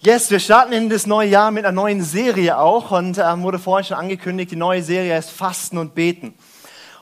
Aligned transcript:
Yes, 0.00 0.30
wir 0.30 0.40
starten 0.40 0.72
in 0.72 0.88
das 0.88 1.06
neue 1.06 1.28
Jahr 1.28 1.50
mit 1.50 1.66
einer 1.66 1.72
neuen 1.72 2.02
Serie 2.02 2.56
auch 2.56 2.92
und 2.92 3.18
ähm, 3.18 3.42
wurde 3.42 3.58
vorhin 3.58 3.84
schon 3.84 3.98
angekündigt, 3.98 4.50
die 4.50 4.56
neue 4.56 4.82
Serie 4.82 5.14
heißt 5.14 5.30
Fasten 5.30 5.76
und 5.76 5.94
Beten. 5.94 6.34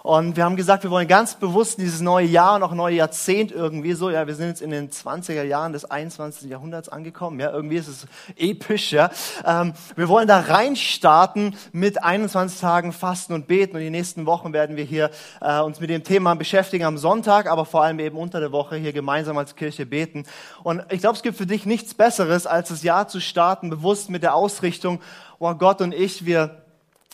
Und 0.06 0.36
wir 0.36 0.44
haben 0.44 0.54
gesagt, 0.54 0.84
wir 0.84 0.92
wollen 0.92 1.08
ganz 1.08 1.34
bewusst 1.34 1.78
dieses 1.78 2.00
neue 2.00 2.26
Jahr 2.26 2.54
und 2.54 2.62
auch 2.62 2.74
neue 2.74 2.94
Jahrzehnt 2.94 3.50
irgendwie 3.50 3.92
so, 3.94 4.08
ja, 4.08 4.28
wir 4.28 4.36
sind 4.36 4.46
jetzt 4.46 4.62
in 4.62 4.70
den 4.70 4.88
20er 4.88 5.42
Jahren 5.42 5.72
des 5.72 5.84
21. 5.84 6.48
Jahrhunderts 6.48 6.88
angekommen, 6.88 7.40
ja, 7.40 7.50
irgendwie 7.50 7.74
ist 7.74 7.88
es 7.88 8.06
episch, 8.36 8.92
ja. 8.92 9.10
Ähm, 9.44 9.72
wir 9.96 10.08
wollen 10.08 10.28
da 10.28 10.38
reinstarten 10.38 11.56
mit 11.72 12.04
21 12.04 12.60
Tagen 12.60 12.92
Fasten 12.92 13.32
und 13.32 13.48
Beten 13.48 13.74
und 13.74 13.82
die 13.82 13.90
nächsten 13.90 14.26
Wochen 14.26 14.52
werden 14.52 14.76
wir 14.76 14.84
hier 14.84 15.10
äh, 15.40 15.58
uns 15.58 15.80
mit 15.80 15.90
dem 15.90 16.04
Thema 16.04 16.36
beschäftigen 16.36 16.84
am 16.84 16.98
Sonntag, 16.98 17.50
aber 17.50 17.64
vor 17.64 17.82
allem 17.82 17.98
eben 17.98 18.16
unter 18.16 18.38
der 18.38 18.52
Woche 18.52 18.76
hier 18.76 18.92
gemeinsam 18.92 19.36
als 19.38 19.56
Kirche 19.56 19.86
beten. 19.86 20.22
Und 20.62 20.84
ich 20.92 21.00
glaube, 21.00 21.16
es 21.16 21.22
gibt 21.22 21.36
für 21.36 21.46
dich 21.46 21.66
nichts 21.66 21.94
Besseres, 21.94 22.46
als 22.46 22.68
das 22.68 22.84
Jahr 22.84 23.08
zu 23.08 23.20
starten, 23.20 23.70
bewusst 23.70 24.08
mit 24.08 24.22
der 24.22 24.36
Ausrichtung, 24.36 25.00
oh 25.40 25.52
Gott 25.54 25.80
und 25.80 25.92
ich, 25.92 26.24
wir 26.26 26.62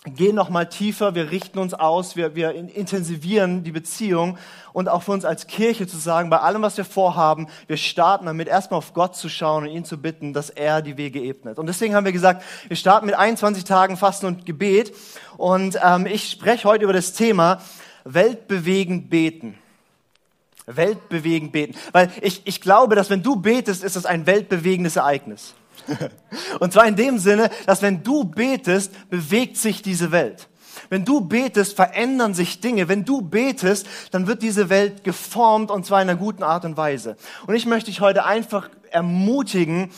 gehen 0.05 0.34
noch 0.34 0.51
mal 0.51 0.69
tiefer, 0.69 1.15
wir 1.15 1.30
richten 1.30 1.61
uns 1.61 1.74
aus, 1.74 2.16
wir, 2.16 2.34
wir 2.34 2.52
intensivieren 2.55 3.62
die 3.62 3.70
Beziehung 3.70 4.37
und 4.73 4.88
auch 4.88 5.05
für 5.05 5.12
uns 5.12 5.24
als 5.24 5.47
Kirche 5.47 5.87
zu 5.87 5.97
sagen, 5.97 6.29
bei 6.29 6.41
allem, 6.41 6.62
was 6.62 6.77
wir 6.77 6.84
vorhaben, 6.84 7.47
wir 7.69 7.77
starten 7.77 8.27
damit, 8.27 8.48
erstmal 8.48 8.79
auf 8.79 8.95
Gott 8.95 9.15
zu 9.15 9.29
schauen 9.29 9.65
und 9.65 9.70
ihn 9.70 9.84
zu 9.84 9.98
bitten, 9.98 10.33
dass 10.33 10.51
er 10.51 10.83
die 10.83 10.96
Wege 10.96 11.20
ebnet. 11.20 11.59
Und 11.59 11.66
deswegen 11.66 11.95
haben 11.95 12.05
wir 12.05 12.12
gesagt, 12.12 12.43
wir 12.66 12.77
starten 12.77 13.07
mit 13.07 13.15
21 13.15 13.62
Tagen 13.62 13.96
Fasten 13.96 14.27
und 14.27 14.45
Gebet 14.45 14.93
und 15.37 15.79
ähm, 15.80 16.07
ich 16.07 16.30
spreche 16.30 16.68
heute 16.68 16.82
über 16.82 16.93
das 16.93 17.12
Thema 17.12 17.60
Weltbewegend 18.02 19.09
beten. 19.09 19.57
Weltbewegend 20.66 21.52
beten. 21.52 21.77
Weil 21.93 22.10
ich, 22.23 22.43
ich 22.45 22.60
glaube, 22.60 22.96
dass 22.96 23.09
wenn 23.09 23.23
du 23.23 23.37
betest, 23.37 23.84
ist 23.84 23.95
das 23.95 24.07
ein 24.07 24.27
weltbewegendes 24.27 24.96
Ereignis. 24.96 25.55
Und 26.61 26.73
zwar 26.73 26.87
in 26.87 26.97
dem 26.97 27.19
Sinne, 27.19 27.51
dass 27.66 27.83
wenn 27.83 28.02
du 28.02 28.25
betest, 28.25 28.93
bewegt 29.11 29.57
sich 29.57 29.83
diese 29.83 30.13
Welt. 30.13 30.49
Wenn 30.89 31.05
du 31.05 31.21
betest, 31.23 31.74
verändern 31.74 32.35
sich 32.35 32.61
Dinge. 32.61 32.89
Wenn 32.89 33.05
du 33.05 33.23
betest, 33.23 33.87
dann 34.11 34.27
wird 34.27 34.43
diese 34.43 34.69
Welt 34.69 35.05
geformt 35.05 35.71
und 35.71 35.87
zwar 35.87 36.02
in 36.02 36.09
einer 36.09 36.19
guten 36.19 36.43
Art 36.43 36.65
und 36.65 36.77
Weise. 36.77 37.16
Und 37.47 37.55
ich 37.55 37.66
möchte 37.66 37.91
dich 37.91 38.01
heute 38.01 38.24
einfach 38.24 38.69
ermutigen, 38.91 39.91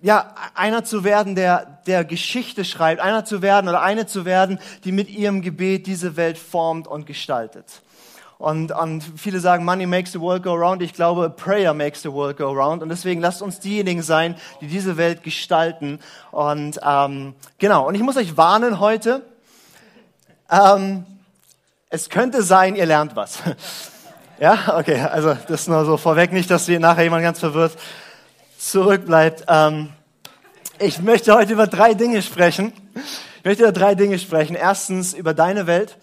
ja, 0.00 0.34
einer 0.54 0.84
zu 0.84 1.02
werden, 1.02 1.34
der, 1.34 1.80
der 1.86 2.04
Geschichte 2.04 2.64
schreibt, 2.64 3.00
einer 3.00 3.24
zu 3.24 3.42
werden 3.42 3.68
oder 3.68 3.82
eine 3.82 4.06
zu 4.06 4.24
werden, 4.24 4.60
die 4.84 4.92
mit 4.92 5.10
ihrem 5.10 5.42
Gebet 5.42 5.86
diese 5.86 6.16
Welt 6.16 6.38
formt 6.38 6.86
und 6.86 7.04
gestaltet. 7.04 7.82
Und, 8.38 8.70
und 8.70 9.02
viele 9.16 9.40
sagen, 9.40 9.64
Money 9.64 9.86
makes 9.86 10.12
the 10.12 10.20
world 10.20 10.44
go 10.44 10.54
round. 10.54 10.80
Ich 10.80 10.94
glaube, 10.94 11.28
Prayer 11.28 11.74
makes 11.74 12.02
the 12.02 12.12
world 12.12 12.36
go 12.36 12.52
round. 12.52 12.84
Und 12.84 12.88
deswegen 12.88 13.20
lasst 13.20 13.42
uns 13.42 13.58
diejenigen 13.58 14.02
sein, 14.02 14.36
die 14.60 14.68
diese 14.68 14.96
Welt 14.96 15.24
gestalten. 15.24 15.98
Und 16.30 16.78
ähm, 16.86 17.34
genau. 17.58 17.88
Und 17.88 17.96
ich 17.96 18.02
muss 18.02 18.16
euch 18.16 18.36
warnen 18.36 18.78
heute. 18.78 19.22
Ähm, 20.50 21.04
es 21.90 22.10
könnte 22.10 22.42
sein, 22.42 22.76
ihr 22.76 22.86
lernt 22.86 23.16
was. 23.16 23.38
ja, 24.38 24.78
okay. 24.78 25.00
Also 25.00 25.36
das 25.48 25.66
nur 25.66 25.84
so 25.84 25.96
vorweg, 25.96 26.32
nicht, 26.32 26.48
dass 26.48 26.68
nachher 26.68 27.02
jemand 27.02 27.24
ganz 27.24 27.40
verwirrt 27.40 27.76
zurückbleibt. 28.56 29.46
Ähm, 29.48 29.88
ich 30.78 31.00
möchte 31.00 31.34
heute 31.34 31.54
über 31.54 31.66
drei 31.66 31.94
Dinge 31.94 32.22
sprechen. 32.22 32.72
Ich 33.38 33.44
möchte 33.44 33.64
über 33.64 33.72
drei 33.72 33.96
Dinge 33.96 34.16
sprechen. 34.16 34.54
Erstens 34.54 35.12
über 35.12 35.34
deine 35.34 35.66
Welt 35.66 35.96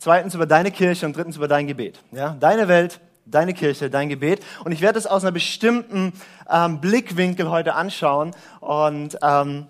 zweitens 0.00 0.34
über 0.34 0.46
deine 0.46 0.72
Kirche 0.72 1.06
und 1.06 1.16
drittens 1.16 1.36
über 1.36 1.46
dein 1.46 1.68
Gebet. 1.68 2.00
Ja? 2.10 2.36
Deine 2.40 2.66
Welt, 2.66 3.00
deine 3.26 3.54
Kirche, 3.54 3.90
dein 3.90 4.08
Gebet. 4.08 4.42
Und 4.64 4.72
ich 4.72 4.80
werde 4.80 4.98
es 4.98 5.06
aus 5.06 5.22
einer 5.22 5.30
bestimmten 5.30 6.12
ähm, 6.50 6.80
Blickwinkel 6.80 7.48
heute 7.48 7.74
anschauen 7.74 8.32
und 8.60 9.16
ähm, 9.22 9.66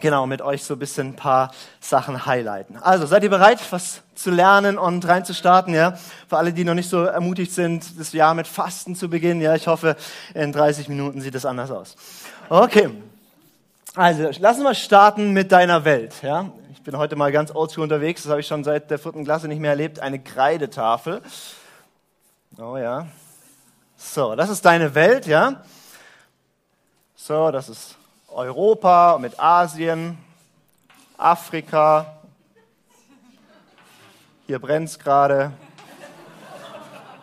genau 0.00 0.26
mit 0.26 0.40
euch 0.42 0.64
so 0.64 0.74
ein 0.74 0.78
bisschen 0.78 1.08
ein 1.08 1.16
paar 1.16 1.52
Sachen 1.78 2.26
highlighten. 2.26 2.76
Also 2.78 3.06
seid 3.06 3.22
ihr 3.22 3.30
bereit, 3.30 3.60
was 3.70 4.02
zu 4.14 4.30
lernen 4.30 4.78
und 4.78 5.06
reinzustarten? 5.06 5.74
Ja, 5.74 5.98
für 6.28 6.38
alle, 6.38 6.52
die 6.52 6.64
noch 6.64 6.74
nicht 6.74 6.88
so 6.88 7.04
ermutigt 7.04 7.52
sind, 7.52 7.98
das 7.98 8.12
Jahr 8.12 8.34
mit 8.34 8.46
Fasten 8.46 8.96
zu 8.96 9.10
beginnen. 9.10 9.40
Ja, 9.40 9.54
ich 9.54 9.66
hoffe, 9.66 9.96
in 10.34 10.52
30 10.52 10.88
Minuten 10.88 11.20
sieht 11.20 11.34
es 11.34 11.44
anders 11.44 11.70
aus. 11.70 11.96
Okay. 12.48 12.90
Also, 13.96 14.30
lass 14.38 14.56
uns 14.56 14.64
mal 14.64 14.74
starten 14.74 15.32
mit 15.32 15.50
deiner 15.50 15.84
Welt. 15.84 16.14
Ja? 16.22 16.52
Ich 16.72 16.82
bin 16.82 16.96
heute 16.96 17.16
mal 17.16 17.32
ganz 17.32 17.52
oldschool 17.52 17.82
unterwegs, 17.82 18.22
das 18.22 18.30
habe 18.30 18.40
ich 18.40 18.46
schon 18.46 18.62
seit 18.62 18.88
der 18.88 19.00
vierten 19.00 19.24
Klasse 19.24 19.48
nicht 19.48 19.58
mehr 19.58 19.70
erlebt. 19.70 19.98
Eine 19.98 20.20
Kreidetafel. 20.20 21.20
Oh 22.56 22.76
ja. 22.76 23.08
So, 23.96 24.36
das 24.36 24.48
ist 24.48 24.64
deine 24.64 24.94
Welt, 24.94 25.26
ja? 25.26 25.62
So, 27.16 27.50
das 27.50 27.68
ist 27.68 27.96
Europa 28.28 29.18
mit 29.20 29.38
Asien, 29.40 30.16
Afrika. 31.18 32.06
Hier 34.46 34.60
brennt 34.60 34.88
es 34.88 34.98
gerade. 34.98 35.52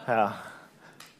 Ja. 0.05 0.35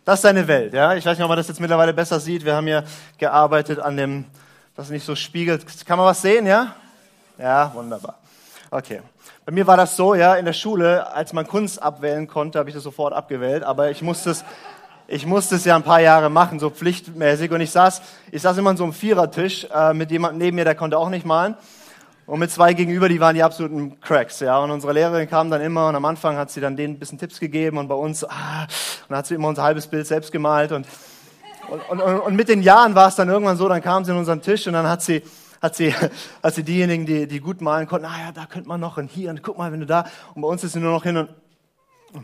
Das 0.04 0.20
ist 0.20 0.26
deine 0.26 0.48
Welt, 0.48 0.74
ja? 0.74 0.94
Ich 0.94 1.06
weiß 1.06 1.18
nicht, 1.18 1.24
ob 1.24 1.30
man 1.30 1.38
das 1.38 1.48
jetzt 1.48 1.60
mittlerweile 1.60 1.94
besser 1.94 2.20
sieht. 2.20 2.46
Wir 2.46 2.56
haben 2.56 2.68
hier 2.68 2.84
gearbeitet 3.18 3.80
an 3.80 3.98
dem, 3.98 4.26
das 4.78 4.92
nicht 4.92 5.06
so 5.06 5.16
spiegelt. 5.16 5.66
Kann 5.86 5.98
man 5.98 6.06
was 6.06 6.22
sehen, 6.22 6.46
ja? 6.46 6.76
Ja, 7.40 7.72
wunderbar. 7.74 8.20
Okay. 8.70 9.02
Bei 9.44 9.52
mir 9.52 9.66
war 9.66 9.76
das 9.76 9.96
so, 9.96 10.14
ja, 10.14 10.36
in 10.36 10.46
der 10.46 10.54
Schule, 10.54 11.12
als 11.14 11.34
man 11.34 11.48
Kunst 11.48 11.82
abwählen 11.82 12.28
konnte, 12.28 12.60
habe 12.60 12.70
ich 12.70 12.76
das 12.76 12.84
sofort 12.84 13.14
abgewählt, 13.14 13.64
aber 13.64 13.90
ich 13.90 14.04
musste 14.04 14.30
es, 14.30 14.46
ich 15.08 15.26
musste 15.26 15.56
es 15.56 15.66
ja 15.66 15.76
ein 15.76 15.84
paar 15.84 16.02
Jahre 16.02 16.30
machen, 16.30 16.60
so 16.60 16.70
pflichtmäßig. 16.70 17.50
Und 17.52 17.62
ich 17.62 17.72
saß, 17.72 18.02
ich 18.32 18.42
saß 18.42 18.58
immer 18.58 18.70
an 18.70 18.78
so 18.78 18.84
einem 18.84 18.94
Vierertisch 18.94 19.66
äh, 19.74 19.94
mit 19.94 20.12
jemandem 20.12 20.40
neben 20.40 20.56
mir, 20.56 20.66
der 20.66 20.76
konnte 20.76 20.98
auch 20.98 21.10
nicht 21.10 21.26
malen. 21.26 21.56
Und 22.28 22.40
mit 22.40 22.52
zwei 22.52 22.74
gegenüber, 22.74 23.10
die 23.10 23.20
waren 23.20 23.34
die 23.34 23.42
absoluten 23.42 24.00
Cracks, 24.00 24.42
ja. 24.42 24.60
Und 24.60 24.70
unsere 24.70 24.94
Lehrerin 24.94 25.28
kam 25.28 25.50
dann 25.50 25.62
immer 25.62 25.88
und 25.88 25.96
am 25.96 26.06
Anfang 26.06 26.38
hat 26.38 26.52
sie 26.52 26.62
dann 26.62 26.76
denen 26.76 26.96
ein 26.96 27.00
bisschen 27.00 27.18
Tipps 27.18 27.40
gegeben 27.40 27.78
und 27.80 27.88
bei 27.88 27.96
uns, 27.96 28.24
ah, 28.26 28.64
und 28.64 29.10
dann 29.10 29.18
hat 29.18 29.26
sie 29.26 29.36
immer 29.36 29.48
unser 29.48 29.64
halbes 29.64 29.88
Bild 29.88 30.06
selbst 30.06 30.32
gemalt 30.32 30.72
und, 30.72 30.86
und, 31.70 31.82
und, 31.90 32.02
und 32.02 32.36
mit 32.36 32.50
den 32.50 32.62
Jahren 32.62 32.96
war 32.96 33.08
es 33.10 33.16
dann 33.16 33.30
irgendwann 33.30 33.58
so, 33.58 33.68
dann 33.68 33.82
kam 33.82 34.06
sie 34.06 34.12
an 34.12 34.18
unseren 34.18 34.42
Tisch 34.42 34.68
und 34.68 34.74
dann 34.74 34.88
hat 34.88 35.02
sie, 35.02 35.24
hat 35.62 35.76
sie, 35.76 35.94
hat 36.44 36.56
sie 36.56 36.64
diejenigen, 36.64 37.06
die, 37.06 37.28
die 37.28 37.40
gut 37.40 37.62
malen 37.62 37.88
konnten, 37.88 38.06
ah 38.06 38.18
ja, 38.26 38.32
da 38.32 38.46
könnte 38.46 38.68
man 38.68 38.80
noch 38.80 38.98
und 38.98 39.10
hier 39.10 39.30
und 39.30 39.44
guck 39.44 39.58
mal, 39.58 39.72
wenn 39.72 39.82
du 39.82 39.86
da, 39.86 40.06
und 40.34 40.42
bei 40.42 40.48
uns 40.48 40.64
ist 40.64 40.74
sie 40.74 40.80
nur 40.80 40.92
noch 40.92 41.04
hin 41.04 41.18
und, 41.18 41.30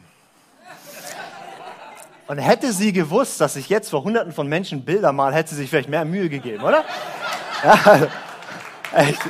und 2.27 2.37
hätte 2.37 2.71
sie 2.71 2.93
gewusst, 2.93 3.41
dass 3.41 3.55
ich 3.55 3.69
jetzt 3.69 3.89
vor 3.89 4.03
hunderten 4.03 4.31
von 4.31 4.47
Menschen 4.47 4.85
Bilder 4.85 5.11
mal, 5.11 5.33
hätte 5.33 5.49
sie 5.51 5.57
sich 5.57 5.69
vielleicht 5.69 5.89
mehr 5.89 6.05
Mühe 6.05 6.29
gegeben, 6.29 6.63
oder? 6.63 6.83
Ja, 7.63 8.09
echt. 8.91 9.21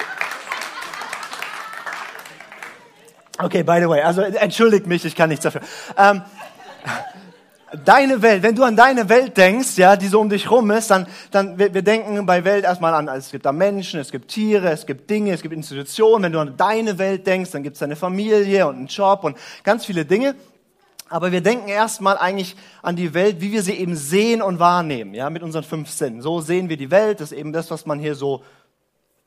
Okay, 3.38 3.62
by 3.62 3.79
the 3.79 3.88
way, 3.88 4.02
also 4.02 4.22
entschuldigt 4.22 4.88
mich, 4.88 5.06
ich 5.06 5.16
kann 5.16 5.29
nichts 5.29 5.44
dafür. 5.44 5.62
Ähm, 5.96 6.23
deine 7.85 8.22
Welt, 8.22 8.44
wenn 8.44 8.56
du 8.56 8.63
an 8.63 8.75
deine 8.75 9.09
Welt 9.09 9.38
denkst, 9.38 9.78
ja, 9.78 9.95
die 9.95 10.07
so 10.07 10.19
um 10.19 10.29
dich 10.29 10.50
rum 10.50 10.69
ist, 10.72 10.91
dann, 10.91 11.07
dann 11.31 11.57
wir, 11.57 11.73
wir 11.73 11.81
denken 11.81 12.25
bei 12.25 12.44
Welt 12.44 12.66
erstmal 12.66 12.94
an, 12.94 13.07
es 13.07 13.31
gibt 13.31 13.45
da 13.45 13.51
Menschen, 13.51 14.00
es 14.00 14.11
gibt 14.11 14.29
Tiere, 14.29 14.69
es 14.69 14.85
gibt 14.85 15.09
Dinge, 15.09 15.34
es 15.34 15.41
gibt 15.41 15.53
Institutionen. 15.53 16.23
Wenn 16.23 16.31
du 16.31 16.39
an 16.39 16.57
deine 16.57 16.97
Welt 16.97 17.25
denkst, 17.25 17.51
dann 17.51 17.63
gibt 17.63 17.75
es 17.75 17.79
deine 17.79 17.95
Familie 17.95 18.67
und 18.67 18.75
einen 18.75 18.88
Job 18.88 19.23
und 19.23 19.38
ganz 19.63 19.85
viele 19.85 20.06
Dinge. 20.06 20.35
Aber 21.09 21.31
wir 21.31 21.41
denken 21.41 21.67
erstmal 21.67 22.17
eigentlich 22.17 22.56
an 22.81 22.95
die 22.95 23.13
Welt, 23.13 23.39
wie 23.39 23.51
wir 23.51 23.61
sie 23.61 23.73
eben 23.73 23.95
sehen 23.95 24.41
und 24.41 24.59
wahrnehmen, 24.59 25.13
ja, 25.13 25.29
mit 25.29 25.44
unseren 25.44 25.63
fünf 25.63 25.90
Sinnen. 25.90 26.22
So 26.22 26.41
sehen 26.41 26.69
wir 26.69 26.78
die 26.78 26.91
Welt, 26.91 27.19
das 27.19 27.31
ist 27.31 27.38
eben 27.38 27.53
das, 27.53 27.69
was 27.69 27.85
man 27.85 28.00
hier 28.00 28.16
so 28.16 28.43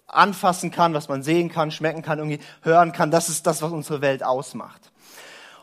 anfassen 0.06 0.70
kann, 0.70 0.94
was 0.94 1.08
man 1.08 1.22
sehen 1.22 1.50
kann, 1.50 1.70
schmecken 1.70 2.02
kann, 2.02 2.18
irgendwie 2.18 2.40
hören 2.62 2.92
kann. 2.92 3.10
Das 3.10 3.28
ist 3.28 3.46
das, 3.46 3.62
was 3.62 3.72
unsere 3.72 4.00
Welt 4.00 4.24
ausmacht. 4.24 4.90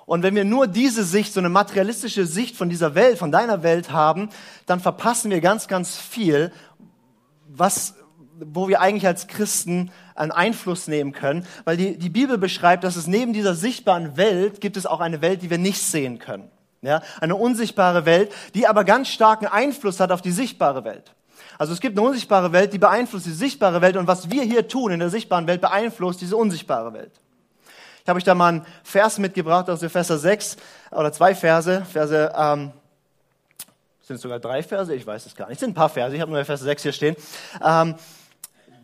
Und 0.05 0.23
wenn 0.23 0.35
wir 0.35 0.43
nur 0.43 0.67
diese 0.67 1.03
Sicht, 1.03 1.33
so 1.33 1.39
eine 1.39 1.49
materialistische 1.49 2.25
Sicht 2.25 2.55
von 2.55 2.69
dieser 2.69 2.95
Welt, 2.95 3.17
von 3.17 3.31
deiner 3.31 3.63
Welt 3.63 3.91
haben, 3.91 4.29
dann 4.65 4.79
verpassen 4.79 5.31
wir 5.31 5.39
ganz, 5.39 5.67
ganz 5.67 5.95
viel, 5.95 6.51
was, 7.47 7.95
wo 8.39 8.67
wir 8.67 8.81
eigentlich 8.81 9.07
als 9.07 9.27
Christen 9.27 9.91
einen 10.15 10.31
Einfluss 10.31 10.87
nehmen 10.87 11.13
können. 11.13 11.45
Weil 11.63 11.77
die, 11.77 11.97
die 11.97 12.09
Bibel 12.09 12.37
beschreibt, 12.37 12.83
dass 12.83 12.95
es 12.95 13.07
neben 13.07 13.33
dieser 13.33 13.55
sichtbaren 13.55 14.17
Welt 14.17 14.59
gibt 14.59 14.75
es 14.75 14.85
auch 14.85 14.99
eine 14.99 15.21
Welt, 15.21 15.41
die 15.41 15.49
wir 15.49 15.57
nicht 15.57 15.81
sehen 15.81 16.19
können. 16.19 16.49
Ja, 16.81 17.01
eine 17.21 17.35
unsichtbare 17.35 18.05
Welt, 18.05 18.29
die 18.55 18.67
aber 18.67 18.83
ganz 18.83 19.07
starken 19.07 19.47
Einfluss 19.47 20.01
hat 20.01 20.11
auf 20.11 20.21
die 20.21 20.31
sichtbare 20.31 20.83
Welt. 20.83 21.13
Also 21.57 21.71
es 21.71 21.79
gibt 21.79 21.97
eine 21.97 22.05
unsichtbare 22.05 22.51
Welt, 22.51 22.73
die 22.73 22.77
beeinflusst 22.77 23.25
die 23.25 23.31
sichtbare 23.31 23.79
Welt 23.79 23.95
und 23.95 24.05
was 24.05 24.29
wir 24.29 24.43
hier 24.43 24.67
tun 24.67 24.91
in 24.91 24.99
der 24.99 25.09
sichtbaren 25.09 25.47
Welt 25.47 25.61
beeinflusst 25.61 26.19
diese 26.19 26.35
unsichtbare 26.35 26.91
Welt. 26.91 27.22
Ich 28.03 28.09
habe 28.09 28.17
euch 28.17 28.25
da 28.25 28.35
mal 28.35 28.49
einen 28.49 28.65
Vers 28.83 29.17
mitgebracht 29.17 29.69
aus 29.69 29.81
Epheser 29.81 30.17
6 30.17 30.57
oder 30.91 31.13
zwei 31.13 31.33
Verse. 31.33 31.85
Verse 31.85 32.33
ähm, 32.35 32.73
sind 34.01 34.17
es 34.17 34.21
sogar 34.21 34.39
drei 34.39 34.61
Verse? 34.61 34.93
Ich 34.93 35.07
weiß 35.07 35.25
es 35.25 35.33
gar 35.33 35.47
nicht. 35.47 35.53
Es 35.55 35.59
sind 35.61 35.71
ein 35.71 35.73
paar 35.73 35.87
Verse. 35.87 36.13
Ich 36.13 36.21
habe 36.21 36.29
nur 36.29 36.41
Epheser 36.41 36.65
6 36.65 36.83
hier 36.83 36.91
stehen. 36.91 37.15
Ähm, 37.63 37.95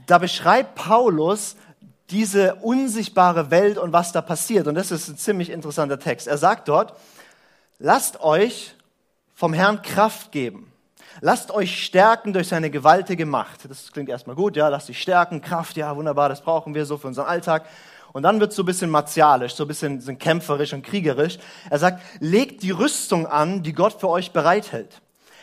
da 0.07 0.19
beschreibt 0.19 0.75
Paulus 0.75 1.57
diese 2.09 2.55
unsichtbare 2.55 3.51
Welt 3.51 3.77
und 3.77 3.91
was 3.91 4.13
da 4.13 4.21
passiert. 4.21 4.67
Und 4.67 4.75
das 4.75 4.89
ist 4.89 5.09
ein 5.09 5.17
ziemlich 5.17 5.49
interessanter 5.49 5.99
Text. 5.99 6.25
Er 6.25 6.37
sagt 6.37 6.69
dort, 6.69 6.93
lasst 7.77 8.21
euch 8.21 8.73
vom 9.35 9.51
Herrn 9.51 9.81
Kraft 9.81 10.31
geben. 10.31 10.71
Lasst 11.19 11.51
euch 11.51 11.83
stärken 11.83 12.31
durch 12.31 12.47
seine 12.47 12.69
gewaltige 12.69 13.25
Macht. 13.25 13.69
Das 13.69 13.91
klingt 13.91 14.07
erstmal 14.07 14.37
gut, 14.37 14.55
ja, 14.55 14.69
lasst 14.69 14.87
dich 14.87 15.01
stärken, 15.01 15.41
Kraft, 15.41 15.75
ja, 15.75 15.93
wunderbar, 15.93 16.29
das 16.29 16.41
brauchen 16.41 16.73
wir 16.73 16.85
so 16.85 16.97
für 16.97 17.07
unseren 17.07 17.25
Alltag. 17.25 17.65
Und 18.11 18.23
dann 18.23 18.39
wird 18.39 18.53
so 18.53 18.63
ein 18.63 18.65
bisschen 18.65 18.89
martialisch, 18.89 19.53
so 19.53 19.63
ein 19.63 19.67
bisschen 19.67 20.01
so 20.01 20.13
kämpferisch 20.15 20.73
und 20.73 20.83
kriegerisch. 20.83 21.37
Er 21.69 21.79
sagt, 21.79 22.01
legt 22.19 22.63
die 22.63 22.71
Rüstung 22.71 23.27
an, 23.27 23.63
die 23.63 23.73
Gott 23.73 23.99
für 23.99 24.09
euch 24.09 24.31
bereithält. 24.31 25.01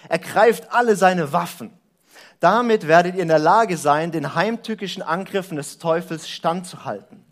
Ergreift 0.08 0.72
alle 0.72 0.96
seine 0.96 1.32
Waffen. 1.32 1.70
Damit 2.40 2.86
werdet 2.86 3.14
ihr 3.14 3.22
in 3.22 3.28
der 3.28 3.38
Lage 3.38 3.76
sein, 3.76 4.12
den 4.12 4.34
heimtückischen 4.34 5.02
Angriffen 5.02 5.56
des 5.56 5.78
Teufels 5.78 6.28
standzuhalten. 6.28 7.24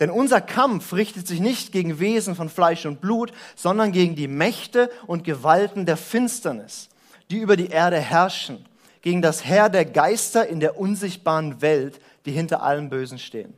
Denn 0.00 0.10
unser 0.10 0.40
Kampf 0.40 0.94
richtet 0.94 1.28
sich 1.28 1.40
nicht 1.40 1.70
gegen 1.70 2.00
Wesen 2.00 2.34
von 2.34 2.48
Fleisch 2.48 2.86
und 2.86 3.00
Blut, 3.00 3.32
sondern 3.54 3.92
gegen 3.92 4.16
die 4.16 4.26
Mächte 4.26 4.90
und 5.06 5.22
Gewalten 5.22 5.86
der 5.86 5.96
Finsternis, 5.96 6.88
die 7.30 7.38
über 7.38 7.56
die 7.56 7.68
Erde 7.68 8.00
herrschen, 8.00 8.66
gegen 9.02 9.22
das 9.22 9.44
Heer 9.44 9.68
der 9.68 9.84
Geister 9.84 10.46
in 10.46 10.60
der 10.60 10.78
unsichtbaren 10.78 11.60
Welt, 11.60 12.00
die 12.24 12.32
hinter 12.32 12.62
allem 12.62 12.88
Bösen 12.88 13.18
stehen. 13.18 13.54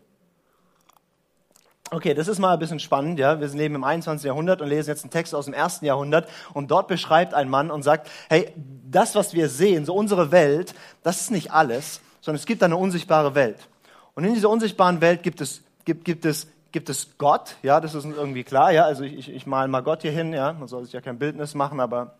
Okay, 1.94 2.12
das 2.12 2.26
ist 2.26 2.40
mal 2.40 2.54
ein 2.54 2.58
bisschen 2.58 2.80
spannend, 2.80 3.20
ja. 3.20 3.38
Wir 3.38 3.46
leben 3.46 3.76
im 3.76 3.84
21. 3.84 4.26
Jahrhundert 4.26 4.60
und 4.60 4.68
lesen 4.68 4.90
jetzt 4.90 5.04
einen 5.04 5.12
Text 5.12 5.32
aus 5.32 5.44
dem 5.44 5.54
ersten 5.54 5.84
Jahrhundert 5.84 6.28
und 6.52 6.72
dort 6.72 6.88
beschreibt 6.88 7.34
ein 7.34 7.48
Mann 7.48 7.70
und 7.70 7.84
sagt, 7.84 8.10
hey, 8.28 8.52
das, 8.90 9.14
was 9.14 9.32
wir 9.32 9.48
sehen, 9.48 9.84
so 9.84 9.94
unsere 9.94 10.32
Welt, 10.32 10.74
das 11.04 11.20
ist 11.20 11.30
nicht 11.30 11.52
alles, 11.52 12.00
sondern 12.20 12.40
es 12.40 12.46
gibt 12.46 12.64
eine 12.64 12.76
unsichtbare 12.76 13.36
Welt. 13.36 13.68
Und 14.16 14.24
in 14.24 14.34
dieser 14.34 14.50
unsichtbaren 14.50 15.00
Welt 15.00 15.22
gibt 15.22 15.40
es, 15.40 15.62
gibt, 15.84 16.04
gibt 16.04 16.24
es, 16.24 16.48
gibt 16.72 16.88
es 16.88 17.16
Gott, 17.16 17.54
ja, 17.62 17.80
das 17.80 17.94
ist 17.94 18.06
irgendwie 18.06 18.42
klar, 18.42 18.72
ja. 18.72 18.86
Also 18.86 19.04
ich, 19.04 19.16
ich, 19.16 19.32
ich 19.32 19.46
mal 19.46 19.68
mal 19.68 19.82
Gott 19.82 20.02
hier 20.02 20.10
hin, 20.10 20.32
ja. 20.32 20.52
Man 20.52 20.66
soll 20.66 20.82
sich 20.82 20.94
ja 20.94 21.00
kein 21.00 21.20
Bildnis 21.20 21.54
machen, 21.54 21.78
aber 21.78 22.16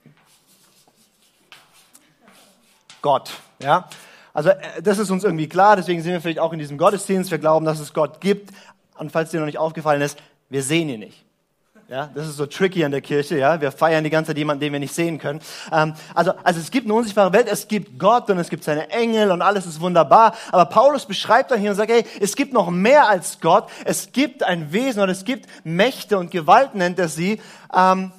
Gott, 3.02 3.32
ja. 3.60 3.88
Also 4.34 4.50
äh, 4.50 4.82
das 4.82 4.98
ist 4.98 5.10
uns 5.10 5.24
irgendwie 5.24 5.48
klar, 5.48 5.76
deswegen 5.76 6.02
sind 6.02 6.12
wir 6.12 6.20
vielleicht 6.20 6.40
auch 6.40 6.52
in 6.52 6.58
diesem 6.58 6.76
Gottesdienst. 6.76 7.30
Wir 7.30 7.38
glauben, 7.38 7.64
dass 7.64 7.78
es 7.78 7.94
Gott 7.94 8.20
gibt, 8.20 8.52
und 8.98 9.12
falls 9.12 9.30
dir 9.30 9.40
noch 9.40 9.46
nicht 9.46 9.58
aufgefallen 9.58 10.02
ist, 10.02 10.18
wir 10.48 10.62
sehen 10.62 10.88
ihn 10.88 11.00
nicht. 11.00 11.24
Ja, 11.88 12.10
das 12.14 12.26
ist 12.26 12.36
so 12.36 12.46
tricky 12.46 12.82
an 12.82 12.92
der 12.92 13.02
Kirche. 13.02 13.36
Ja, 13.36 13.60
wir 13.60 13.70
feiern 13.70 14.04
die 14.04 14.10
ganze 14.10 14.30
Zeit 14.30 14.38
jemanden, 14.38 14.60
den 14.60 14.72
wir 14.72 14.80
nicht 14.80 14.94
sehen 14.94 15.18
können. 15.18 15.40
Ähm, 15.70 15.94
also, 16.14 16.32
also 16.42 16.58
es 16.58 16.70
gibt 16.70 16.86
eine 16.86 16.94
unsichtbare 16.94 17.32
Welt, 17.34 17.46
es 17.46 17.68
gibt 17.68 17.98
Gott 17.98 18.30
und 18.30 18.38
es 18.38 18.48
gibt 18.48 18.64
seine 18.64 18.88
Engel 18.90 19.30
und 19.30 19.42
alles 19.42 19.66
ist 19.66 19.80
wunderbar. 19.80 20.34
Aber 20.50 20.64
Paulus 20.64 21.04
beschreibt 21.04 21.50
dann 21.50 21.60
hier 21.60 21.70
und 21.70 21.76
sagt, 21.76 21.90
hey, 21.90 22.04
es 22.20 22.36
gibt 22.36 22.54
noch 22.54 22.70
mehr 22.70 23.06
als 23.08 23.38
Gott. 23.40 23.68
Es 23.84 24.12
gibt 24.12 24.42
ein 24.42 24.72
Wesen 24.72 25.02
und 25.02 25.10
es 25.10 25.26
gibt 25.26 25.46
Mächte 25.64 26.16
und 26.16 26.30
Gewalt 26.30 26.74
nennt 26.74 26.98
er 26.98 27.08
sie. 27.08 27.40
Ähm, 27.74 28.12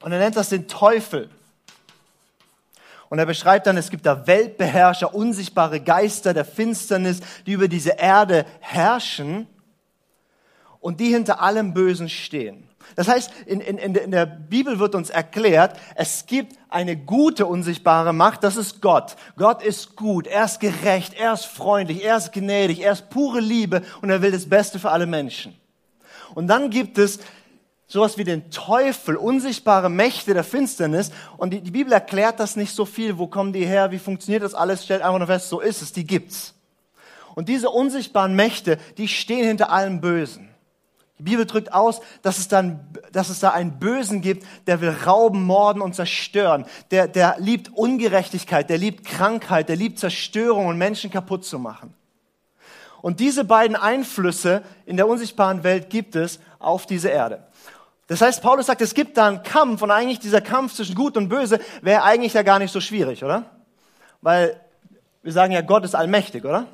und 0.00 0.12
er 0.12 0.20
nennt 0.20 0.36
das 0.36 0.50
den 0.50 0.68
Teufel. 0.68 1.30
Und 3.08 3.18
er 3.18 3.26
beschreibt 3.26 3.66
dann, 3.66 3.76
es 3.76 3.90
gibt 3.90 4.06
da 4.06 4.26
Weltbeherrscher, 4.26 5.14
unsichtbare 5.14 5.80
Geister 5.80 6.34
der 6.34 6.44
Finsternis, 6.44 7.20
die 7.46 7.52
über 7.52 7.68
diese 7.68 7.90
Erde 7.90 8.46
herrschen 8.60 9.46
und 10.80 11.00
die 11.00 11.10
hinter 11.10 11.40
allem 11.40 11.74
Bösen 11.74 12.08
stehen. 12.08 12.66
Das 12.94 13.08
heißt, 13.08 13.30
in, 13.46 13.60
in, 13.60 13.94
in 13.94 14.10
der 14.12 14.26
Bibel 14.26 14.78
wird 14.78 14.94
uns 14.94 15.10
erklärt, 15.10 15.76
es 15.96 16.26
gibt 16.26 16.56
eine 16.68 16.96
gute 16.96 17.46
unsichtbare 17.46 18.12
Macht, 18.12 18.44
das 18.44 18.56
ist 18.56 18.80
Gott. 18.80 19.16
Gott 19.36 19.62
ist 19.62 19.96
gut, 19.96 20.26
er 20.26 20.44
ist 20.44 20.60
gerecht, 20.60 21.14
er 21.14 21.32
ist 21.32 21.46
freundlich, 21.46 22.04
er 22.04 22.16
ist 22.16 22.32
gnädig, 22.32 22.80
er 22.80 22.92
ist 22.92 23.10
pure 23.10 23.40
Liebe 23.40 23.82
und 24.02 24.10
er 24.10 24.22
will 24.22 24.30
das 24.30 24.48
Beste 24.48 24.78
für 24.78 24.90
alle 24.90 25.06
Menschen. 25.06 25.58
Und 26.34 26.48
dann 26.48 26.70
gibt 26.70 26.98
es 26.98 27.18
sowas 27.86 28.18
wie 28.18 28.24
den 28.24 28.50
Teufel, 28.50 29.16
unsichtbare 29.16 29.88
Mächte 29.88 30.34
der 30.34 30.44
Finsternis. 30.44 31.10
Und 31.36 31.50
die, 31.50 31.60
die, 31.60 31.70
Bibel 31.70 31.92
erklärt 31.92 32.40
das 32.40 32.56
nicht 32.56 32.74
so 32.74 32.84
viel. 32.84 33.18
Wo 33.18 33.26
kommen 33.26 33.52
die 33.52 33.64
her? 33.64 33.90
Wie 33.90 33.98
funktioniert 33.98 34.42
das 34.42 34.54
alles? 34.54 34.84
Stellt 34.84 35.02
einfach 35.02 35.18
nur 35.18 35.26
fest, 35.26 35.48
so 35.48 35.60
ist 35.60 35.82
es, 35.82 35.92
die 35.92 36.06
gibt's. 36.06 36.54
Und 37.34 37.48
diese 37.48 37.70
unsichtbaren 37.70 38.34
Mächte, 38.34 38.78
die 38.96 39.08
stehen 39.08 39.46
hinter 39.46 39.70
allem 39.70 40.00
Bösen. 40.00 40.48
Die 41.18 41.22
Bibel 41.22 41.46
drückt 41.46 41.72
aus, 41.72 42.00
dass 42.22 42.38
es, 42.38 42.48
dann, 42.48 42.80
dass 43.12 43.30
es 43.30 43.40
da 43.40 43.50
einen 43.50 43.78
Bösen 43.78 44.20
gibt, 44.20 44.46
der 44.66 44.82
will 44.82 44.94
rauben, 45.06 45.44
morden 45.44 45.80
und 45.80 45.94
zerstören. 45.94 46.66
Der, 46.90 47.08
der 47.08 47.36
liebt 47.38 47.72
Ungerechtigkeit, 47.72 48.68
der 48.68 48.76
liebt 48.76 49.04
Krankheit, 49.04 49.68
der 49.70 49.76
liebt 49.76 49.98
Zerstörung 49.98 50.66
und 50.66 50.76
Menschen 50.76 51.10
kaputt 51.10 51.44
zu 51.44 51.58
machen. 51.58 51.94
Und 53.00 53.20
diese 53.20 53.44
beiden 53.44 53.76
Einflüsse 53.76 54.62
in 54.84 54.96
der 54.96 55.08
unsichtbaren 55.08 55.62
Welt 55.62 55.90
gibt 55.90 56.16
es 56.16 56.40
auf 56.58 56.86
diese 56.86 57.08
Erde. 57.08 57.46
Das 58.08 58.20
heißt, 58.20 58.42
Paulus 58.42 58.66
sagt, 58.66 58.80
es 58.80 58.94
gibt 58.94 59.16
da 59.16 59.26
einen 59.26 59.42
Kampf 59.42 59.82
und 59.82 59.90
eigentlich 59.90 60.20
dieser 60.20 60.40
Kampf 60.40 60.74
zwischen 60.74 60.94
Gut 60.94 61.16
und 61.16 61.28
Böse 61.28 61.58
wäre 61.82 62.02
eigentlich 62.04 62.34
ja 62.34 62.42
gar 62.42 62.58
nicht 62.58 62.72
so 62.72 62.80
schwierig, 62.80 63.24
oder? 63.24 63.44
Weil 64.20 64.60
wir 65.22 65.32
sagen 65.32 65.52
ja, 65.52 65.60
Gott 65.60 65.84
ist 65.84 65.94
allmächtig, 65.94 66.44
oder? 66.44 66.66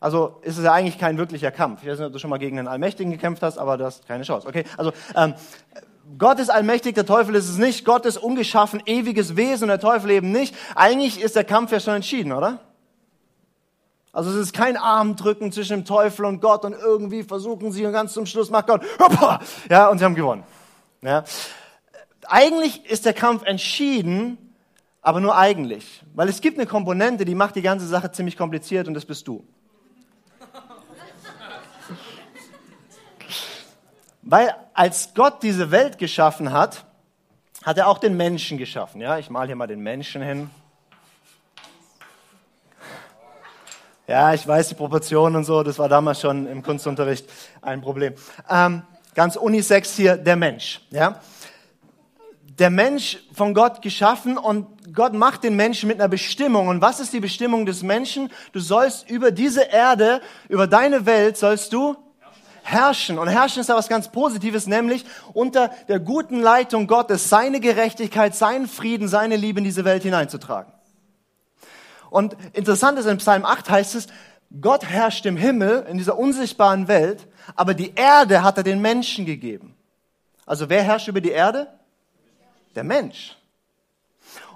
Also 0.00 0.40
ist 0.42 0.58
es 0.58 0.64
ja 0.64 0.72
eigentlich 0.72 0.98
kein 0.98 1.18
wirklicher 1.18 1.50
Kampf. 1.50 1.82
Ich 1.82 1.88
weiß 1.88 1.98
nicht, 1.98 2.06
ob 2.06 2.12
du 2.12 2.18
schon 2.18 2.30
mal 2.30 2.38
gegen 2.38 2.58
einen 2.58 2.68
Allmächtigen 2.68 3.12
gekämpft 3.12 3.42
hast, 3.42 3.58
aber 3.58 3.76
du 3.76 3.84
hast 3.84 4.08
keine 4.08 4.24
Chance. 4.24 4.48
Okay, 4.48 4.64
also 4.76 4.92
ähm, 5.14 5.34
Gott 6.18 6.40
ist 6.40 6.50
allmächtig, 6.50 6.94
der 6.94 7.06
Teufel 7.06 7.34
ist 7.34 7.48
es 7.48 7.58
nicht. 7.58 7.84
Gott 7.84 8.06
ist 8.06 8.16
ungeschaffen, 8.16 8.82
ewiges 8.86 9.36
Wesen 9.36 9.68
der 9.68 9.78
Teufel 9.78 10.10
eben 10.10 10.32
nicht. 10.32 10.56
Eigentlich 10.74 11.20
ist 11.20 11.36
der 11.36 11.44
Kampf 11.44 11.70
ja 11.70 11.78
schon 11.78 11.94
entschieden, 11.94 12.32
oder? 12.32 12.58
Also 14.12 14.30
es 14.30 14.36
ist 14.36 14.52
kein 14.52 14.76
Armdrücken 14.76 15.52
zwischen 15.52 15.78
dem 15.78 15.84
Teufel 15.84 16.24
und 16.24 16.40
Gott 16.40 16.64
und 16.64 16.72
irgendwie 16.72 17.22
versuchen 17.22 17.70
sie 17.70 17.86
und 17.86 17.92
ganz 17.92 18.12
zum 18.12 18.26
Schluss 18.26 18.50
macht 18.50 18.66
Gott, 18.66 18.82
hoppa, 18.98 19.40
ja, 19.68 19.88
und 19.88 19.98
sie 19.98 20.04
haben 20.04 20.16
gewonnen. 20.16 20.42
Ja. 21.02 21.24
Eigentlich 22.26 22.84
ist 22.86 23.06
der 23.06 23.14
Kampf 23.14 23.44
entschieden, 23.44 24.36
aber 25.00 25.20
nur 25.20 25.36
eigentlich. 25.36 26.02
Weil 26.14 26.28
es 26.28 26.40
gibt 26.40 26.58
eine 26.58 26.66
Komponente, 26.66 27.24
die 27.24 27.36
macht 27.36 27.54
die 27.54 27.62
ganze 27.62 27.86
Sache 27.86 28.10
ziemlich 28.10 28.36
kompliziert 28.36 28.88
und 28.88 28.94
das 28.94 29.06
bist 29.06 29.28
du. 29.28 29.44
Weil 34.22 34.54
als 34.74 35.14
Gott 35.14 35.42
diese 35.42 35.70
Welt 35.70 35.98
geschaffen 35.98 36.52
hat, 36.52 36.84
hat 37.62 37.78
er 37.78 37.88
auch 37.88 37.98
den 37.98 38.16
Menschen 38.16 38.58
geschaffen. 38.58 39.00
Ja, 39.00 39.18
ich 39.18 39.30
male 39.30 39.46
hier 39.46 39.56
mal 39.56 39.66
den 39.66 39.80
Menschen 39.80 40.22
hin. 40.22 40.50
Ja, 44.10 44.34
ich 44.34 44.44
weiß 44.44 44.66
die 44.66 44.74
Proportionen 44.74 45.36
und 45.36 45.44
so, 45.44 45.62
das 45.62 45.78
war 45.78 45.88
damals 45.88 46.20
schon 46.20 46.48
im 46.48 46.64
Kunstunterricht 46.64 47.30
ein 47.62 47.80
Problem. 47.80 48.14
Ähm, 48.50 48.82
ganz 49.14 49.36
unisex 49.36 49.94
hier, 49.94 50.16
der 50.16 50.34
Mensch. 50.34 50.80
Ja? 50.90 51.20
Der 52.58 52.70
Mensch 52.70 53.18
von 53.32 53.54
Gott 53.54 53.82
geschaffen 53.82 54.36
und 54.36 54.66
Gott 54.92 55.12
macht 55.12 55.44
den 55.44 55.54
Menschen 55.54 55.86
mit 55.86 56.00
einer 56.00 56.08
Bestimmung. 56.08 56.66
Und 56.66 56.80
was 56.80 56.98
ist 56.98 57.12
die 57.12 57.20
Bestimmung 57.20 57.66
des 57.66 57.84
Menschen? 57.84 58.32
Du 58.50 58.58
sollst 58.58 59.08
über 59.08 59.30
diese 59.30 59.62
Erde, 59.62 60.22
über 60.48 60.66
deine 60.66 61.06
Welt 61.06 61.36
sollst 61.36 61.72
du 61.72 61.94
herrschen. 62.64 63.16
Und 63.16 63.28
herrschen 63.28 63.60
ist 63.60 63.68
ja 63.68 63.76
was 63.76 63.86
ganz 63.86 64.10
Positives, 64.10 64.66
nämlich 64.66 65.04
unter 65.34 65.70
der 65.86 66.00
guten 66.00 66.40
Leitung 66.40 66.88
Gottes 66.88 67.28
seine 67.28 67.60
Gerechtigkeit, 67.60 68.34
seinen 68.34 68.66
Frieden, 68.66 69.06
seine 69.06 69.36
Liebe 69.36 69.60
in 69.60 69.64
diese 69.64 69.84
Welt 69.84 70.02
hineinzutragen. 70.02 70.72
Und 72.10 72.36
interessant 72.52 72.98
ist, 72.98 73.06
in 73.06 73.18
Psalm 73.18 73.44
8 73.44 73.70
heißt 73.70 73.94
es, 73.94 74.08
Gott 74.60 74.84
herrscht 74.84 75.26
im 75.26 75.36
Himmel, 75.36 75.86
in 75.88 75.96
dieser 75.96 76.18
unsichtbaren 76.18 76.88
Welt, 76.88 77.26
aber 77.54 77.72
die 77.72 77.94
Erde 77.94 78.42
hat 78.42 78.56
er 78.56 78.64
den 78.64 78.80
Menschen 78.80 79.24
gegeben. 79.24 79.76
Also 80.44 80.68
wer 80.68 80.82
herrscht 80.82 81.06
über 81.06 81.20
die 81.20 81.30
Erde? 81.30 81.68
Der 82.74 82.82
Mensch. 82.82 83.36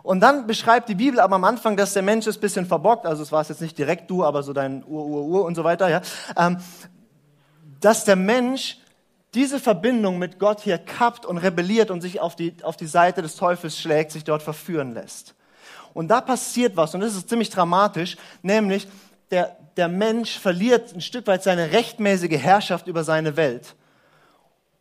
Und 0.02 0.20
dann 0.20 0.46
beschreibt 0.46 0.88
die 0.88 0.96
Bibel 0.96 1.20
aber 1.20 1.36
am 1.36 1.44
Anfang, 1.44 1.76
dass 1.76 1.94
der 1.94 2.02
Mensch 2.02 2.26
ist 2.26 2.40
bisschen 2.40 2.66
verbockt, 2.66 3.06
also 3.06 3.22
es 3.22 3.32
war 3.32 3.40
es 3.40 3.48
jetzt 3.48 3.60
nicht 3.60 3.78
direkt 3.78 4.10
du, 4.10 4.24
aber 4.24 4.42
so 4.42 4.52
dein 4.52 4.84
Ur, 4.84 5.06
Ur, 5.06 5.24
Ur 5.24 5.44
und 5.44 5.54
so 5.54 5.64
weiter, 5.64 5.88
ja, 5.88 6.02
ähm, 6.36 6.58
dass 7.80 8.04
der 8.04 8.16
Mensch 8.16 8.78
diese 9.34 9.58
Verbindung 9.58 10.18
mit 10.18 10.38
Gott 10.38 10.60
hier 10.60 10.78
kappt 10.78 11.24
und 11.24 11.38
rebelliert 11.38 11.90
und 11.90 12.00
sich 12.00 12.20
auf 12.20 12.36
die, 12.36 12.54
auf 12.62 12.76
die 12.76 12.86
Seite 12.86 13.22
des 13.22 13.36
Teufels 13.36 13.78
schlägt, 13.78 14.12
sich 14.12 14.24
dort 14.24 14.42
verführen 14.42 14.94
lässt. 14.94 15.34
Und 15.94 16.08
da 16.08 16.20
passiert 16.20 16.76
was, 16.76 16.94
und 16.94 17.00
das 17.00 17.14
ist 17.14 17.28
ziemlich 17.28 17.50
dramatisch, 17.50 18.16
nämlich 18.42 18.86
der, 19.30 19.56
der 19.76 19.88
Mensch 19.88 20.38
verliert 20.38 20.92
ein 20.92 21.00
Stück 21.00 21.26
weit 21.26 21.42
seine 21.42 21.72
rechtmäßige 21.72 22.38
Herrschaft 22.38 22.88
über 22.88 23.04
seine 23.04 23.36
Welt. 23.36 23.74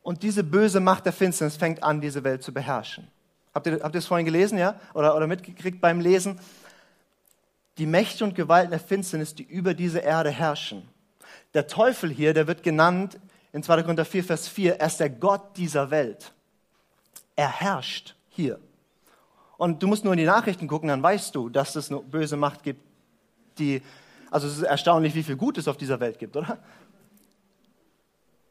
Und 0.01 0.23
diese 0.23 0.43
böse 0.43 0.79
Macht 0.79 1.05
der 1.05 1.13
Finsternis 1.13 1.55
fängt 1.55 1.81
an, 1.81 2.01
diese 2.01 2.23
Welt 2.23 2.43
zu 2.43 2.53
beherrschen. 2.53 3.07
Habt 3.53 3.67
ihr, 3.67 3.73
habt 3.73 3.95
ihr 3.95 3.99
das 3.99 4.05
vorhin 4.05 4.25
gelesen, 4.25 4.57
ja? 4.57 4.79
Oder, 4.93 5.15
oder 5.15 5.27
mitgekriegt 5.27 5.79
beim 5.79 5.99
Lesen? 5.99 6.39
Die 7.77 7.85
Mächte 7.85 8.23
und 8.23 8.35
Gewalten 8.35 8.71
der 8.71 8.79
Finsternis, 8.79 9.33
die 9.35 9.43
über 9.43 9.73
diese 9.73 9.99
Erde 9.99 10.29
herrschen. 10.29 10.89
Der 11.53 11.67
Teufel 11.67 12.11
hier, 12.11 12.33
der 12.33 12.47
wird 12.47 12.63
genannt 12.63 13.19
in 13.51 13.63
2. 13.63 13.83
Korinther 13.83 14.05
4, 14.05 14.23
Vers 14.23 14.47
4, 14.47 14.79
er 14.79 14.87
ist 14.87 14.99
der 14.99 15.09
Gott 15.09 15.55
dieser 15.57 15.91
Welt. 15.91 16.33
Er 17.35 17.49
herrscht 17.49 18.15
hier. 18.29 18.59
Und 19.63 19.81
du 19.81 19.87
musst 19.87 20.03
nur 20.03 20.11
in 20.11 20.19
die 20.19 20.25
Nachrichten 20.25 20.67
gucken, 20.67 20.89
dann 20.89 21.01
weißt 21.01 21.33
du, 21.33 21.47
dass 21.47 21.77
es 21.77 21.89
eine 21.89 22.01
böse 22.01 22.35
Macht 22.35 22.63
gibt, 22.63 22.81
die, 23.57 23.81
also 24.29 24.45
es 24.45 24.57
ist 24.57 24.63
erstaunlich, 24.63 25.15
wie 25.15 25.23
viel 25.23 25.37
Gutes 25.37 25.69
auf 25.69 25.77
dieser 25.77 26.01
Welt 26.01 26.19
gibt, 26.19 26.35
oder? 26.35 26.57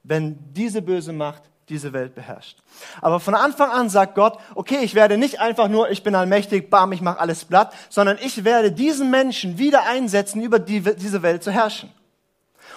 Wenn 0.04 0.38
diese 0.54 0.81
böse 0.81 1.12
Macht 1.12 1.42
diese 1.69 1.92
Welt 1.92 2.14
beherrscht. 2.14 2.62
Aber 3.02 3.21
von 3.21 3.35
Anfang 3.35 3.71
an 3.71 3.90
sagt 3.90 4.14
Gott, 4.14 4.38
okay, 4.54 4.78
ich 4.81 4.95
werde 4.95 5.19
nicht 5.19 5.38
einfach 5.38 5.69
nur, 5.69 5.90
ich 5.90 6.02
bin 6.02 6.14
allmächtig, 6.14 6.71
bam, 6.71 6.92
ich 6.92 7.02
mache 7.02 7.21
alles 7.21 7.45
platt, 7.45 7.75
sondern 7.90 8.16
ich 8.19 8.45
werde 8.45 8.73
diesen 8.73 9.11
Menschen 9.11 9.59
wieder 9.59 9.83
einsetzen, 9.83 10.40
über 10.40 10.59
die, 10.59 10.81
diese 10.81 11.21
Welt 11.21 11.42
zu 11.42 11.50
herrschen. 11.50 11.90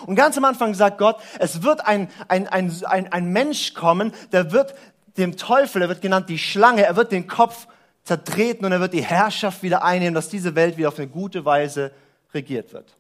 Und 0.08 0.15
ganz 0.18 0.38
am 0.38 0.44
Anfang 0.44 0.74
sagt 0.74 0.98
Gott, 0.98 1.22
es 1.39 1.63
wird 1.63 1.88
ein, 1.88 2.10
ein, 2.27 2.50
ein, 2.50 2.70
ein, 2.84 3.13
ein 3.13 3.32
Mensch 3.32 3.74
kommen, 3.75 4.12
der 4.34 4.51
wird 4.51 4.75
dem 5.15 5.38
Teufel, 5.38 5.84
er 5.84 5.88
wird 5.88 6.01
genannt 6.01 6.27
die 6.27 6.38
Schlange, 6.38 6.84
er 6.84 6.98
wird 6.98 7.13
den 7.13 7.27
Kopf 7.27 7.68
zertreten 8.06 8.66
und 8.66 8.72
er 8.72 8.80
wird 8.80 8.94
die 8.94 9.04
Herrschaft 9.04 9.64
wieder 9.64 9.84
einnehmen, 9.84 10.14
dass 10.14 10.30
diese 10.30 10.56
Welt 10.56 10.78
wieder 10.78 10.88
auf 10.88 10.98
eine 10.98 11.08
gute 11.08 11.44
Weise 11.44 11.92
regiert 12.34 12.72
wird. 12.72 12.96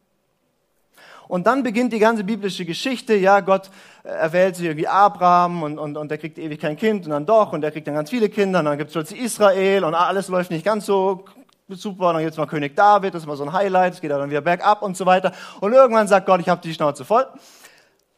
Und 1.27 1.47
dann 1.47 1.63
beginnt 1.63 1.93
die 1.93 1.99
ganze 1.99 2.23
biblische 2.23 2.65
Geschichte. 2.65 3.15
Ja, 3.15 3.39
Gott 3.39 3.69
erwählt 4.03 4.55
sich 4.55 4.65
irgendwie 4.65 4.87
Abraham 4.87 5.63
und, 5.63 5.79
und, 5.79 5.97
und 5.97 6.09
der 6.09 6.17
kriegt 6.17 6.37
ewig 6.37 6.59
kein 6.59 6.75
Kind 6.75 7.05
und 7.05 7.11
dann 7.11 7.25
doch 7.25 7.53
und 7.53 7.61
der 7.61 7.71
kriegt 7.71 7.87
dann 7.87 7.95
ganz 7.95 8.09
viele 8.09 8.29
Kinder 8.29 8.59
und 8.59 8.65
dann 8.65 8.77
gibt 8.77 8.89
es 8.89 8.93
plötzlich 8.93 9.21
Israel 9.21 9.83
und 9.83 9.95
alles 9.95 10.27
läuft 10.27 10.51
nicht 10.51 10.65
ganz 10.65 10.85
so 10.85 11.25
super. 11.67 12.13
Dann 12.13 12.23
gibt 12.23 12.37
mal 12.37 12.45
König 12.47 12.75
David, 12.75 13.13
das 13.13 13.23
ist 13.23 13.27
mal 13.27 13.37
so 13.37 13.43
ein 13.43 13.53
Highlight, 13.53 13.93
es 13.93 14.01
geht 14.01 14.11
dann 14.11 14.29
wieder 14.29 14.41
bergab 14.41 14.81
und 14.81 14.97
so 14.97 15.05
weiter. 15.05 15.31
Und 15.61 15.73
irgendwann 15.73 16.07
sagt 16.07 16.25
Gott, 16.25 16.41
ich 16.41 16.49
habe 16.49 16.61
die 16.61 16.73
Schnauze 16.73 17.05
voll. 17.05 17.25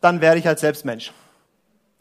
Dann 0.01 0.21
werde 0.21 0.39
ich 0.39 0.47
halt 0.47 0.59
selbst 0.59 0.85
Mensch. 0.85 1.13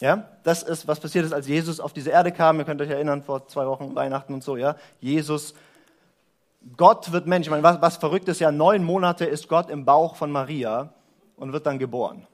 Ja, 0.00 0.28
das 0.42 0.62
ist, 0.62 0.86
was 0.86 1.00
passiert 1.00 1.24
ist, 1.24 1.32
als 1.32 1.46
Jesus 1.46 1.80
auf 1.80 1.92
diese 1.92 2.10
Erde 2.10 2.30
kam. 2.30 2.58
Ihr 2.58 2.64
könnt 2.64 2.82
euch 2.82 2.90
erinnern, 2.90 3.22
vor 3.22 3.48
zwei 3.48 3.66
Wochen 3.66 3.94
Weihnachten 3.94 4.34
und 4.34 4.44
so, 4.44 4.56
ja. 4.56 4.76
Jesus, 5.00 5.54
Gott 6.76 7.12
wird 7.12 7.26
Mensch. 7.26 7.46
Ich 7.46 7.50
meine, 7.50 7.62
was, 7.62 7.80
was 7.80 7.96
verrückt 7.96 8.28
ist, 8.28 8.40
ja, 8.40 8.52
neun 8.52 8.84
Monate 8.84 9.24
ist 9.24 9.48
Gott 9.48 9.70
im 9.70 9.84
Bauch 9.86 10.16
von 10.16 10.30
Maria 10.30 10.90
und 11.36 11.52
wird 11.52 11.64
dann 11.64 11.78
geboren. 11.78 12.26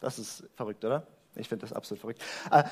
Das 0.00 0.18
ist 0.18 0.44
verrückt, 0.54 0.84
oder? 0.84 1.06
Ich 1.34 1.48
finde 1.48 1.66
das 1.66 1.72
absolut 1.72 2.00
verrückt. 2.00 2.22
Äh, 2.50 2.64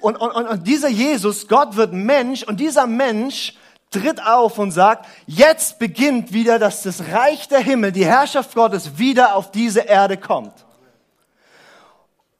und, 0.00 0.16
und, 0.16 0.32
und, 0.32 0.46
und 0.46 0.66
dieser 0.66 0.88
Jesus, 0.88 1.48
Gott 1.48 1.76
wird 1.76 1.94
Mensch 1.94 2.42
und 2.42 2.60
dieser 2.60 2.86
Mensch 2.86 3.56
tritt 3.90 4.22
auf 4.22 4.58
und 4.58 4.70
sagt, 4.72 5.06
jetzt 5.26 5.78
beginnt 5.78 6.32
wieder, 6.32 6.58
dass 6.58 6.82
das 6.82 7.08
Reich 7.12 7.48
der 7.48 7.60
Himmel, 7.60 7.92
die 7.92 8.04
Herrschaft 8.04 8.54
Gottes 8.54 8.98
wieder 8.98 9.34
auf 9.34 9.50
diese 9.50 9.80
Erde 9.80 10.18
kommt. 10.18 10.65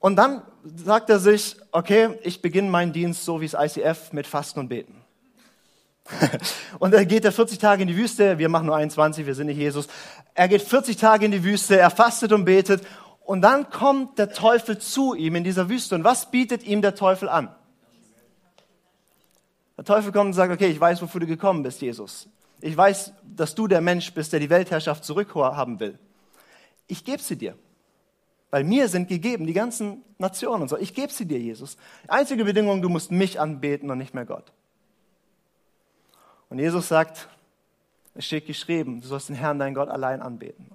Und 0.07 0.15
dann 0.15 0.43
sagt 0.63 1.11
er 1.11 1.19
sich, 1.19 1.57
okay, 1.73 2.11
ich 2.23 2.41
beginne 2.41 2.71
meinen 2.71 2.93
Dienst 2.93 3.25
so 3.25 3.41
wie 3.41 3.49
das 3.49 3.77
ICF 3.77 4.13
mit 4.13 4.29
Fasten 4.29 4.61
und 4.61 4.69
Beten. 4.69 5.03
und 6.79 6.95
dann 6.95 7.09
geht 7.09 7.25
er 7.25 7.33
40 7.33 7.59
Tage 7.59 7.83
in 7.83 7.89
die 7.89 7.97
Wüste, 7.97 8.39
wir 8.39 8.49
machen 8.49 8.67
nur 8.67 8.77
21, 8.77 9.27
wir 9.27 9.35
sind 9.35 9.49
nicht 9.49 9.59
Jesus. 9.59 9.89
Er 10.33 10.47
geht 10.47 10.63
40 10.63 10.97
Tage 10.97 11.25
in 11.25 11.33
die 11.33 11.43
Wüste, 11.43 11.77
er 11.77 11.91
fastet 11.91 12.31
und 12.31 12.45
betet 12.45 12.87
und 13.25 13.43
dann 13.43 13.69
kommt 13.69 14.17
der 14.21 14.31
Teufel 14.31 14.79
zu 14.79 15.15
ihm 15.15 15.35
in 15.35 15.43
dieser 15.43 15.69
Wüste. 15.69 15.97
Und 15.97 16.05
was 16.05 16.31
bietet 16.31 16.63
ihm 16.63 16.83
der 16.83 16.95
Teufel 16.95 17.29
an? 17.29 17.53
Der 19.77 19.85
Teufel 19.85 20.13
kommt 20.13 20.27
und 20.27 20.35
sagt, 20.35 20.53
okay, 20.53 20.69
ich 20.69 20.79
weiß, 20.79 21.03
wofür 21.03 21.21
du 21.21 21.27
gekommen 21.27 21.65
bist, 21.65 21.83
Jesus. 21.83 22.29
Ich 22.61 22.77
weiß, 22.77 23.13
dass 23.25 23.57
du 23.57 23.67
der 23.67 23.81
Mensch 23.81 24.15
bist, 24.15 24.33
der 24.33 24.39
die 24.39 24.51
Weltherrschaft 24.51 25.05
zurückhaben 25.05 25.81
will. 25.81 25.99
Ich 26.87 27.05
gebe 27.05 27.21
sie 27.21 27.35
dir. 27.35 27.57
Weil 28.51 28.65
mir 28.65 28.89
sind 28.89 29.09
gegeben 29.09 29.47
die 29.47 29.53
ganzen 29.53 30.03
Nationen 30.19 30.63
und 30.63 30.69
so. 30.69 30.79
Ich 30.79 30.95
gebe 30.95 31.13
sie 31.13 31.27
dir, 31.27 31.39
Jesus. 31.39 31.77
Die 32.05 32.11
einzige 32.11 32.45
Bedingung, 32.45 32.81
du 32.81 32.89
musst 32.89 33.11
mich 33.11 33.41
anbeten 33.41 33.91
und 33.91 33.99
nicht 33.99 34.15
mehr 34.15 34.25
Gott. 34.25 34.53
Und 36.49 36.59
Jesus 36.59 36.89
sagt, 36.89 37.29
es 38.15 38.25
steht 38.25 38.47
geschrieben, 38.47 39.01
du 39.01 39.09
sollst 39.09 39.29
den 39.29 39.37
Herrn, 39.37 39.59
deinen 39.59 39.75
Gott, 39.75 39.89
allein 39.89 40.23
anbeten. 40.23 40.67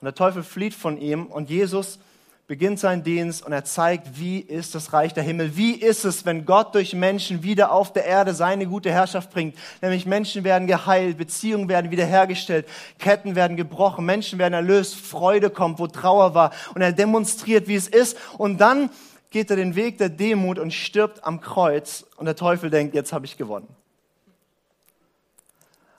Und 0.00 0.04
der 0.04 0.14
Teufel 0.14 0.42
flieht 0.42 0.74
von 0.74 0.98
ihm 0.98 1.26
und 1.26 1.50
Jesus 1.50 1.98
beginnt 2.46 2.78
seinen 2.78 3.02
Dienst 3.02 3.44
und 3.44 3.52
er 3.52 3.64
zeigt, 3.64 4.20
wie 4.20 4.38
ist 4.38 4.76
das 4.76 4.92
Reich 4.92 5.12
der 5.12 5.24
Himmel, 5.24 5.56
wie 5.56 5.72
ist 5.72 6.04
es, 6.04 6.24
wenn 6.24 6.44
Gott 6.44 6.74
durch 6.76 6.94
Menschen 6.94 7.42
wieder 7.42 7.72
auf 7.72 7.92
der 7.92 8.04
Erde 8.04 8.34
seine 8.34 8.66
gute 8.66 8.90
Herrschaft 8.90 9.32
bringt. 9.32 9.56
Nämlich 9.82 10.06
Menschen 10.06 10.44
werden 10.44 10.68
geheilt, 10.68 11.18
Beziehungen 11.18 11.68
werden 11.68 11.90
wiederhergestellt, 11.90 12.68
Ketten 13.00 13.34
werden 13.34 13.56
gebrochen, 13.56 14.04
Menschen 14.04 14.38
werden 14.38 14.54
erlöst, 14.54 14.94
Freude 14.94 15.50
kommt, 15.50 15.80
wo 15.80 15.88
Trauer 15.88 16.34
war 16.34 16.52
und 16.74 16.82
er 16.82 16.92
demonstriert, 16.92 17.66
wie 17.66 17.74
es 17.74 17.88
ist 17.88 18.16
und 18.38 18.60
dann 18.60 18.90
geht 19.30 19.50
er 19.50 19.56
den 19.56 19.74
Weg 19.74 19.98
der 19.98 20.08
Demut 20.08 20.60
und 20.60 20.72
stirbt 20.72 21.24
am 21.24 21.40
Kreuz 21.40 22.06
und 22.16 22.26
der 22.26 22.36
Teufel 22.36 22.70
denkt, 22.70 22.94
jetzt 22.94 23.12
habe 23.12 23.26
ich 23.26 23.36
gewonnen. 23.36 23.68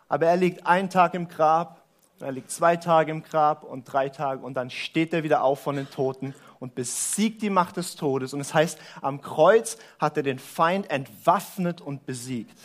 Aber 0.07 0.27
er 0.27 0.37
liegt 0.37 0.65
einen 0.65 0.89
Tag 0.89 1.13
im 1.13 1.27
Grab 1.27 1.81
er 2.19 2.31
liegt 2.31 2.51
zwei 2.51 2.77
Tage 2.77 3.11
im 3.11 3.23
Grab 3.23 3.63
und 3.63 3.83
drei 3.85 4.09
Tage 4.09 4.43
und 4.43 4.55
dann 4.55 4.69
steht 4.69 5.13
er 5.13 5.23
wieder 5.23 5.43
auf 5.43 5.61
von 5.61 5.75
den 5.75 5.89
Toten 5.89 6.33
und 6.59 6.73
besiegt 6.73 7.41
die 7.41 7.49
Macht 7.49 7.77
des 7.77 7.95
Todes. 7.95 8.33
Und 8.33 8.41
es 8.41 8.47
das 8.47 8.53
heißt, 8.55 8.79
am 9.01 9.21
Kreuz 9.21 9.77
hat 9.99 10.17
er 10.17 10.23
den 10.23 10.39
Feind 10.39 10.89
entwaffnet 10.89 11.81
und 11.81 12.05
besiegt. 12.05 12.57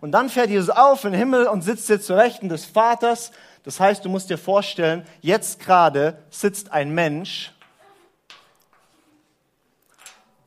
Und 0.00 0.12
dann 0.12 0.28
fährt 0.28 0.50
Jesus 0.50 0.70
auf 0.70 1.04
in 1.04 1.12
den 1.12 1.18
Himmel 1.18 1.46
und 1.46 1.62
sitzt 1.62 1.88
jetzt 1.88 2.06
zur 2.06 2.18
Rechten 2.18 2.48
des 2.48 2.66
Vaters. 2.66 3.32
Das 3.62 3.80
heißt, 3.80 4.04
du 4.04 4.08
musst 4.10 4.28
dir 4.28 4.38
vorstellen, 4.38 5.06
jetzt 5.22 5.60
gerade 5.60 6.18
sitzt 6.30 6.72
ein 6.72 6.90
Mensch 6.90 7.52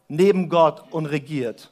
neben 0.08 0.50
Gott 0.50 0.84
und 0.92 1.08
regiert. 1.08 1.72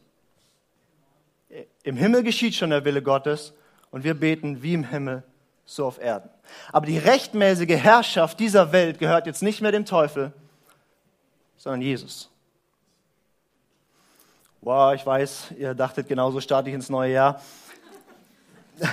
Im 1.83 1.97
Himmel 1.97 2.23
geschieht 2.23 2.55
schon 2.55 2.71
der 2.71 2.85
Wille 2.85 3.03
Gottes 3.03 3.53
und 3.91 4.03
wir 4.03 4.13
beten 4.13 4.63
wie 4.63 4.73
im 4.73 4.85
Himmel, 4.85 5.23
so 5.71 5.85
auf 5.85 5.99
Erden. 6.01 6.29
Aber 6.71 6.85
die 6.85 6.97
rechtmäßige 6.97 7.77
Herrschaft 7.77 8.39
dieser 8.39 8.71
Welt 8.73 8.99
gehört 8.99 9.25
jetzt 9.25 9.41
nicht 9.41 9.61
mehr 9.61 9.71
dem 9.71 9.85
Teufel, 9.85 10.33
sondern 11.55 11.81
Jesus. 11.81 12.29
Wow, 14.59 14.93
ich 14.93 15.05
weiß, 15.05 15.53
ihr 15.57 15.73
dachtet 15.73 16.09
genauso 16.09 16.41
starte 16.41 16.69
ich 16.69 16.75
ins 16.75 16.89
neue 16.89 17.13
Jahr. 17.13 17.41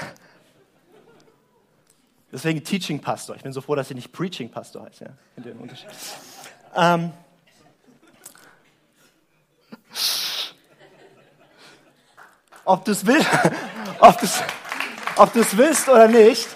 Deswegen 2.32 2.62
Teaching 2.62 3.00
Pastor. 3.00 3.34
Ich 3.34 3.42
bin 3.42 3.52
so 3.52 3.60
froh, 3.60 3.74
dass 3.74 3.90
ich 3.90 3.96
nicht 3.96 4.12
Preaching 4.12 4.50
Pastor 4.50 4.84
heiße. 4.84 5.04
Ja? 5.04 5.42
den 5.42 5.58
Unterschied? 5.58 5.88
Ähm, 6.76 7.12
ob 12.64 12.84
du 12.84 12.92
es 12.92 13.04
willst, 13.04 13.28
willst 15.56 15.88
oder 15.88 16.06
nicht, 16.06 16.48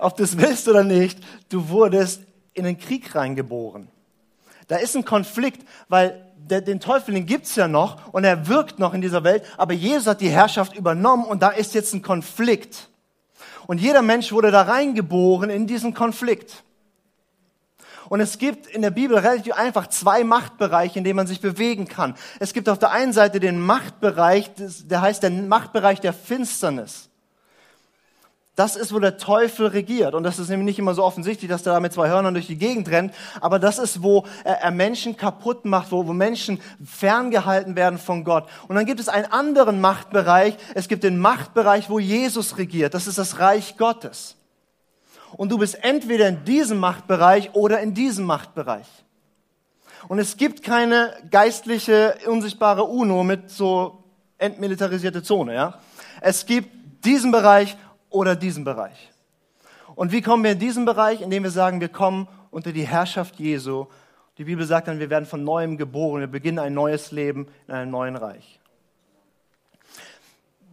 ob 0.00 0.16
du 0.16 0.24
es 0.24 0.38
willst 0.38 0.68
oder 0.68 0.84
nicht, 0.84 1.18
du 1.48 1.68
wurdest 1.68 2.22
in 2.54 2.64
den 2.64 2.78
Krieg 2.78 3.14
reingeboren. 3.14 3.88
Da 4.68 4.76
ist 4.76 4.96
ein 4.96 5.04
Konflikt, 5.04 5.66
weil 5.88 6.26
der, 6.36 6.60
den 6.60 6.80
Teufel, 6.80 7.14
den 7.14 7.26
gibt's 7.26 7.56
ja 7.56 7.68
noch 7.68 8.12
und 8.12 8.24
er 8.24 8.48
wirkt 8.48 8.78
noch 8.78 8.94
in 8.94 9.00
dieser 9.00 9.24
Welt, 9.24 9.44
aber 9.56 9.72
Jesus 9.72 10.06
hat 10.06 10.20
die 10.20 10.30
Herrschaft 10.30 10.74
übernommen 10.74 11.24
und 11.24 11.42
da 11.42 11.50
ist 11.50 11.74
jetzt 11.74 11.94
ein 11.94 12.02
Konflikt. 12.02 12.88
Und 13.66 13.80
jeder 13.80 14.02
Mensch 14.02 14.32
wurde 14.32 14.50
da 14.50 14.62
reingeboren 14.62 15.50
in 15.50 15.66
diesen 15.66 15.94
Konflikt. 15.94 16.64
Und 18.08 18.20
es 18.20 18.38
gibt 18.38 18.66
in 18.66 18.82
der 18.82 18.90
Bibel 18.90 19.16
relativ 19.16 19.52
einfach 19.52 19.86
zwei 19.86 20.24
Machtbereiche, 20.24 20.98
in 20.98 21.04
denen 21.04 21.16
man 21.16 21.28
sich 21.28 21.40
bewegen 21.40 21.86
kann. 21.86 22.16
Es 22.40 22.52
gibt 22.52 22.68
auf 22.68 22.80
der 22.80 22.90
einen 22.90 23.12
Seite 23.12 23.38
den 23.38 23.60
Machtbereich, 23.60 24.50
der 24.56 25.00
heißt 25.00 25.22
der 25.22 25.30
Machtbereich 25.30 26.00
der 26.00 26.12
Finsternis. 26.12 27.09
Das 28.60 28.76
ist, 28.76 28.92
wo 28.92 28.98
der 28.98 29.16
Teufel 29.16 29.68
regiert. 29.68 30.12
Und 30.12 30.22
das 30.22 30.38
ist 30.38 30.50
nämlich 30.50 30.66
nicht 30.66 30.78
immer 30.78 30.92
so 30.92 31.02
offensichtlich, 31.02 31.48
dass 31.48 31.64
er 31.64 31.72
da 31.72 31.80
mit 31.80 31.94
zwei 31.94 32.10
Hörnern 32.10 32.34
durch 32.34 32.46
die 32.46 32.58
Gegend 32.58 32.90
rennt. 32.90 33.14
Aber 33.40 33.58
das 33.58 33.78
ist, 33.78 34.02
wo 34.02 34.26
er 34.44 34.70
Menschen 34.70 35.16
kaputt 35.16 35.64
macht, 35.64 35.90
wo, 35.92 36.06
wo 36.06 36.12
Menschen 36.12 36.60
ferngehalten 36.84 37.74
werden 37.74 37.98
von 37.98 38.22
Gott. 38.22 38.46
Und 38.68 38.76
dann 38.76 38.84
gibt 38.84 39.00
es 39.00 39.08
einen 39.08 39.24
anderen 39.24 39.80
Machtbereich. 39.80 40.58
Es 40.74 40.88
gibt 40.88 41.04
den 41.04 41.18
Machtbereich, 41.18 41.88
wo 41.88 41.98
Jesus 41.98 42.58
regiert. 42.58 42.92
Das 42.92 43.06
ist 43.06 43.16
das 43.16 43.38
Reich 43.38 43.78
Gottes. 43.78 44.36
Und 45.38 45.50
du 45.50 45.56
bist 45.56 45.82
entweder 45.82 46.28
in 46.28 46.44
diesem 46.44 46.76
Machtbereich 46.76 47.54
oder 47.54 47.80
in 47.80 47.94
diesem 47.94 48.26
Machtbereich. 48.26 48.88
Und 50.06 50.18
es 50.18 50.36
gibt 50.36 50.62
keine 50.62 51.14
geistliche, 51.30 52.14
unsichtbare 52.26 52.84
UNO 52.84 53.24
mit 53.24 53.48
so 53.48 54.04
entmilitarisierte 54.36 55.22
Zone, 55.22 55.54
ja. 55.54 55.78
Es 56.20 56.44
gibt 56.44 56.68
diesen 57.06 57.32
Bereich 57.32 57.78
oder 58.10 58.36
diesen 58.36 58.64
Bereich. 58.64 59.10
Und 59.94 60.12
wie 60.12 60.20
kommen 60.20 60.44
wir 60.44 60.52
in 60.52 60.58
diesen 60.58 60.84
Bereich? 60.84 61.22
Indem 61.22 61.42
wir 61.42 61.50
sagen, 61.50 61.80
wir 61.80 61.88
kommen 61.88 62.28
unter 62.50 62.72
die 62.72 62.86
Herrschaft 62.86 63.36
Jesu. 63.38 63.86
Die 64.38 64.44
Bibel 64.44 64.66
sagt 64.66 64.88
dann, 64.88 64.98
wir 64.98 65.10
werden 65.10 65.26
von 65.26 65.44
neuem 65.44 65.76
geboren, 65.76 66.20
wir 66.20 66.26
beginnen 66.26 66.58
ein 66.58 66.74
neues 66.74 67.12
Leben 67.12 67.48
in 67.66 67.74
einem 67.74 67.90
neuen 67.90 68.16
Reich. 68.16 68.58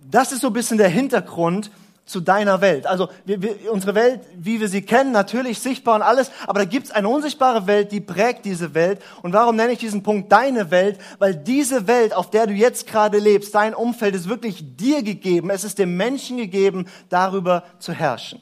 Das 0.10 0.32
ist 0.32 0.41
so 0.41 0.48
ein 0.48 0.53
bisschen 0.53 0.77
der 0.77 0.89
Hintergrund 0.89 1.72
zu 2.07 2.21
deiner 2.21 2.61
Welt. 2.61 2.87
Also 2.87 3.09
wir, 3.25 3.41
wir, 3.41 3.71
unsere 3.71 3.93
Welt, 3.93 4.21
wie 4.35 4.59
wir 4.59 4.69
sie 4.69 4.81
kennen, 4.81 5.11
natürlich 5.11 5.59
sichtbar 5.59 5.95
und 5.95 6.01
alles, 6.01 6.31
aber 6.47 6.59
da 6.59 6.65
gibt's 6.65 6.89
eine 6.89 7.09
unsichtbare 7.09 7.67
Welt, 7.67 7.91
die 7.91 7.99
prägt 7.99 8.45
diese 8.45 8.73
Welt. 8.73 9.01
Und 9.21 9.33
warum 9.33 9.57
nenne 9.57 9.73
ich 9.73 9.79
diesen 9.79 10.03
Punkt 10.03 10.31
deine 10.31 10.71
Welt? 10.71 10.99
Weil 11.19 11.35
diese 11.35 11.85
Welt, 11.85 12.15
auf 12.15 12.29
der 12.29 12.47
du 12.47 12.53
jetzt 12.53 12.87
gerade 12.87 13.19
lebst, 13.19 13.53
dein 13.53 13.75
Umfeld 13.75 14.15
ist 14.15 14.29
wirklich 14.29 14.77
dir 14.77 15.03
gegeben. 15.03 15.49
Es 15.49 15.65
ist 15.65 15.77
dem 15.79 15.97
Menschen 15.97 16.37
gegeben, 16.37 16.87
darüber 17.09 17.65
zu 17.77 17.91
herrschen. 17.91 18.41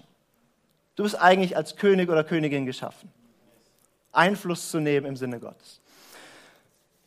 Du 0.96 1.04
bist 1.04 1.20
eigentlich 1.20 1.58
als 1.58 1.76
König 1.76 2.10
oder 2.10 2.24
Königin 2.24 2.66
geschaffen. 2.66 3.12
Einfluss 4.12 4.70
zu 4.70 4.80
nehmen 4.80 5.08
im 5.08 5.18
Sinne 5.18 5.40
Gottes. 5.40 5.82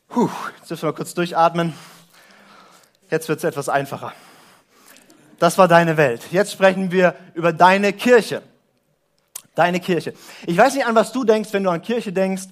Puh, 0.09 0.29
jetzt 0.59 0.69
dürfen 0.71 0.89
wir 0.89 0.93
kurz 0.93 1.15
durchatmen. 1.15 1.73
Jetzt 3.11 3.29
wird's 3.29 3.45
etwas 3.45 3.69
einfacher. 3.69 4.13
Das 5.39 5.57
war 5.57 5.69
deine 5.69 5.97
Welt. 5.97 6.23
Jetzt 6.31 6.53
sprechen 6.53 6.91
wir 6.91 7.15
über 7.35 7.53
deine 7.53 7.93
Kirche. 7.93 8.43
Deine 9.55 9.81
Kirche. 9.81 10.15
Ich 10.47 10.57
weiß 10.57 10.75
nicht, 10.75 10.87
an 10.87 10.95
was 10.95 11.13
du 11.13 11.25
denkst, 11.25 11.53
wenn 11.53 11.65
du 11.65 11.71
an 11.71 11.83
Kirche 11.83 12.13
denkst. 12.13 12.45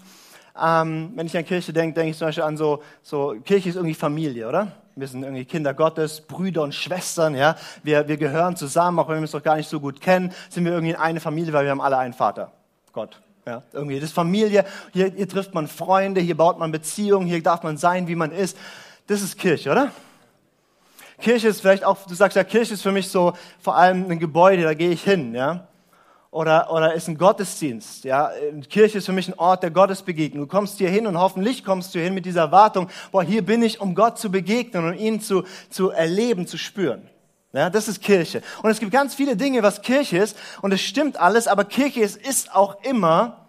Ähm, 0.60 1.12
wenn 1.14 1.26
ich 1.26 1.36
an 1.36 1.44
Kirche 1.44 1.72
denke, 1.72 1.94
denke 1.94 2.10
ich 2.10 2.18
zum 2.18 2.28
Beispiel 2.28 2.44
an 2.44 2.56
so, 2.56 2.82
so, 3.02 3.36
Kirche 3.44 3.68
ist 3.68 3.76
irgendwie 3.76 3.94
Familie, 3.94 4.48
oder? 4.48 4.72
Wir 4.94 5.06
sind 5.06 5.22
irgendwie 5.22 5.44
Kinder 5.44 5.74
Gottes, 5.74 6.22
Brüder 6.22 6.62
und 6.62 6.74
Schwestern, 6.74 7.34
ja. 7.34 7.56
Wir, 7.82 8.08
wir 8.08 8.16
gehören 8.16 8.56
zusammen, 8.56 8.98
auch 8.98 9.08
wenn 9.08 9.16
wir 9.16 9.22
uns 9.22 9.32
doch 9.32 9.42
gar 9.42 9.56
nicht 9.56 9.68
so 9.68 9.80
gut 9.80 10.00
kennen, 10.00 10.32
sind 10.48 10.64
wir 10.64 10.72
irgendwie 10.72 10.96
eine 10.96 11.20
Familie, 11.20 11.52
weil 11.52 11.64
wir 11.64 11.70
haben 11.70 11.82
alle 11.82 11.98
einen 11.98 12.14
Vater. 12.14 12.52
Gott. 12.92 13.20
Ja, 13.46 13.62
irgendwie. 13.72 14.00
Das 14.00 14.08
ist 14.08 14.14
Familie. 14.14 14.64
Hier, 14.92 15.12
hier 15.14 15.28
trifft 15.28 15.54
man 15.54 15.68
Freunde, 15.68 16.20
hier 16.20 16.36
baut 16.36 16.58
man 16.58 16.72
Beziehungen, 16.72 17.26
hier 17.26 17.42
darf 17.42 17.62
man 17.62 17.76
sein, 17.76 18.08
wie 18.08 18.16
man 18.16 18.32
ist. 18.32 18.56
Das 19.06 19.22
ist 19.22 19.38
Kirche, 19.38 19.70
oder? 19.70 19.92
Kirche 21.18 21.48
ist 21.48 21.60
vielleicht 21.60 21.84
auch, 21.84 21.98
du 22.06 22.14
sagst 22.14 22.36
ja, 22.36 22.44
Kirche 22.44 22.74
ist 22.74 22.82
für 22.82 22.92
mich 22.92 23.08
so 23.08 23.32
vor 23.60 23.76
allem 23.76 24.10
ein 24.10 24.18
Gebäude, 24.18 24.62
da 24.62 24.74
gehe 24.74 24.90
ich 24.90 25.02
hin, 25.02 25.34
ja. 25.34 25.68
Oder, 26.30 26.70
oder 26.70 26.92
ist 26.92 27.08
ein 27.08 27.16
Gottesdienst, 27.16 28.04
ja. 28.04 28.30
Kirche 28.68 28.98
ist 28.98 29.06
für 29.06 29.12
mich 29.12 29.28
ein 29.28 29.38
Ort 29.38 29.62
der 29.62 29.70
Gottesbegegnung. 29.70 30.46
Du 30.46 30.50
kommst 30.50 30.76
hier 30.76 30.90
hin 30.90 31.06
und 31.06 31.18
hoffentlich 31.18 31.64
kommst 31.64 31.94
du 31.94 31.98
hin 31.98 32.12
mit 32.12 32.26
dieser 32.26 32.42
Erwartung, 32.42 32.88
boah, 33.10 33.22
hier 33.22 33.44
bin 33.44 33.62
ich, 33.62 33.80
um 33.80 33.94
Gott 33.94 34.18
zu 34.18 34.30
begegnen 34.30 34.84
und 34.84 34.98
ihn 34.98 35.20
zu, 35.20 35.44
zu 35.70 35.90
erleben, 35.90 36.46
zu 36.46 36.58
spüren. 36.58 37.08
Ja, 37.54 37.70
das 37.70 37.88
ist 37.88 38.02
Kirche. 38.02 38.42
Und 38.62 38.70
es 38.70 38.80
gibt 38.80 38.92
ganz 38.92 39.14
viele 39.14 39.34
Dinge, 39.34 39.62
was 39.62 39.80
Kirche 39.80 40.18
ist, 40.18 40.36
und 40.60 40.72
es 40.72 40.82
stimmt 40.82 41.18
alles, 41.18 41.48
aber 41.48 41.64
Kirche 41.64 42.00
ist, 42.02 42.16
ist 42.16 42.54
auch 42.54 42.82
immer, 42.82 43.46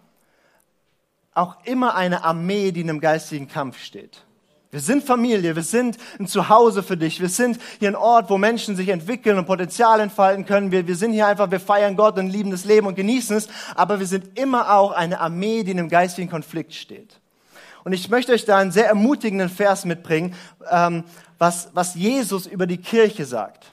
auch 1.34 1.56
immer 1.64 1.94
eine 1.94 2.24
Armee, 2.24 2.72
die 2.72 2.80
in 2.80 2.88
einem 2.88 3.00
geistigen 3.00 3.48
Kampf 3.48 3.78
steht. 3.78 4.24
Wir 4.70 4.80
sind 4.80 5.02
Familie, 5.02 5.56
wir 5.56 5.62
sind 5.62 5.96
ein 6.20 6.26
Zuhause 6.26 6.82
für 6.82 6.98
dich, 6.98 7.20
wir 7.20 7.30
sind 7.30 7.58
hier 7.78 7.88
ein 7.88 7.96
Ort, 7.96 8.28
wo 8.28 8.36
Menschen 8.36 8.76
sich 8.76 8.90
entwickeln 8.90 9.38
und 9.38 9.46
Potenzial 9.46 9.98
entfalten 9.98 10.44
können. 10.44 10.70
Wir, 10.70 10.86
wir 10.86 10.96
sind 10.96 11.12
hier 11.12 11.26
einfach, 11.26 11.50
wir 11.50 11.60
feiern 11.60 11.96
Gott 11.96 12.18
und 12.18 12.28
lieben 12.28 12.50
das 12.50 12.66
Leben 12.66 12.86
und 12.86 12.94
genießen 12.94 13.34
es, 13.34 13.48
aber 13.74 13.98
wir 13.98 14.06
sind 14.06 14.38
immer 14.38 14.74
auch 14.74 14.92
eine 14.92 15.20
Armee, 15.20 15.62
die 15.62 15.70
in 15.70 15.78
einem 15.78 15.88
geistigen 15.88 16.28
Konflikt 16.28 16.74
steht. 16.74 17.18
Und 17.84 17.94
ich 17.94 18.10
möchte 18.10 18.32
euch 18.32 18.44
da 18.44 18.58
einen 18.58 18.70
sehr 18.70 18.88
ermutigenden 18.88 19.48
Vers 19.48 19.86
mitbringen, 19.86 20.34
ähm, 20.70 21.04
was, 21.38 21.70
was 21.72 21.94
Jesus 21.94 22.46
über 22.46 22.66
die 22.66 22.76
Kirche 22.76 23.24
sagt. 23.24 23.72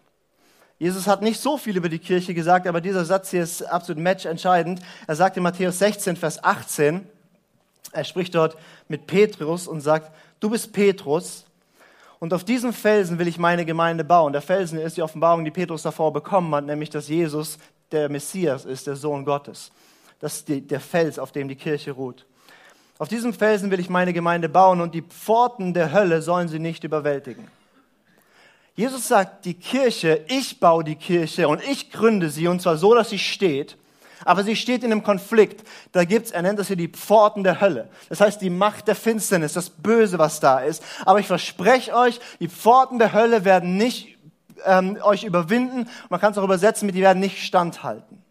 Jesus 0.80 1.08
hat 1.08 1.22
nicht 1.22 1.42
so 1.42 1.58
viel 1.58 1.76
über 1.76 1.90
die 1.90 2.00
Kirche 2.00 2.34
gesagt, 2.34 2.68
aber 2.68 2.80
dieser 2.80 3.04
Satz 3.04 3.32
hier 3.32 3.44
ist 3.44 3.64
absolut 3.64 4.02
matchentscheidend. 4.02 4.80
Er 5.08 5.16
sagt 5.18 5.36
in 5.36 5.44
Matthäus 5.44 5.80
16, 5.80 6.16
Vers 6.16 6.42
18, 6.42 7.06
er 7.92 8.04
spricht 8.04 8.36
dort 8.36 8.58
mit 8.88 9.08
Petrus 9.08 9.68
und 9.68 9.82
sagt, 9.82 10.12
du 10.40 10.50
bist 10.50 10.72
Petrus 10.74 11.46
und 12.20 12.34
auf 12.34 12.44
diesem 12.44 12.74
Felsen 12.74 13.20
will 13.20 13.28
ich 13.28 13.38
meine 13.38 13.66
Gemeinde 13.66 14.04
bauen. 14.04 14.34
Der 14.34 14.42
Felsen 14.42 14.80
ist 14.80 14.98
die 14.98 15.02
Offenbarung, 15.02 15.46
die 15.46 15.52
Petrus 15.52 15.84
davor 15.84 16.14
bekommen 16.14 16.54
hat, 16.56 16.66
nämlich 16.66 16.90
dass 16.90 17.08
Jesus 17.08 17.58
der 17.92 18.10
Messias 18.10 18.66
ist, 18.66 18.88
der 18.88 18.96
Sohn 18.96 19.26
Gottes. 19.26 19.72
Das 20.20 20.38
ist 20.38 20.48
die, 20.48 20.62
der 20.62 20.80
Fels, 20.80 21.20
auf 21.20 21.32
dem 21.32 21.48
die 21.48 21.56
Kirche 21.56 21.92
ruht. 21.92 22.26
Auf 22.98 23.10
diesem 23.10 23.34
Felsen 23.34 23.72
will 23.72 23.80
ich 23.80 23.90
meine 23.90 24.14
Gemeinde 24.14 24.48
bauen 24.48 24.80
und 24.80 24.96
die 24.96 25.02
Pforten 25.02 25.74
der 25.74 25.92
Hölle 25.92 26.22
sollen 26.22 26.48
sie 26.48 26.60
nicht 26.60 26.84
überwältigen. 26.84 27.48
Jesus 28.76 29.08
sagt, 29.08 29.46
die 29.46 29.54
Kirche, 29.54 30.26
ich 30.28 30.60
baue 30.60 30.84
die 30.84 30.96
Kirche 30.96 31.48
und 31.48 31.62
ich 31.64 31.92
gründe 31.92 32.30
sie 32.30 32.48
und 32.48 32.62
zwar 32.62 32.78
so, 32.78 32.94
dass 32.94 33.10
sie 33.10 33.20
steht 33.20 33.78
aber 34.26 34.44
sie 34.44 34.58
steht 34.58 34.84
in 34.84 34.92
einem 34.92 35.04
Konflikt. 35.04 35.66
Da 35.94 36.04
gibt's, 36.04 36.32
er 36.32 36.42
nennt 36.42 36.60
das 36.60 36.68
hier 36.68 36.76
die 36.76 36.90
Pforten 36.90 37.44
der 37.44 37.62
Hölle. 37.62 37.90
Das 38.10 38.20
heißt, 38.20 38.42
die 38.42 38.50
Macht 38.50 38.90
der 38.90 38.96
Finsternis, 38.96 39.54
das 39.54 39.70
Böse, 39.70 40.20
was 40.20 40.42
da 40.42 40.60
ist. 40.60 40.84
Aber 41.06 41.20
ich 41.20 41.28
verspreche 41.28 41.96
euch, 41.96 42.20
die 42.42 42.50
Pforten 42.50 43.00
der 43.00 43.14
Hölle 43.14 43.46
werden 43.46 43.78
nicht 43.78 44.18
ähm, 44.66 44.98
euch 45.02 45.24
überwinden. 45.24 45.88
Man 46.10 46.20
kann 46.20 46.32
es 46.32 46.38
auch 46.38 46.44
übersetzen 46.44 46.88
mit, 46.88 46.96
die 46.96 47.02
werden 47.02 47.20
nicht 47.20 47.44
standhalten. 47.44 48.22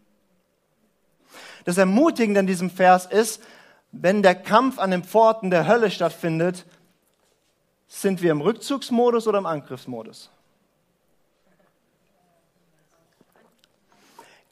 Das 1.63 1.77
Ermutigende 1.77 2.41
in 2.41 2.47
diesem 2.47 2.69
Vers 2.69 3.05
ist, 3.05 3.41
wenn 3.91 4.21
der 4.21 4.35
Kampf 4.35 4.77
an 4.77 4.91
den 4.91 5.03
Pforten 5.03 5.49
der 5.49 5.67
Hölle 5.67 5.89
stattfindet, 5.89 6.65
sind 7.87 8.21
wir 8.21 8.31
im 8.31 8.41
Rückzugsmodus 8.41 9.27
oder 9.27 9.37
im 9.37 9.45
Angriffsmodus? 9.45 10.29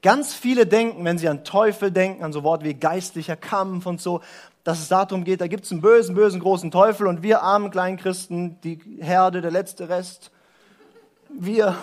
Ganz 0.03 0.33
viele 0.33 0.67
denken, 0.67 1.05
wenn 1.05 1.17
sie 1.17 1.29
an 1.29 1.45
Teufel 1.45 1.89
denken, 1.89 2.25
an 2.25 2.33
so 2.33 2.43
Worte 2.43 2.65
wie 2.65 2.73
geistlicher 2.73 3.37
Kampf 3.37 3.85
und 3.85 4.01
so, 4.01 4.21
dass 4.65 4.79
es 4.79 4.89
darum 4.89 5.23
geht, 5.23 5.39
da 5.39 5.47
gibt 5.47 5.63
es 5.63 5.71
einen 5.71 5.79
bösen, 5.79 6.13
bösen, 6.13 6.41
großen 6.41 6.71
Teufel 6.71 7.07
und 7.07 7.23
wir 7.23 7.41
armen 7.41 7.71
kleinen 7.71 7.95
Christen, 7.95 8.59
die 8.61 8.79
Herde, 8.99 9.41
der 9.41 9.51
letzte 9.51 9.87
Rest, 9.87 10.31
wir 11.29 11.77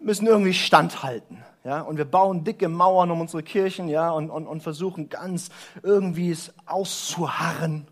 müssen 0.00 0.26
irgendwie 0.26 0.54
standhalten. 0.54 1.44
Ja, 1.64 1.80
und 1.80 1.96
wir 1.96 2.04
bauen 2.04 2.44
dicke 2.44 2.68
Mauern 2.68 3.10
um 3.10 3.20
unsere 3.22 3.42
Kirchen, 3.42 3.88
ja, 3.88 4.10
und, 4.10 4.28
und, 4.28 4.46
und 4.46 4.62
versuchen 4.62 5.08
ganz 5.08 5.50
irgendwie 5.82 6.30
es 6.30 6.52
auszuharren. 6.66 7.86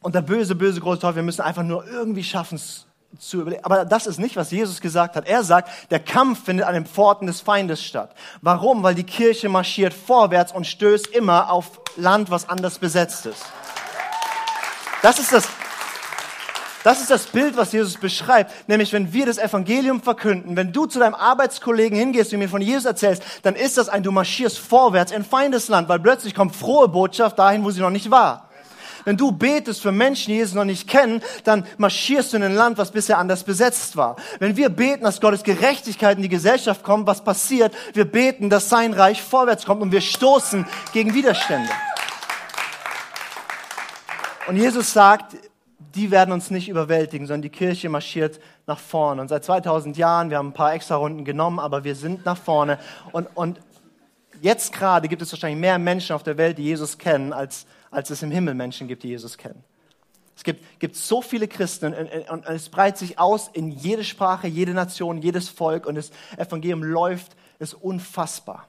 Und 0.00 0.14
der 0.14 0.22
böse, 0.22 0.54
böse 0.54 0.80
große 0.80 1.00
Teufel, 1.00 1.16
wir 1.16 1.22
müssen 1.24 1.42
einfach 1.42 1.64
nur 1.64 1.86
irgendwie 1.86 2.22
schaffen 2.22 2.56
es 2.56 2.86
zu 3.18 3.40
überlegen. 3.40 3.64
Aber 3.64 3.84
das 3.84 4.06
ist 4.06 4.18
nicht, 4.18 4.36
was 4.36 4.50
Jesus 4.50 4.80
gesagt 4.80 5.16
hat. 5.16 5.26
Er 5.26 5.44
sagt, 5.44 5.70
der 5.90 6.00
Kampf 6.00 6.44
findet 6.44 6.66
an 6.66 6.74
den 6.74 6.86
Pforten 6.86 7.26
des 7.26 7.40
Feindes 7.40 7.82
statt. 7.84 8.14
Warum? 8.42 8.82
Weil 8.82 8.94
die 8.94 9.04
Kirche 9.04 9.48
marschiert 9.48 9.94
vorwärts 9.94 10.52
und 10.52 10.66
stößt 10.66 11.08
immer 11.08 11.50
auf 11.50 11.80
Land, 11.96 12.30
was 12.30 12.48
anders 12.48 12.78
besetzt 12.78 13.26
ist. 13.26 13.44
Das 15.02 15.18
ist 15.18 15.32
das, 15.32 15.48
das 16.84 17.00
ist 17.00 17.10
das 17.10 17.26
Bild, 17.26 17.56
was 17.56 17.72
Jesus 17.72 17.96
beschreibt. 17.96 18.68
Nämlich, 18.68 18.92
wenn 18.92 19.12
wir 19.12 19.26
das 19.26 19.38
Evangelium 19.38 20.02
verkünden, 20.02 20.54
wenn 20.54 20.72
du 20.72 20.84
zu 20.86 20.98
deinem 20.98 21.14
Arbeitskollegen 21.14 21.98
hingehst 21.98 22.32
und 22.32 22.40
mir 22.40 22.48
von 22.48 22.60
Jesus 22.60 22.84
erzählst, 22.84 23.22
dann 23.42 23.54
ist 23.54 23.78
das 23.78 23.88
ein, 23.88 24.02
du 24.02 24.12
marschierst 24.12 24.58
vorwärts 24.58 25.10
in 25.10 25.24
Feindesland, 25.24 25.88
weil 25.88 25.98
plötzlich 25.98 26.34
kommt 26.34 26.54
frohe 26.54 26.88
Botschaft 26.88 27.38
dahin, 27.38 27.64
wo 27.64 27.70
sie 27.70 27.80
noch 27.80 27.90
nicht 27.90 28.10
war. 28.10 28.50
Wenn 29.04 29.16
du 29.16 29.32
betest 29.32 29.82
für 29.82 29.92
Menschen, 29.92 30.30
die 30.30 30.38
Jesus 30.38 30.54
noch 30.54 30.64
nicht 30.64 30.88
kennen, 30.88 31.22
dann 31.44 31.66
marschierst 31.76 32.32
du 32.32 32.38
in 32.38 32.42
ein 32.42 32.54
Land, 32.54 32.78
was 32.78 32.90
bisher 32.90 33.18
anders 33.18 33.44
besetzt 33.44 33.96
war. 33.96 34.16
Wenn 34.38 34.56
wir 34.56 34.70
beten, 34.70 35.04
dass 35.04 35.20
Gottes 35.20 35.42
Gerechtigkeit 35.42 36.16
in 36.16 36.22
die 36.22 36.28
Gesellschaft 36.28 36.82
kommt, 36.82 37.06
was 37.06 37.22
passiert? 37.22 37.74
Wir 37.92 38.04
beten, 38.04 38.50
dass 38.50 38.68
sein 38.68 38.92
Reich 38.92 39.22
vorwärts 39.22 39.66
kommt 39.66 39.82
und 39.82 39.92
wir 39.92 40.00
stoßen 40.00 40.66
gegen 40.92 41.14
Widerstände. 41.14 41.70
Und 44.46 44.56
Jesus 44.56 44.92
sagt, 44.92 45.36
die 45.94 46.10
werden 46.10 46.32
uns 46.32 46.50
nicht 46.50 46.68
überwältigen, 46.68 47.26
sondern 47.26 47.42
die 47.42 47.50
Kirche 47.50 47.88
marschiert 47.88 48.40
nach 48.66 48.78
vorne. 48.78 49.20
Und 49.20 49.28
seit 49.28 49.44
2000 49.44 49.96
Jahren, 49.96 50.30
wir 50.30 50.38
haben 50.38 50.48
ein 50.48 50.54
paar 50.54 50.74
extra 50.74 50.96
Runden 50.96 51.24
genommen, 51.24 51.58
aber 51.58 51.84
wir 51.84 51.94
sind 51.94 52.24
nach 52.24 52.36
vorne. 52.36 52.78
Und, 53.12 53.28
und 53.34 53.60
jetzt 54.40 54.72
gerade 54.72 55.08
gibt 55.08 55.22
es 55.22 55.32
wahrscheinlich 55.32 55.60
mehr 55.60 55.78
Menschen 55.78 56.14
auf 56.14 56.22
der 56.22 56.36
Welt, 56.36 56.58
die 56.58 56.64
Jesus 56.64 56.98
kennen, 56.98 57.32
als, 57.32 57.66
als 57.94 58.10
es 58.10 58.22
im 58.22 58.30
Himmel 58.30 58.54
Menschen 58.54 58.88
gibt, 58.88 59.02
die 59.02 59.08
Jesus 59.08 59.38
kennen. 59.38 59.62
Es 60.36 60.42
gibt, 60.42 60.80
gibt 60.80 60.96
so 60.96 61.22
viele 61.22 61.46
Christen 61.46 61.94
und, 61.94 62.30
und, 62.30 62.46
es 62.46 62.68
breitet 62.68 62.98
sich 62.98 63.18
aus 63.18 63.48
in 63.52 63.70
jede 63.70 64.02
Sprache, 64.02 64.48
jede 64.48 64.72
Nation, 64.72 65.18
jedes 65.18 65.48
Volk 65.48 65.86
und 65.86 65.94
das 65.94 66.10
Evangelium 66.36 66.82
läuft, 66.82 67.36
ist 67.60 67.74
unfassbar. 67.74 68.66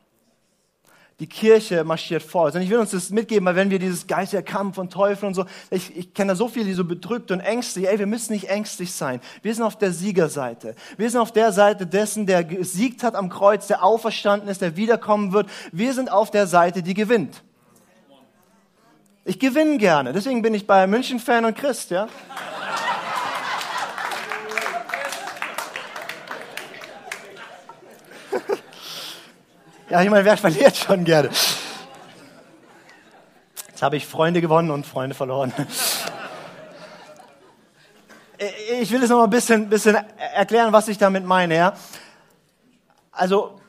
Die 1.20 1.28
Kirche 1.28 1.86
marschiert 1.86 2.22
vor. 2.22 2.54
Und 2.54 2.62
ich 2.62 2.70
will 2.70 2.78
uns 2.78 2.92
das 2.92 3.10
mitgeben, 3.10 3.46
weil 3.46 3.56
wenn 3.56 3.70
wir 3.70 3.80
dieses 3.80 4.06
Geist 4.06 4.34
der 4.34 4.44
Kampf 4.44 4.78
und 4.78 4.92
Teufel 4.92 5.28
und 5.28 5.34
so, 5.34 5.46
ich, 5.72 5.96
ich 5.96 6.14
kenne 6.14 6.34
da 6.34 6.36
so 6.36 6.50
viele, 6.50 6.66
die 6.66 6.74
so 6.74 6.84
bedrückt 6.84 7.32
und 7.32 7.40
ängstlich, 7.40 7.88
ey, 7.88 7.98
wir 7.98 8.06
müssen 8.06 8.34
nicht 8.34 8.50
ängstlich 8.50 8.92
sein. 8.92 9.22
Wir 9.42 9.56
sind 9.56 9.64
auf 9.64 9.78
der 9.78 9.94
Siegerseite. 9.94 10.76
Wir 10.98 11.10
sind 11.10 11.22
auf 11.22 11.32
der 11.32 11.54
Seite 11.54 11.88
dessen, 11.88 12.26
der 12.26 12.44
gesiegt 12.44 13.02
hat 13.02 13.16
am 13.16 13.30
Kreuz, 13.30 13.68
der 13.68 13.82
auferstanden 13.82 14.50
ist, 14.50 14.62
der 14.62 14.76
wiederkommen 14.76 15.32
wird. 15.32 15.50
Wir 15.72 15.94
sind 15.94 16.12
auf 16.12 16.32
der 16.32 16.48
Seite, 16.48 16.84
die 16.84 16.94
gewinnt. 16.94 17.44
Ich 19.28 19.40
gewinne 19.40 19.80
gerne. 19.80 20.14
Deswegen 20.14 20.44
bin 20.44 20.54
ich 20.54 20.68
bei 20.68 20.86
München 20.86 21.20
Fan 21.20 21.46
und 21.46 21.58
Christ, 21.58 21.90
ja. 21.90 22.08
ja, 29.90 30.04
ich 30.04 30.10
meine, 30.12 30.24
wer 30.26 30.38
verliert 30.38 30.78
schon 30.78 31.04
gerne? 31.04 31.32
Jetzt 33.70 33.82
habe 33.82 33.98
ich 33.98 34.06
Freunde 34.06 34.42
gewonnen 34.42 34.70
und 34.70 34.86
Freunde 34.86 35.16
verloren. 35.16 35.52
ich 38.80 38.92
will 38.92 39.02
es 39.02 39.10
noch 39.10 39.18
mal 39.18 39.24
ein 39.24 39.32
bisschen, 39.32 39.68
bisschen 39.68 39.98
erklären, 40.36 40.72
was 40.72 40.88
ich 40.88 41.00
damit 41.00 41.26
meine. 41.26 41.56
Ja? 41.56 41.74
Also, 43.12 43.60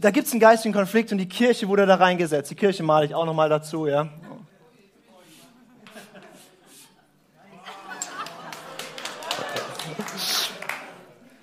da 0.00 0.10
gibt 0.10 0.26
es 0.26 0.32
einen 0.32 0.40
geistigen 0.40 0.74
Konflikt 0.74 1.12
und 1.12 1.18
die 1.18 1.28
Kirche 1.28 1.68
wurde 1.68 1.86
da 1.86 1.94
reingesetzt. 1.94 2.50
Die 2.50 2.56
Kirche 2.56 2.82
male 2.82 3.06
ich 3.06 3.14
auch 3.14 3.26
noch 3.26 3.34
mal 3.34 3.48
dazu. 3.48 3.86
Ja? 3.86 4.08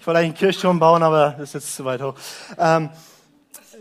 Wollte 0.09 0.19
eigentlich 0.19 0.41
einen 0.41 0.51
Kirchturm 0.51 0.79
bauen, 0.79 1.03
aber 1.03 1.35
das 1.37 1.49
ist 1.49 1.53
jetzt 1.53 1.75
zu 1.75 1.85
weit 1.85 2.01
hoch. 2.01 2.15
Ähm, 2.57 2.89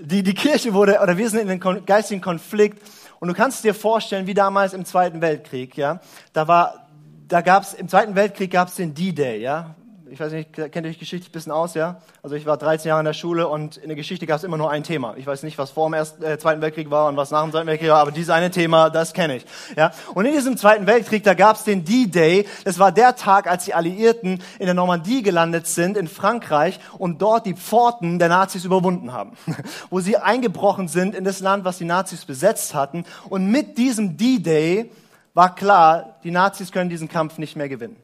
die, 0.01 0.23
die 0.23 0.35
Kirche 0.35 0.75
wurde, 0.75 1.01
oder 1.01 1.17
wir 1.17 1.29
sind 1.29 1.41
in 1.41 1.51
einem 1.51 1.87
geistigen 1.87 2.21
Konflikt. 2.21 2.87
Und 3.19 3.29
du 3.29 3.35
kannst 3.35 3.65
dir 3.65 3.75
vorstellen, 3.75 4.27
wie 4.27 4.35
damals 4.35 4.75
im 4.75 4.85
Zweiten 4.85 5.21
Weltkrieg, 5.21 5.77
ja. 5.77 6.01
Da 6.33 6.47
war, 6.47 6.87
da 7.27 7.41
gab's, 7.41 7.73
im 7.73 7.89
Zweiten 7.89 8.15
Weltkrieg 8.15 8.53
gab's 8.53 8.77
den 8.77 8.95
D-Day, 8.95 9.41
ja 9.41 9.75
ich 10.11 10.21
weiß 10.21 10.33
nicht, 10.33 10.53
kennt 10.53 10.77
ihr 10.77 10.91
euch 10.91 10.99
geschichtlich 10.99 11.31
ein 11.31 11.33
bisschen 11.33 11.53
aus, 11.53 11.75
ja? 11.75 12.01
Also 12.23 12.37
ich 12.37 12.47
war 12.47 12.57
13 12.57 12.89
Jahre 12.89 13.01
in 13.01 13.05
der 13.05 13.13
Schule 13.13 13.49
und 13.49 13.77
in 13.77 13.89
der 13.89 13.97
Geschichte 13.97 14.27
gab 14.27 14.39
es 14.39 14.45
immer 14.45 14.57
nur 14.57 14.71
ein 14.71 14.83
Thema. 14.83 15.15
Ich 15.17 15.27
weiß 15.27 15.43
nicht, 15.43 15.59
was 15.59 15.71
vor 15.71 15.89
dem 15.89 15.95
Ersten, 15.95 16.23
äh, 16.23 16.39
Zweiten 16.39 16.61
Weltkrieg 16.61 16.91
war 16.91 17.09
und 17.09 17.17
was 17.17 17.31
nach 17.31 17.43
dem 17.43 17.53
Zweiten 17.53 17.67
Weltkrieg 17.67 17.91
war, 17.91 18.01
aber 18.01 18.11
dieses 18.11 18.31
eine 18.31 18.51
Thema, 18.51 18.91
das 18.91 19.13
kenne 19.13 19.37
ich. 19.37 19.47
Ja? 19.77 19.93
Und 20.15 20.25
in 20.27 20.33
diesem 20.33 20.57
Zweiten 20.57 20.87
Weltkrieg, 20.87 21.25
da 21.25 21.35
gab 21.35 21.57
es 21.57 21.65
den 21.65 21.85
D-Day. 21.85 22.47
Das 22.65 22.79
war 22.79 22.93
der 22.93 23.17
Tag, 23.17 23.47
als 23.47 23.65
die 23.65 23.75
Alliierten 23.75 24.43
in 24.59 24.67
der 24.67 24.75
Normandie 24.75 25.23
gelandet 25.23 25.67
sind, 25.67 25.97
in 25.97 26.09
Frankreich, 26.09 26.81
und 26.99 27.21
dort 27.23 27.47
die 27.47 27.55
Pforten 27.55 28.19
der 28.19 28.29
Nazis 28.29 28.65
überwunden 28.65 29.13
haben. 29.13 29.33
Wo 29.91 30.01
sie 30.01 30.17
eingebrochen 30.17 30.89
sind 30.89 31.15
in 31.15 31.25
das 31.25 31.41
Land, 31.41 31.65
was 31.65 31.79
die 31.79 31.85
Nazis 31.85 32.25
besetzt 32.25 32.75
hatten. 32.75 33.05
Und 33.29 33.51
mit 33.51 33.79
diesem 33.79 34.17
D-Day 34.17 34.91
war 35.35 35.55
klar, 35.55 36.17
die 36.25 36.31
Nazis 36.31 36.73
können 36.73 36.91
diesen 36.91 37.09
Kampf 37.09 37.39
nicht 37.39 37.57
mehr 37.57 37.69
gewinnen. 37.69 37.97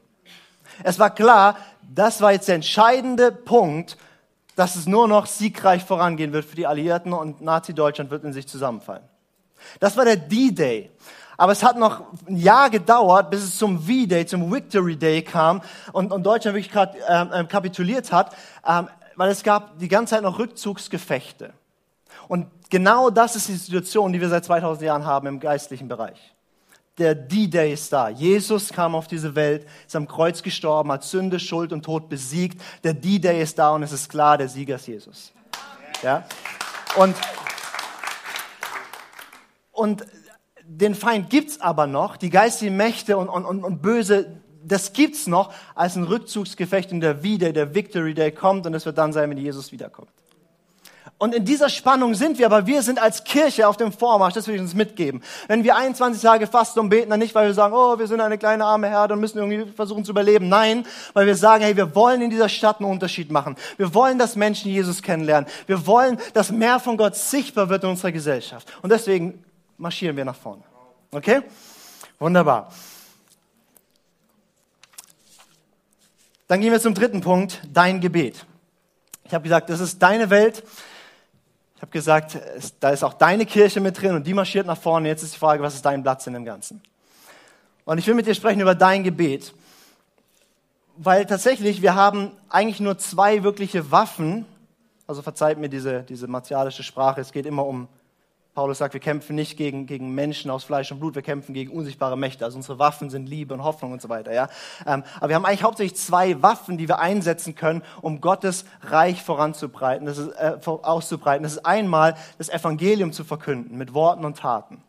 Es 0.83 0.99
war 0.99 1.09
klar, 1.09 1.57
das 1.81 2.21
war 2.21 2.31
jetzt 2.31 2.47
der 2.47 2.55
entscheidende 2.55 3.31
Punkt, 3.31 3.97
dass 4.55 4.75
es 4.75 4.87
nur 4.87 5.07
noch 5.07 5.25
siegreich 5.25 5.83
vorangehen 5.83 6.33
wird 6.33 6.45
für 6.45 6.55
die 6.55 6.67
Alliierten 6.67 7.13
und 7.13 7.41
Nazi-Deutschland 7.41 8.09
wird 8.09 8.23
in 8.23 8.33
sich 8.33 8.47
zusammenfallen. 8.47 9.03
Das 9.79 9.97
war 9.97 10.05
der 10.05 10.17
D-Day. 10.17 10.91
Aber 11.37 11.51
es 11.51 11.63
hat 11.63 11.77
noch 11.77 12.03
ein 12.27 12.37
Jahr 12.37 12.69
gedauert, 12.69 13.29
bis 13.29 13.43
es 13.43 13.57
zum 13.57 13.79
V-Day, 13.79 14.25
zum 14.25 14.49
Victory 14.53 14.95
Day 14.95 15.21
kam 15.21 15.61
und, 15.91 16.13
und 16.13 16.23
Deutschland 16.23 16.55
wirklich 16.55 16.71
grad, 16.71 16.95
ähm, 17.09 17.29
ähm, 17.33 17.47
kapituliert 17.49 18.11
hat, 18.13 18.33
ähm, 18.65 18.87
weil 19.15 19.31
es 19.31 19.43
gab 19.43 19.77
die 19.79 19.89
ganze 19.89 20.15
Zeit 20.15 20.23
noch 20.23 20.39
Rückzugsgefechte. 20.39 21.53
Und 22.29 22.47
genau 22.69 23.09
das 23.09 23.35
ist 23.35 23.49
die 23.49 23.55
Situation, 23.55 24.13
die 24.13 24.21
wir 24.21 24.29
seit 24.29 24.45
2000 24.45 24.85
Jahren 24.85 25.05
haben 25.05 25.27
im 25.27 25.39
geistlichen 25.39 25.89
Bereich 25.89 26.34
der 26.97 27.13
D-Day 27.13 27.73
ist 27.73 27.91
da. 27.91 28.09
Jesus 28.09 28.69
kam 28.69 28.95
auf 28.95 29.07
diese 29.07 29.35
Welt, 29.35 29.67
ist 29.85 29.95
am 29.95 30.07
Kreuz 30.07 30.41
gestorben, 30.41 30.91
hat 30.91 31.03
Sünde, 31.03 31.39
Schuld 31.39 31.73
und 31.73 31.83
Tod 31.83 32.07
besiegt. 32.07 32.61
Der 32.83 32.93
D-Day 32.93 33.41
ist 33.41 33.59
da 33.59 33.71
und 33.71 33.83
es 33.83 33.91
ist 33.91 34.09
klar, 34.09 34.37
der 34.37 34.47
Sieger 34.47 34.75
ist 34.75 34.87
Jesus. 34.87 35.33
Ja? 36.01 36.25
Und, 36.95 37.15
und 39.71 40.05
den 40.63 40.95
Feind 40.95 41.29
gibt's 41.29 41.59
aber 41.59 41.85
noch, 41.85 42.15
die 42.15 42.29
geistigen 42.29 42.77
Mächte 42.77 43.17
und, 43.17 43.27
und, 43.27 43.63
und, 43.63 43.81
Böse, 43.81 44.41
das 44.63 44.93
gibt's 44.93 45.27
noch 45.27 45.53
als 45.75 45.97
ein 45.97 46.03
Rückzugsgefecht 46.03 46.91
und 46.91 47.01
der 47.01 47.23
Wieder, 47.23 47.51
der 47.51 47.75
Victory 47.75 48.13
Day 48.13 48.31
kommt 48.31 48.65
und 48.65 48.73
es 48.73 48.85
wird 48.85 48.97
dann 48.97 49.11
sein, 49.11 49.29
wenn 49.29 49.37
Jesus 49.37 49.71
wiederkommt. 49.71 50.09
Und 51.17 51.33
in 51.33 51.45
dieser 51.45 51.69
Spannung 51.69 52.13
sind 52.13 52.39
wir, 52.39 52.45
aber 52.45 52.67
wir 52.67 52.81
sind 52.81 53.01
als 53.01 53.23
Kirche 53.23 53.69
auf 53.69 53.77
dem 53.77 53.93
Vormarsch, 53.93 54.33
das 54.33 54.47
will 54.47 54.55
ich 54.55 54.61
uns 54.61 54.73
mitgeben. 54.73 55.23
Wenn 55.47 55.63
wir 55.63 55.77
21 55.77 56.21
Tage 56.21 56.45
fasten 56.45 56.79
und 56.81 56.89
beten, 56.89 57.09
dann 57.09 57.19
nicht, 57.19 57.33
weil 57.33 57.47
wir 57.47 57.53
sagen, 57.53 57.73
oh, 57.73 57.97
wir 57.97 58.07
sind 58.07 58.19
eine 58.19 58.37
kleine 58.37 58.65
arme 58.65 58.89
Herde 58.89 59.13
und 59.13 59.21
müssen 59.21 59.37
irgendwie 59.37 59.71
versuchen 59.71 60.03
zu 60.03 60.11
überleben. 60.11 60.49
Nein, 60.49 60.85
weil 61.13 61.25
wir 61.25 61.37
sagen, 61.37 61.63
hey, 61.63 61.77
wir 61.77 61.95
wollen 61.95 62.21
in 62.21 62.29
dieser 62.29 62.49
Stadt 62.49 62.81
einen 62.81 62.89
Unterschied 62.89 63.31
machen. 63.31 63.55
Wir 63.77 63.93
wollen, 63.93 64.19
dass 64.19 64.35
Menschen 64.35 64.69
Jesus 64.69 65.01
kennenlernen. 65.01 65.49
Wir 65.67 65.87
wollen, 65.87 66.19
dass 66.33 66.51
mehr 66.51 66.81
von 66.81 66.97
Gott 66.97 67.15
sichtbar 67.15 67.69
wird 67.69 67.83
in 67.83 67.91
unserer 67.91 68.11
Gesellschaft. 68.11 68.67
Und 68.81 68.91
deswegen 68.91 69.41
marschieren 69.77 70.17
wir 70.17 70.25
nach 70.25 70.35
vorne. 70.35 70.63
Okay? 71.11 71.43
Wunderbar. 72.19 72.73
Dann 76.49 76.59
gehen 76.59 76.73
wir 76.73 76.81
zum 76.81 76.93
dritten 76.93 77.21
Punkt, 77.21 77.61
dein 77.71 78.01
Gebet. 78.01 78.45
Ich 79.23 79.33
habe 79.33 79.43
gesagt, 79.43 79.69
das 79.69 79.79
ist 79.79 80.01
deine 80.01 80.29
Welt 80.29 80.61
habe 81.85 81.91
gesagt, 81.91 82.39
da 82.79 82.89
ist 82.89 83.03
auch 83.03 83.13
deine 83.13 83.45
Kirche 83.45 83.79
mit 83.79 84.01
drin 84.01 84.15
und 84.15 84.25
die 84.25 84.33
marschiert 84.33 84.65
nach 84.65 84.77
vorne. 84.77 85.07
Jetzt 85.07 85.21
ist 85.21 85.35
die 85.35 85.39
Frage, 85.39 85.61
was 85.61 85.75
ist 85.75 85.85
dein 85.85 86.01
Platz 86.01 86.25
in 86.25 86.33
dem 86.33 86.43
Ganzen? 86.43 86.81
Und 87.83 87.99
ich 87.99 88.07
will 88.07 88.15
mit 88.15 88.25
dir 88.25 88.33
sprechen 88.33 88.59
über 88.59 88.73
dein 88.73 89.03
Gebet. 89.03 89.53
Weil 90.97 91.27
tatsächlich, 91.27 91.83
wir 91.83 91.93
haben 91.93 92.31
eigentlich 92.49 92.79
nur 92.79 92.97
zwei 92.97 93.43
wirkliche 93.43 93.91
Waffen. 93.91 94.45
Also 95.05 95.21
verzeiht 95.21 95.59
mir 95.59 95.69
diese, 95.69 96.01
diese 96.01 96.25
martialische 96.25 96.81
Sprache. 96.81 97.21
Es 97.21 97.31
geht 97.31 97.45
immer 97.45 97.67
um 97.67 97.87
Paulus 98.55 98.77
sagt, 98.77 98.93
wir 98.93 99.01
kämpfen 99.01 99.35
nicht 99.35 99.57
gegen, 99.57 99.85
gegen 99.85 100.15
Menschen 100.15 100.49
aus 100.49 100.63
Fleisch 100.63 100.89
und 100.89 100.99
Blut, 100.99 101.13
wir 101.13 101.21
kämpfen 101.21 101.53
gegen 101.53 101.71
unsichtbare 101.71 102.17
Mächte. 102.17 102.45
Also 102.45 102.55
unsere 102.55 102.79
Waffen 102.79 103.09
sind 103.09 103.27
Liebe 103.27 103.53
und 103.53 103.61
Hoffnung 103.61 103.91
und 103.91 104.01
so 104.01 104.07
weiter. 104.07 104.33
Ja? 104.33 104.47
Ähm, 104.87 105.03
aber 105.17 105.27
wir 105.27 105.35
haben 105.35 105.45
eigentlich 105.45 105.63
hauptsächlich 105.63 105.99
zwei 105.99 106.41
Waffen, 106.41 106.77
die 106.77 106.87
wir 106.87 106.99
einsetzen 106.99 107.53
können, 107.53 107.83
um 108.01 108.21
Gottes 108.21 108.63
Reich 108.81 109.21
voranzubreiten, 109.21 110.05
das 110.05 110.17
ist, 110.17 110.29
äh, 110.29 110.57
auszubreiten. 110.65 111.43
Das 111.43 111.51
ist 111.51 111.65
einmal 111.65 112.15
das 112.37 112.47
Evangelium 112.47 113.11
zu 113.11 113.25
verkünden 113.25 113.77
mit 113.77 113.93
Worten 113.93 114.23
und 114.23 114.37
Taten. 114.37 114.81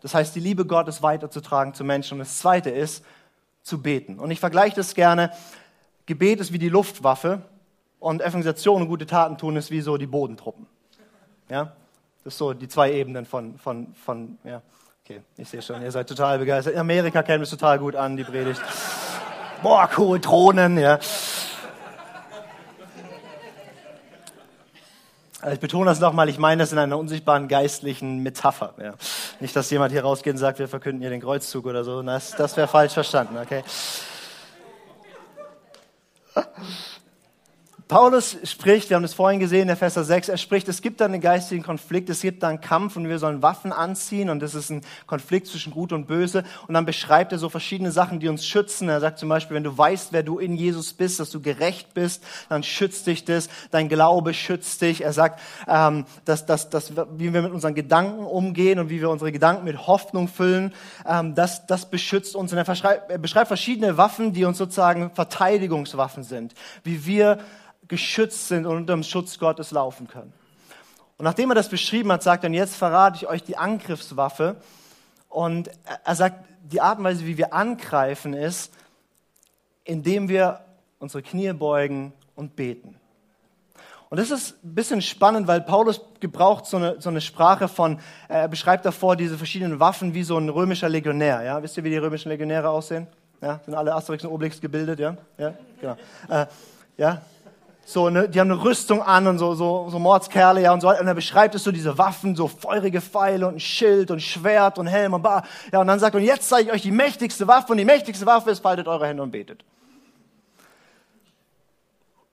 Das 0.00 0.12
heißt, 0.12 0.34
die 0.34 0.40
Liebe 0.40 0.66
Gottes 0.66 1.00
weiterzutragen 1.00 1.72
zu 1.72 1.84
Menschen. 1.84 2.14
Und 2.14 2.18
das 2.18 2.38
Zweite 2.38 2.70
ist, 2.70 3.04
zu 3.62 3.80
beten. 3.80 4.18
Und 4.18 4.32
ich 4.32 4.40
vergleiche 4.40 4.74
das 4.74 4.92
gerne. 4.92 5.30
Gebet 6.06 6.40
ist 6.40 6.52
wie 6.52 6.58
die 6.58 6.68
Luftwaffe 6.68 7.42
und 8.00 8.20
Evangelisation 8.20 8.82
und 8.82 8.88
gute 8.88 9.06
Taten 9.06 9.38
tun 9.38 9.54
ist 9.54 9.70
wie 9.70 9.80
so 9.82 9.96
die 9.98 10.08
Bodentruppen. 10.08 10.66
Ja? 11.48 11.76
Das 12.24 12.34
ist 12.34 12.38
so 12.38 12.54
die 12.54 12.68
zwei 12.68 12.90
Ebenen 12.92 13.26
von, 13.26 13.58
von, 13.58 13.94
von 13.94 14.38
ja. 14.44 14.62
Okay, 15.04 15.20
ich 15.36 15.46
sehe 15.50 15.60
schon, 15.60 15.82
ihr 15.82 15.92
seid 15.92 16.08
total 16.08 16.38
begeistert. 16.38 16.72
In 16.72 16.80
Amerika 16.80 17.22
kennen 17.22 17.40
wir 17.40 17.44
es 17.44 17.50
total 17.50 17.78
gut 17.78 17.94
an, 17.94 18.16
die 18.16 18.24
Predigt. 18.24 18.62
Boah, 19.62 19.90
cool, 19.98 20.18
Drohnen, 20.18 20.78
ja. 20.78 20.98
Also 25.42 25.52
ich 25.52 25.60
betone 25.60 25.84
das 25.84 26.00
nochmal, 26.00 26.30
ich 26.30 26.38
meine 26.38 26.62
das 26.62 26.72
in 26.72 26.78
einer 26.78 26.96
unsichtbaren 26.96 27.48
geistlichen 27.48 28.22
Metapher. 28.22 28.72
Ja. 28.80 28.94
Nicht, 29.40 29.54
dass 29.54 29.68
jemand 29.68 29.92
hier 29.92 30.02
rausgeht 30.02 30.32
und 30.32 30.38
sagt, 30.38 30.58
wir 30.58 30.68
verkünden 30.68 31.02
hier 31.02 31.10
den 31.10 31.20
Kreuzzug 31.20 31.66
oder 31.66 31.84
so. 31.84 32.00
Das, 32.00 32.30
das 32.30 32.56
wäre 32.56 32.66
falsch 32.66 32.94
verstanden, 32.94 33.36
okay? 33.36 33.62
Paulus 37.86 38.38
spricht, 38.44 38.88
wir 38.88 38.94
haben 38.94 39.02
das 39.02 39.12
vorhin 39.12 39.40
gesehen, 39.40 39.66
der 39.66 39.76
Vers 39.76 39.92
6, 39.92 40.30
er 40.30 40.38
spricht, 40.38 40.68
es 40.68 40.80
gibt 40.80 41.02
da 41.02 41.04
einen 41.04 41.20
geistigen 41.20 41.62
Konflikt, 41.62 42.08
es 42.08 42.22
gibt 42.22 42.42
da 42.42 42.48
einen 42.48 42.62
Kampf 42.62 42.96
und 42.96 43.06
wir 43.06 43.18
sollen 43.18 43.42
Waffen 43.42 43.72
anziehen 43.72 44.30
und 44.30 44.40
das 44.40 44.54
ist 44.54 44.70
ein 44.70 44.80
Konflikt 45.06 45.48
zwischen 45.48 45.70
Gut 45.70 45.92
und 45.92 46.06
Böse. 46.06 46.44
Und 46.66 46.72
dann 46.72 46.86
beschreibt 46.86 47.32
er 47.32 47.38
so 47.38 47.50
verschiedene 47.50 47.92
Sachen, 47.92 48.20
die 48.20 48.28
uns 48.28 48.46
schützen. 48.46 48.88
Er 48.88 49.00
sagt 49.00 49.18
zum 49.18 49.28
Beispiel, 49.28 49.54
wenn 49.54 49.64
du 49.64 49.76
weißt, 49.76 50.14
wer 50.14 50.22
du 50.22 50.38
in 50.38 50.56
Jesus 50.56 50.94
bist, 50.94 51.20
dass 51.20 51.30
du 51.30 51.42
gerecht 51.42 51.92
bist, 51.92 52.24
dann 52.48 52.62
schützt 52.62 53.06
dich 53.06 53.26
das, 53.26 53.50
dein 53.70 53.90
Glaube 53.90 54.32
schützt 54.32 54.80
dich. 54.80 55.04
Er 55.04 55.12
sagt, 55.12 55.40
ähm, 55.68 56.06
dass, 56.24 56.46
dass, 56.46 56.70
dass, 56.70 56.96
wie 56.96 57.34
wir 57.34 57.42
mit 57.42 57.52
unseren 57.52 57.74
Gedanken 57.74 58.24
umgehen 58.24 58.78
und 58.78 58.88
wie 58.88 59.02
wir 59.02 59.10
unsere 59.10 59.30
Gedanken 59.30 59.64
mit 59.64 59.86
Hoffnung 59.86 60.28
füllen, 60.28 60.72
ähm, 61.06 61.34
das, 61.34 61.66
das 61.66 61.90
beschützt 61.90 62.34
uns. 62.34 62.50
Und 62.50 62.58
er, 62.58 62.66
er 63.08 63.18
beschreibt 63.18 63.48
verschiedene 63.48 63.98
Waffen, 63.98 64.32
die 64.32 64.46
uns 64.46 64.56
sozusagen 64.56 65.10
Verteidigungswaffen 65.10 66.22
sind, 66.22 66.54
wie 66.82 67.04
wir 67.04 67.40
geschützt 67.94 68.48
sind 68.48 68.66
und 68.66 68.76
unter 68.76 68.92
dem 68.92 69.04
Schutz 69.04 69.38
Gottes 69.38 69.70
laufen 69.70 70.08
können. 70.08 70.32
Und 71.16 71.24
nachdem 71.24 71.50
er 71.50 71.54
das 71.54 71.68
beschrieben 71.68 72.10
hat, 72.10 72.22
sagt 72.24 72.44
er, 72.44 72.48
und 72.48 72.54
jetzt 72.54 72.74
verrate 72.74 73.16
ich 73.16 73.28
euch 73.28 73.44
die 73.44 73.56
Angriffswaffe. 73.56 74.56
Und 75.28 75.70
er 76.04 76.14
sagt, 76.16 76.44
die 76.64 76.80
Art 76.80 76.98
und 76.98 77.04
Weise, 77.04 77.24
wie 77.24 77.38
wir 77.38 77.52
angreifen, 77.52 78.34
ist, 78.34 78.72
indem 79.84 80.28
wir 80.28 80.60
unsere 80.98 81.22
Knie 81.22 81.52
beugen 81.52 82.12
und 82.34 82.56
beten. 82.56 82.98
Und 84.10 84.18
das 84.18 84.30
ist 84.30 84.64
ein 84.64 84.74
bisschen 84.74 85.02
spannend, 85.02 85.46
weil 85.46 85.60
Paulus 85.60 86.00
gebraucht 86.20 86.66
so 86.66 86.78
eine, 86.78 87.00
so 87.00 87.10
eine 87.10 87.20
Sprache 87.20 87.68
von, 87.68 87.98
er 88.28 88.48
beschreibt 88.48 88.84
davor 88.84 89.16
diese 89.16 89.38
verschiedenen 89.38 89.80
Waffen 89.80 90.14
wie 90.14 90.22
so 90.22 90.36
ein 90.36 90.48
römischer 90.48 90.88
Legionär. 90.88 91.42
Ja? 91.42 91.62
Wisst 91.62 91.76
ihr, 91.76 91.84
wie 91.84 91.90
die 91.90 91.98
römischen 91.98 92.28
Legionäre 92.28 92.68
aussehen? 92.68 93.06
Ja? 93.40 93.60
Sind 93.64 93.74
alle 93.74 93.94
Asterix 93.94 94.24
und 94.24 94.30
Obelix 94.30 94.60
gebildet? 94.60 94.98
Ja, 95.00 95.16
ja? 95.38 95.54
genau. 95.80 95.96
Äh, 96.28 96.46
ja, 96.96 97.22
so, 97.86 98.08
ne, 98.08 98.28
die 98.28 98.40
haben 98.40 98.50
eine 98.50 98.62
Rüstung 98.62 99.02
an 99.02 99.26
und 99.26 99.38
so, 99.38 99.54
so, 99.54 99.88
so 99.90 99.98
Mordskerle, 99.98 100.62
ja, 100.62 100.72
und 100.72 100.80
so. 100.80 100.88
Und 100.88 101.06
er 101.06 101.14
beschreibt 101.14 101.54
es 101.54 101.64
so, 101.64 101.70
diese 101.70 101.98
Waffen, 101.98 102.34
so 102.34 102.48
feurige 102.48 103.00
Pfeile 103.00 103.46
und 103.46 103.56
ein 103.56 103.60
Schild 103.60 104.10
und 104.10 104.20
Schwert 104.20 104.78
und 104.78 104.86
Helm 104.86 105.14
und 105.14 105.22
bar. 105.22 105.44
Ja, 105.72 105.80
und 105.80 105.86
dann 105.86 105.98
sagt 105.98 106.14
und 106.14 106.22
jetzt 106.22 106.48
zeige 106.48 106.68
ich 106.68 106.74
euch 106.74 106.82
die 106.82 106.90
mächtigste 106.90 107.46
Waffe 107.46 107.72
und 107.72 107.78
die 107.78 107.84
mächtigste 107.84 108.24
Waffe 108.26 108.50
ist, 108.50 108.60
faltet 108.60 108.88
eure 108.88 109.06
Hände 109.06 109.22
und 109.22 109.30
betet. 109.30 109.64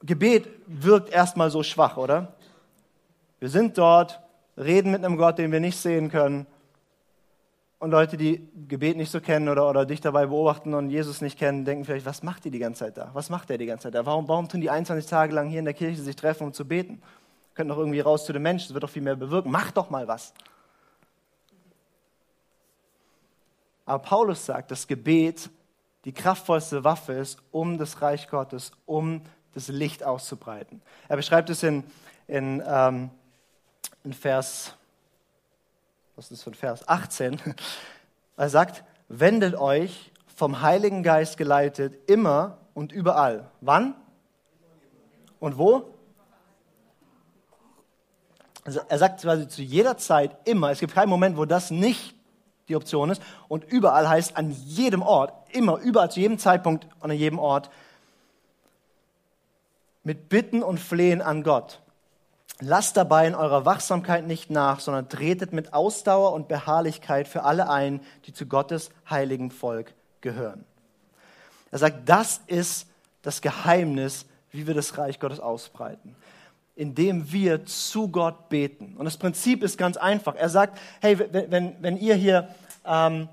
Gebet 0.04 0.48
wirkt 0.68 1.12
erstmal 1.12 1.52
so 1.52 1.64
schwach, 1.64 1.98
oder? 1.98 2.34
Wir 3.40 3.50
sind 3.50 3.78
dort, 3.78 4.20
reden 4.58 4.92
mit 4.92 5.04
einem 5.04 5.18
Gott, 5.18 5.38
den 5.38 5.52
wir 5.52 5.60
nicht 5.60 5.78
sehen 5.78 6.10
können. 6.10 6.48
Und 7.82 7.90
Leute, 7.90 8.16
die 8.16 8.48
Gebet 8.68 8.96
nicht 8.96 9.10
so 9.10 9.20
kennen 9.20 9.50
oder, 9.50 9.68
oder 9.68 9.88
dich 9.88 10.02
dabei 10.02 10.28
beobachten 10.28 10.76
und 10.76 10.92
Jesus 10.92 11.20
nicht 11.20 11.40
kennen, 11.40 11.66
denken 11.66 11.84
vielleicht, 11.84 12.06
was 12.06 12.22
macht 12.22 12.46
die 12.46 12.52
die 12.52 12.60
ganze 12.60 12.86
Zeit 12.86 12.96
da? 12.96 13.10
Was 13.14 13.32
macht 13.32 13.50
der 13.50 13.58
die 13.58 13.66
ganze 13.66 13.86
Zeit 13.86 13.96
da? 13.96 14.06
Warum, 14.06 14.28
warum 14.28 14.48
tun 14.48 14.62
die 14.62 14.70
21 14.70 15.10
Tage 15.10 15.34
lang 15.34 15.50
hier 15.50 15.58
in 15.58 15.66
der 15.66 15.74
Kirche 15.74 16.00
sich 16.00 16.16
treffen, 16.16 16.44
um 16.44 16.54
zu 16.54 16.64
beten? 16.64 17.02
Können 17.56 17.70
doch 17.70 17.80
irgendwie 17.80 18.00
raus 18.00 18.24
zu 18.26 18.34
den 18.34 18.44
Menschen, 18.44 18.68
das 18.68 18.76
wird 18.76 18.84
doch 18.84 18.90
viel 18.92 19.02
mehr 19.02 19.16
bewirken. 19.16 19.50
Mach 19.50 19.72
doch 19.72 19.90
mal 19.90 20.08
was. 20.08 20.32
Aber 23.88 24.04
Paulus 24.04 24.46
sagt, 24.46 24.70
dass 24.70 24.86
Gebet 24.86 25.50
die 26.06 26.14
kraftvollste 26.14 26.84
Waffe 26.84 27.14
ist, 27.14 27.40
um 27.50 27.80
das 27.80 28.00
Reich 28.04 28.30
Gottes, 28.30 28.74
um 28.86 29.24
das 29.56 29.70
Licht 29.70 30.04
auszubreiten. 30.04 30.84
Er 31.10 31.16
beschreibt 31.16 31.50
es 31.50 31.64
in, 31.64 31.84
in, 32.28 32.62
ähm, 32.64 33.10
in 34.04 34.14
Vers 34.14 34.76
was 36.22 36.30
ist 36.30 36.38
das 36.38 36.44
für 36.44 36.52
ein 36.52 36.54
Vers? 36.54 36.88
18. 36.88 37.42
Er 38.38 38.50
sagt, 38.50 38.84
wendet 39.08 39.56
euch 39.56 40.12
vom 40.36 40.62
Heiligen 40.62 41.02
Geist 41.02 41.36
geleitet 41.36 41.98
immer 42.08 42.60
und 42.76 42.92
überall. 42.92 43.50
Wann? 43.60 43.96
Und 45.40 45.58
wo? 45.58 45.96
Also 48.64 48.82
er 48.88 49.00
sagt 49.00 49.22
quasi 49.22 49.48
zu 49.48 49.64
jeder 49.64 49.98
Zeit 49.98 50.38
immer. 50.48 50.70
Es 50.70 50.80
gibt 50.80 50.94
keinen 50.94 51.10
Moment, 51.10 51.38
wo 51.38 51.46
das 51.46 51.72
nicht 51.72 52.16
die 52.68 52.76
Option 52.76 53.10
ist. 53.10 53.20
Und 53.48 53.64
überall 53.64 54.08
heißt 54.08 54.38
an 54.38 54.52
jedem 54.52 55.02
Ort, 55.02 55.34
immer, 55.56 55.80
überall, 55.80 56.12
zu 56.12 56.20
jedem 56.20 56.38
Zeitpunkt 56.38 56.88
und 57.00 57.10
an 57.10 57.18
jedem 57.18 57.40
Ort, 57.40 57.72
mit 60.04 60.30
Bitten 60.30 60.62
und 60.62 60.80
Flehen 60.80 61.24
an 61.24 61.42
Gott. 61.42 61.82
Lasst 62.64 62.96
dabei 62.96 63.28
in 63.28 63.34
eurer 63.34 63.66
Wachsamkeit 63.66 64.28
nicht 64.28 64.52
nach, 64.52 64.80
sondern 64.80 65.10
tretet 65.10 65.52
mit 65.52 65.74
Ausdauer 65.74 66.34
und 66.34 66.48
Beharrlichkeit 66.48 67.28
für 67.28 67.44
alle 67.44 67.70
ein, 67.70 68.02
die 68.26 68.34
zu 68.34 68.46
Gottes 68.46 68.92
heiligen 69.10 69.50
Volk 69.50 69.94
gehören. 70.22 70.64
Er 71.72 71.80
sagt, 71.80 72.08
das 72.08 72.42
ist 72.46 72.88
das 73.24 73.42
Geheimnis, 73.42 74.26
wie 74.52 74.68
wir 74.68 74.76
das 74.76 74.98
Reich 74.98 75.20
Gottes 75.20 75.40
ausbreiten. 75.40 76.16
Indem 76.76 77.32
wir 77.32 77.66
zu 77.66 78.10
Gott 78.10 78.50
beten. 78.50 78.96
Und 78.96 79.06
das 79.06 79.18
Prinzip 79.18 79.64
ist 79.64 79.80
ganz 79.80 79.98
einfach. 79.98 80.36
Er 80.36 80.50
sagt, 80.50 80.78
hey, 81.02 81.18
wenn, 81.18 81.76
wenn, 81.82 81.98
ihr 81.98 82.16
hier 82.16 82.50
ähm, 82.86 83.28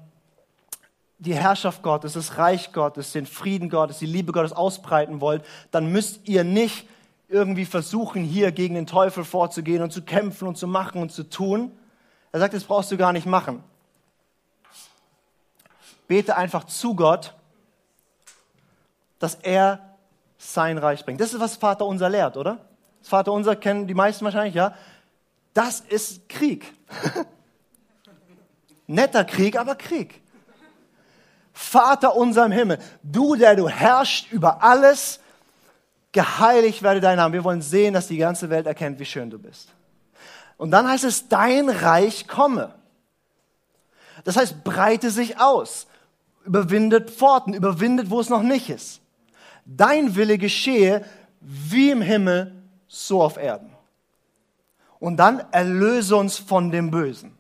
die 1.19 1.35
Herrschaft 1.35 1.83
Gottes, 1.83 2.15
das 2.15 2.39
Reich 2.39 2.73
Gottes, 2.73 3.13
den 3.13 3.27
Frieden 3.27 3.69
Gottes, 3.69 3.99
die 3.99 4.07
Liebe 4.07 4.33
Gottes 4.33 4.53
ausbreiten 4.53 5.21
wollt, 5.21 5.45
dann 5.71 5.93
müsst 5.93 6.27
ihr 6.29 6.45
nicht 6.45 6.87
irgendwie 7.29 7.67
versuchen, 7.67 8.25
hier 8.25 8.53
gegen 8.53 8.75
den 8.75 8.87
Teufel 8.87 9.25
vorzugehen 9.25 9.83
und 9.83 9.93
zu 9.93 10.03
kämpfen 10.03 10.49
und 10.49 10.57
zu 10.57 10.67
machen 10.67 11.03
und 11.03 11.13
zu 11.13 11.29
tun. 11.29 11.73
Er 12.33 12.41
sagt, 12.41 12.55
das 12.55 12.65
brauchst 12.65 12.91
du 12.91 12.97
gar 12.97 13.13
nicht 13.13 13.27
machen. 13.27 13.63
Bete 16.07 16.37
einfach 16.37 16.65
zu 16.65 16.95
Gott, 16.95 17.35
dass 19.19 19.35
er 19.35 19.97
sein 20.39 20.79
Reich 20.79 21.05
bringt. 21.05 21.21
Das 21.21 21.35
ist, 21.35 21.41
was 21.41 21.57
Vater 21.57 21.85
unser 21.85 22.09
lehrt, 22.09 22.37
oder? 22.37 22.59
Das 23.01 23.09
Vater 23.09 23.33
unser 23.33 23.57
kennen 23.57 23.87
die 23.87 23.95
meisten 23.95 24.25
wahrscheinlich, 24.25 24.55
ja. 24.55 24.75
Das 25.53 25.81
ist 25.81 26.29
Krieg. 26.29 26.73
Netter 28.87 29.25
Krieg, 29.25 29.59
aber 29.59 29.75
Krieg. 29.75 30.23
Vater 31.53 32.17
unser 32.17 32.47
im 32.47 32.53
Himmel, 32.53 32.79
du, 33.03 33.35
der 33.35 33.57
du 33.57 33.69
herrschst 33.69 34.31
über 34.31 34.63
alles, 34.63 35.21
geheiligt 36.19 36.83
werde 36.83 37.01
dein 37.01 37.17
Name. 37.17 37.35
Wir 37.35 37.45
wollen 37.45 37.63
sehen, 37.63 37.95
dass 37.95 38.09
die 38.09 38.17
ganze 38.17 38.51
Welt 38.51 38.67
erkennt, 38.67 38.99
wie 38.99 39.05
schön 39.05 39.31
du 39.31 39.39
bist. 39.39 39.69
Und 40.57 40.73
dann 40.73 40.89
heißt 40.89 41.05
es, 41.05 41.29
dein 41.29 41.69
Reich 41.69 42.27
komme. 42.27 42.75
Das 44.25 44.37
heißt, 44.37 44.65
breite 44.65 45.13
sich 45.13 45.41
aus, 45.41 45.87
überwindet 46.45 47.09
Pforten, 47.09 47.55
überwindet, 47.55 48.11
wo 48.11 48.19
es 48.19 48.31
noch 48.31 48.43
nicht 48.43 48.69
ist. 48.69 49.01
Dein 49.65 50.17
Wille 50.17 50.39
geschehe 50.39 51.05
wie 51.41 51.93
im 51.93 52.03
Himmel, 52.03 52.53
so 52.89 53.23
auf 53.23 53.37
Erden. 53.37 53.71
Und 54.99 55.19
dann 55.19 55.45
erlöse 55.53 56.17
uns 56.17 56.37
von 56.37 56.73
dem 56.73 56.91
Bösen. 56.91 57.39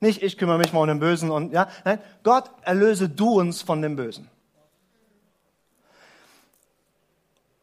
Nicht 0.00 0.22
ich 0.22 0.36
kümmere 0.36 0.58
mich 0.58 0.74
mal 0.74 0.80
um 0.80 0.88
den 0.88 1.00
Bösen 1.00 1.30
und 1.30 1.50
ja, 1.50 1.66
nein, 1.86 1.98
Gott 2.22 2.50
erlöse 2.60 3.08
du 3.08 3.40
uns 3.40 3.62
von 3.62 3.80
dem 3.80 3.96
Bösen. 3.96 4.28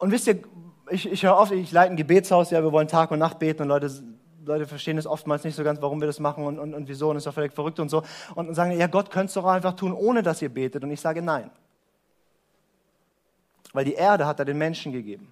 Und 0.03 0.11
wisst 0.11 0.27
ihr, 0.27 0.43
ich, 0.89 1.09
ich 1.09 1.23
höre 1.23 1.37
oft, 1.37 1.53
ich 1.53 1.71
leite 1.71 1.91
ein 1.91 1.95
Gebetshaus, 1.95 2.51
ja, 2.51 2.61
wir 2.61 2.73
wollen 2.73 2.89
Tag 2.89 3.09
und 3.11 3.19
Nacht 3.19 3.39
beten 3.39 3.61
und 3.61 3.69
Leute, 3.69 3.89
Leute 4.45 4.67
verstehen 4.67 4.97
es 4.97 5.07
oftmals 5.07 5.45
nicht 5.45 5.55
so 5.55 5.63
ganz, 5.63 5.81
warum 5.81 6.01
wir 6.01 6.07
das 6.07 6.19
machen 6.19 6.43
und, 6.43 6.59
und, 6.59 6.73
und 6.73 6.89
wieso 6.89 7.09
und 7.09 7.15
ist 7.15 7.25
doch 7.25 7.33
völlig 7.33 7.53
verrückt 7.53 7.79
und 7.79 7.87
so. 7.87 8.03
Und 8.35 8.53
sagen, 8.53 8.77
ja, 8.77 8.87
Gott 8.87 9.11
könnte 9.11 9.27
es 9.27 9.33
doch 9.35 9.45
einfach 9.45 9.77
tun, 9.77 9.93
ohne 9.93 10.21
dass 10.21 10.41
ihr 10.41 10.49
betet. 10.49 10.83
Und 10.83 10.91
ich 10.91 10.99
sage 10.99 11.21
nein. 11.21 11.49
Weil 13.71 13.85
die 13.85 13.93
Erde 13.93 14.27
hat 14.27 14.39
er 14.39 14.45
den 14.45 14.57
Menschen 14.57 14.91
gegeben. 14.91 15.31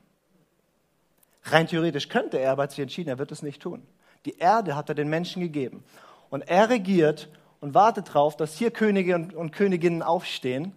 Rein 1.43 1.67
theoretisch 1.67 2.07
könnte 2.07 2.37
er, 2.37 2.53
aber 2.53 2.63
hat 2.63 2.71
sich 2.71 2.79
entschieden, 2.79 3.09
er 3.09 3.19
wird 3.19 3.33
es 3.33 3.41
nicht 3.41 3.61
tun. 3.61 3.85
Die 4.23 4.37
Erde 4.37 4.77
hat 4.77 4.87
er 4.87 4.95
den 4.95 5.09
Menschen 5.09 5.41
gegeben. 5.41 5.83
Und 6.29 6.47
er 6.47 6.69
regiert 6.69 7.27
und 7.59 7.73
wartet 7.73 8.07
darauf, 8.07 8.37
dass 8.37 8.55
hier 8.55 8.71
Könige 8.71 9.15
und, 9.15 9.33
und 9.33 9.51
Königinnen 9.51 10.01
aufstehen 10.01 10.71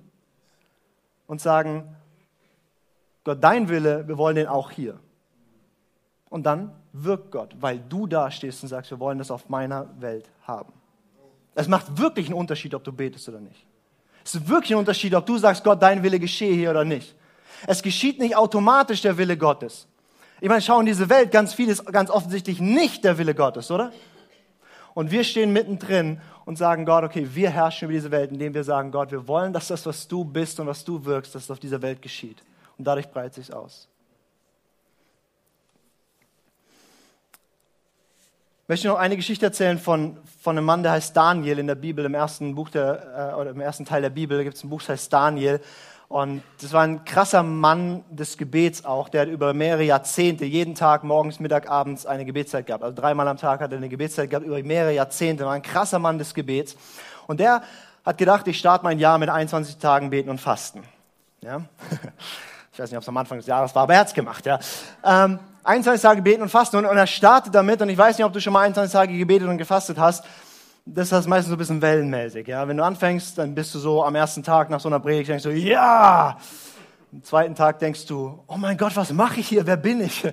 und 1.29 1.41
sagen, 1.41 1.95
Gott, 3.25 3.43
dein 3.43 3.69
Wille, 3.71 4.07
wir 4.07 4.19
wollen 4.19 4.37
den 4.37 4.47
auch 4.47 4.71
hier. 4.71 5.01
Und 6.29 6.45
dann 6.45 6.73
wirkt 6.93 7.31
Gott, 7.31 7.57
weil 7.59 7.79
du 7.79 8.07
da 8.07 8.31
stehst 8.31 8.63
und 8.63 8.69
sagst, 8.69 8.91
wir 8.91 9.01
wollen 9.01 9.19
das 9.19 9.31
auf 9.31 9.49
meiner 9.49 9.89
Welt 9.99 10.31
haben. 10.43 10.73
Es 11.55 11.69
macht 11.69 11.99
wirklich 11.99 12.27
einen 12.27 12.35
Unterschied, 12.35 12.75
ob 12.75 12.85
du 12.85 12.93
betest 12.93 13.29
oder 13.29 13.41
nicht. 13.41 13.67
Es 14.25 14.35
ist 14.35 14.49
wirklich 14.49 14.73
ein 14.73 14.79
Unterschied, 14.79 15.15
ob 15.15 15.25
du 15.25 15.39
sagst, 15.39 15.65
Gott, 15.65 15.83
dein 15.83 16.03
Wille 16.03 16.19
geschehe 16.19 16.55
hier 16.55 16.71
oder 16.71 16.85
nicht. 16.85 17.15
Es 17.67 17.83
geschieht 17.83 18.19
nicht 18.19 18.37
automatisch 18.37 19.01
der 19.01 19.17
Wille 19.17 19.37
Gottes. 19.37 19.87
Ich 20.41 20.49
meine, 20.49 20.61
schau 20.61 20.81
in 20.81 20.87
diese 20.87 21.09
Welt, 21.09 21.31
ganz 21.31 21.55
viel 21.55 21.69
ist 21.69 21.87
ganz 21.87 22.11
offensichtlich 22.11 22.61
nicht 22.61 23.05
der 23.05 23.17
Wille 23.17 23.35
Gottes, 23.35 23.71
oder? 23.71 23.93
Und 24.93 25.11
wir 25.11 25.25
stehen 25.25 25.53
mittendrin 25.53 26.21
und 26.45 26.59
sagen 26.59 26.85
Gott, 26.85 27.05
okay, 27.05 27.29
wir 27.33 27.51
herrschen 27.51 27.87
über 27.87 27.95
diese 27.95 28.11
Welt, 28.11 28.33
indem 28.33 28.55
wir 28.55 28.65
sagen, 28.65 28.91
Gott, 28.91 29.11
wir 29.13 29.27
wollen, 29.27 29.53
dass 29.53 29.69
das, 29.69 29.87
was 29.87 30.07
du 30.09 30.25
bist 30.25 30.61
und 30.61 30.67
was 30.67 30.85
du 30.85 31.05
wirkst, 31.05 31.35
dass 31.35 31.45
es 31.45 31.51
auf 31.51 31.59
dieser 31.59 31.81
Welt 31.81 32.03
geschieht 32.03 32.43
und 32.79 32.85
dadurch 32.85 33.09
breitet 33.11 33.35
sich 33.35 33.53
aus. 33.53 33.89
Ich 38.65 38.69
möchte 38.69 38.89
noch 38.89 38.97
eine 38.97 39.17
Geschichte 39.17 39.45
erzählen 39.45 39.79
von, 39.79 40.17
von 40.41 40.57
einem 40.57 40.65
Mann, 40.65 40.83
der 40.83 40.93
heißt 40.93 41.15
Daniel 41.15 41.59
in 41.59 41.67
der 41.67 41.75
Bibel, 41.75 42.03
im 42.07 42.15
ersten 42.15 42.55
Buch 42.55 42.71
der, 42.71 43.33
äh, 43.35 43.39
oder 43.39 43.51
im 43.51 43.61
ersten 43.61 43.85
Teil 43.85 44.01
der 44.01 44.09
Bibel 44.09 44.43
gibt 44.43 44.57
es 44.57 44.65
ein 44.65 44.71
Buch, 44.71 44.81
das 44.81 44.89
heißt 44.89 45.13
Daniel. 45.13 45.61
Und 46.09 46.43
das 46.63 46.73
war 46.73 46.83
ein 46.83 47.05
krasser 47.05 47.43
Mann 47.43 48.05
des 48.09 48.39
Gebets 48.39 48.85
auch, 48.87 49.11
der 49.11 49.29
über 49.29 49.53
mehrere 49.53 49.83
Jahrzehnte, 49.83 50.47
jeden 50.47 50.75
Tag, 50.75 51.05
morgens, 51.05 51.41
Mittag, 51.41 51.69
abends 51.69 52.07
eine 52.07 52.25
Gebetszeit 52.25 52.67
gehabt. 52.67 52.85
Also 52.85 52.95
dreimal 52.95 53.29
am 53.29 53.37
Tag 53.37 53.61
hat 53.61 53.73
er 53.73 53.77
eine 53.77 53.91
Gebetszeit 53.91 54.31
gehabt, 54.31 54.47
über 54.47 54.63
mehrere 54.63 54.95
Jahrzehnte. 54.95 55.45
War 55.45 55.53
ein 55.53 55.63
krasser 55.63 55.99
Mann 55.99 56.19
des 56.19 56.33
Gebets. 56.33 56.77
Und 57.27 57.41
der 57.41 57.63
hat 58.05 58.17
gedacht, 58.17 58.47
ich 58.49 58.59
starte 58.59 58.85
mein 58.85 58.99
Jahr 58.99 59.19
mit 59.19 59.29
21 59.29 59.77
Tagen 59.77 60.09
Beten 60.11 60.31
und 60.31 60.41
Fasten. 60.41 60.83
Ja? 61.43 61.63
Ich 62.75 62.81
weiß 62.81 62.91
nicht, 62.91 62.97
ob 62.97 63.03
es 63.03 63.09
am 63.09 63.17
Anfang 63.17 63.39
des 63.39 63.47
Jahres 63.47 63.73
war, 63.77 63.85
aber 63.85 63.95
er 63.95 64.01
hat 64.01 64.09
es 64.09 64.15
gemacht. 64.15 64.45
Ja. 64.45 64.59
Ähm, 65.05 65.39
21 65.63 66.03
Tage 66.03 66.23
beten 66.23 66.43
und 66.43 66.49
fasten 66.49 66.77
und, 66.79 66.87
und 66.87 66.97
er 66.97 67.07
startet 67.07 67.55
damit 67.55 67.81
und 67.81 67.89
ich 67.89 67.97
weiß 67.97 68.19
nicht, 68.19 68.25
ob 68.25 68.33
du 68.33 68.41
schon 68.41 68.53
mal 68.53 68.63
21 68.63 68.93
Tage 68.93 69.17
gebetet 69.17 69.47
und 69.47 69.59
gefastet 69.59 69.97
hast. 69.97 70.25
Das 70.85 71.13
ist 71.13 71.29
meistens 71.29 71.51
so 71.51 71.55
ein 71.55 71.59
bisschen 71.59 71.81
wellenmäßig. 71.81 72.49
Ja. 72.49 72.67
Wenn 72.67 72.77
du 72.77 72.83
anfängst, 72.83 73.39
dann 73.39 73.55
bist 73.55 73.73
du 73.77 73.79
so 73.79 74.05
am 74.05 74.17
ersten 74.17 74.43
Tag 74.43 74.71
nach 74.71 74.81
so 74.81 74.89
einer 74.89 74.99
Predigt, 74.99 75.31
denkst 75.31 75.45
du, 75.45 75.51
ja! 75.51 76.37
Am 77.13 77.23
zweiten 77.23 77.55
Tag 77.55 77.79
denkst 77.79 78.07
du, 78.07 78.43
oh 78.49 78.57
mein 78.57 78.77
Gott, 78.77 78.97
was 78.97 79.13
mache 79.13 79.39
ich 79.39 79.47
hier? 79.47 79.65
Wer 79.69 79.77
bin 79.77 80.01
ich? 80.01 80.27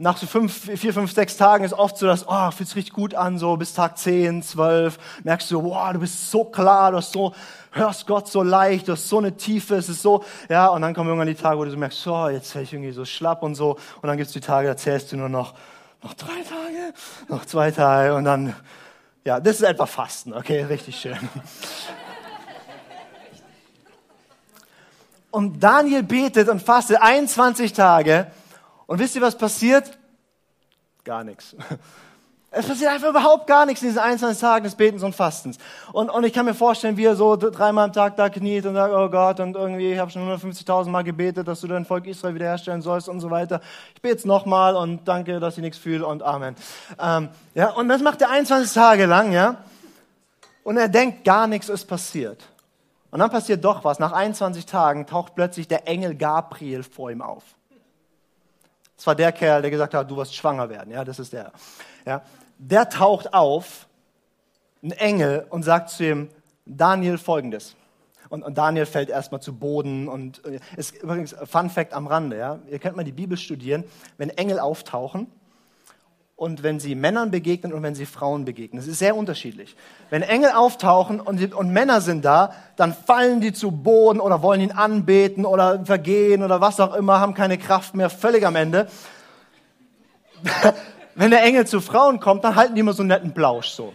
Nach 0.00 0.16
so 0.16 0.26
fünf, 0.26 0.70
vier, 0.80 0.94
fünf, 0.94 1.12
sechs 1.12 1.36
Tagen 1.36 1.62
ist 1.62 1.74
oft 1.74 1.98
so, 1.98 2.06
dass, 2.06 2.26
oh, 2.26 2.50
fühlt 2.52 2.68
sich 2.68 2.76
richtig 2.76 2.94
gut 2.94 3.14
an, 3.14 3.38
so 3.38 3.58
bis 3.58 3.74
Tag 3.74 3.98
zehn, 3.98 4.42
zwölf, 4.42 4.98
merkst 5.24 5.50
du, 5.50 5.62
wow, 5.62 5.92
du 5.92 5.98
bist 6.00 6.30
so 6.30 6.44
klar, 6.44 6.90
du 6.90 6.96
hast 6.96 7.12
so, 7.12 7.34
hörst 7.72 8.06
Gott 8.06 8.26
so 8.26 8.42
leicht, 8.42 8.88
du 8.88 8.92
hast 8.92 9.06
so 9.06 9.18
eine 9.18 9.36
Tiefe, 9.36 9.74
es 9.74 9.90
ist 9.90 10.00
so, 10.00 10.24
ja, 10.48 10.68
und 10.68 10.80
dann 10.80 10.94
kommen 10.94 11.10
irgendwann 11.10 11.28
die 11.28 11.34
Tage, 11.34 11.58
wo 11.58 11.64
du 11.66 11.70
so 11.70 11.76
merkst, 11.76 12.00
so, 12.00 12.28
jetzt 12.30 12.54
werde 12.54 12.64
ich 12.64 12.72
irgendwie 12.72 12.92
so 12.92 13.04
schlapp 13.04 13.42
und 13.42 13.54
so, 13.54 13.76
und 14.00 14.08
dann 14.08 14.16
gibt's 14.16 14.32
die 14.32 14.40
Tage, 14.40 14.68
da 14.68 14.76
zählst 14.76 15.12
du 15.12 15.18
nur 15.18 15.28
noch, 15.28 15.52
noch 16.02 16.14
drei 16.14 16.40
Tage, 16.48 16.94
noch 17.28 17.44
zwei 17.44 17.70
Tage, 17.70 18.14
und 18.14 18.24
dann, 18.24 18.56
ja, 19.24 19.38
das 19.38 19.56
ist 19.56 19.62
etwa 19.62 19.84
Fasten, 19.84 20.32
okay, 20.32 20.62
richtig 20.62 20.98
schön. 20.98 21.18
Und 25.30 25.62
Daniel 25.62 26.02
betet 26.02 26.48
und 26.48 26.62
fastet 26.62 27.02
21 27.02 27.74
Tage, 27.74 28.28
und 28.90 28.98
wisst 28.98 29.14
ihr, 29.14 29.22
was 29.22 29.38
passiert? 29.38 29.96
Gar 31.04 31.22
nichts. 31.22 31.54
Es 32.52 32.66
passiert 32.66 32.90
einfach 32.90 33.10
überhaupt 33.10 33.46
gar 33.46 33.64
nichts 33.64 33.80
in 33.80 33.90
diesen 33.90 34.00
einzelnen 34.00 34.36
Tagen 34.36 34.64
des 34.64 34.74
Betens 34.74 35.04
und 35.04 35.14
Fastens. 35.14 35.56
Und, 35.92 36.10
und 36.10 36.24
ich 36.24 36.32
kann 36.32 36.44
mir 36.44 36.54
vorstellen, 36.54 36.96
wie 36.96 37.04
er 37.04 37.14
so 37.14 37.36
dreimal 37.36 37.84
am 37.84 37.92
Tag 37.92 38.16
da 38.16 38.28
kniet 38.28 38.66
und 38.66 38.74
sagt, 38.74 38.92
oh 38.92 39.08
Gott, 39.08 39.38
und 39.38 39.54
irgendwie, 39.54 39.92
ich 39.92 40.00
habe 40.00 40.10
schon 40.10 40.28
150.000 40.28 40.88
Mal 40.88 41.04
gebetet, 41.04 41.46
dass 41.46 41.60
du 41.60 41.68
dein 41.68 41.84
Volk 41.84 42.08
Israel 42.08 42.34
wiederherstellen 42.34 42.82
sollst 42.82 43.08
und 43.08 43.20
so 43.20 43.30
weiter. 43.30 43.60
Ich 43.94 44.02
bete 44.02 44.14
jetzt 44.14 44.26
nochmal 44.26 44.74
und 44.74 45.06
danke, 45.06 45.38
dass 45.38 45.58
ich 45.58 45.62
nichts 45.62 45.78
fühle 45.78 46.04
und 46.04 46.24
Amen. 46.24 46.56
Ähm, 47.00 47.28
ja, 47.54 47.70
und 47.70 47.88
das 47.88 48.02
macht 48.02 48.20
er 48.20 48.30
21 48.30 48.72
Tage 48.72 49.06
lang, 49.06 49.30
ja. 49.30 49.58
Und 50.64 50.76
er 50.76 50.88
denkt, 50.88 51.24
gar 51.24 51.46
nichts 51.46 51.68
ist 51.68 51.84
passiert. 51.84 52.42
Und 53.12 53.20
dann 53.20 53.30
passiert 53.30 53.64
doch 53.64 53.84
was. 53.84 54.00
Nach 54.00 54.10
21 54.10 54.66
Tagen 54.66 55.06
taucht 55.06 55.36
plötzlich 55.36 55.68
der 55.68 55.86
Engel 55.86 56.16
Gabriel 56.16 56.82
vor 56.82 57.12
ihm 57.12 57.22
auf. 57.22 57.44
Das 59.00 59.06
war 59.06 59.14
der 59.14 59.32
Kerl, 59.32 59.62
der 59.62 59.70
gesagt 59.70 59.94
hat, 59.94 60.10
du 60.10 60.18
wirst 60.18 60.34
schwanger 60.34 60.68
werden. 60.68 60.92
Ja, 60.92 61.04
das 61.04 61.18
ist 61.18 61.32
der. 61.32 61.52
Ja, 62.04 62.20
der 62.58 62.86
taucht 62.90 63.32
auf, 63.32 63.88
ein 64.82 64.90
Engel, 64.90 65.46
und 65.48 65.62
sagt 65.62 65.88
zu 65.88 66.04
ihm, 66.04 66.28
Daniel 66.66 67.16
folgendes. 67.16 67.76
Und, 68.28 68.42
und 68.42 68.58
Daniel 68.58 68.84
fällt 68.84 69.08
erstmal 69.08 69.40
zu 69.40 69.58
Boden 69.58 70.06
und 70.06 70.44
äh, 70.44 70.60
ist 70.76 71.02
übrigens 71.02 71.34
Fun 71.44 71.70
Fact 71.70 71.94
am 71.94 72.08
Rande, 72.08 72.36
ja. 72.36 72.58
Ihr 72.70 72.78
könnt 72.78 72.94
mal 72.94 73.02
die 73.02 73.12
Bibel 73.12 73.38
studieren, 73.38 73.84
wenn 74.18 74.28
Engel 74.28 74.60
auftauchen 74.60 75.28
und 76.40 76.62
wenn 76.62 76.80
sie 76.80 76.94
Männern 76.94 77.30
begegnen 77.30 77.74
und 77.74 77.82
wenn 77.82 77.94
sie 77.94 78.06
Frauen 78.06 78.46
begegnen. 78.46 78.80
Das 78.80 78.88
ist 78.88 78.98
sehr 78.98 79.14
unterschiedlich. 79.14 79.76
Wenn 80.08 80.22
Engel 80.22 80.52
auftauchen 80.52 81.20
und, 81.20 81.52
und 81.52 81.70
Männer 81.70 82.00
sind 82.00 82.24
da, 82.24 82.54
dann 82.76 82.94
fallen 82.94 83.42
die 83.42 83.52
zu 83.52 83.70
Boden 83.70 84.20
oder 84.20 84.40
wollen 84.40 84.62
ihn 84.62 84.72
anbeten 84.72 85.44
oder 85.44 85.84
vergehen 85.84 86.42
oder 86.42 86.62
was 86.62 86.80
auch 86.80 86.94
immer, 86.94 87.20
haben 87.20 87.34
keine 87.34 87.58
Kraft 87.58 87.94
mehr, 87.94 88.08
völlig 88.08 88.46
am 88.46 88.56
Ende. 88.56 88.88
wenn 91.14 91.30
der 91.30 91.42
Engel 91.42 91.66
zu 91.66 91.82
Frauen 91.82 92.20
kommt, 92.20 92.42
dann 92.42 92.54
halten 92.56 92.74
die 92.74 92.80
immer 92.80 92.94
so 92.94 93.02
einen 93.02 93.08
netten 93.08 93.32
Blausch 93.32 93.68
so. 93.68 93.92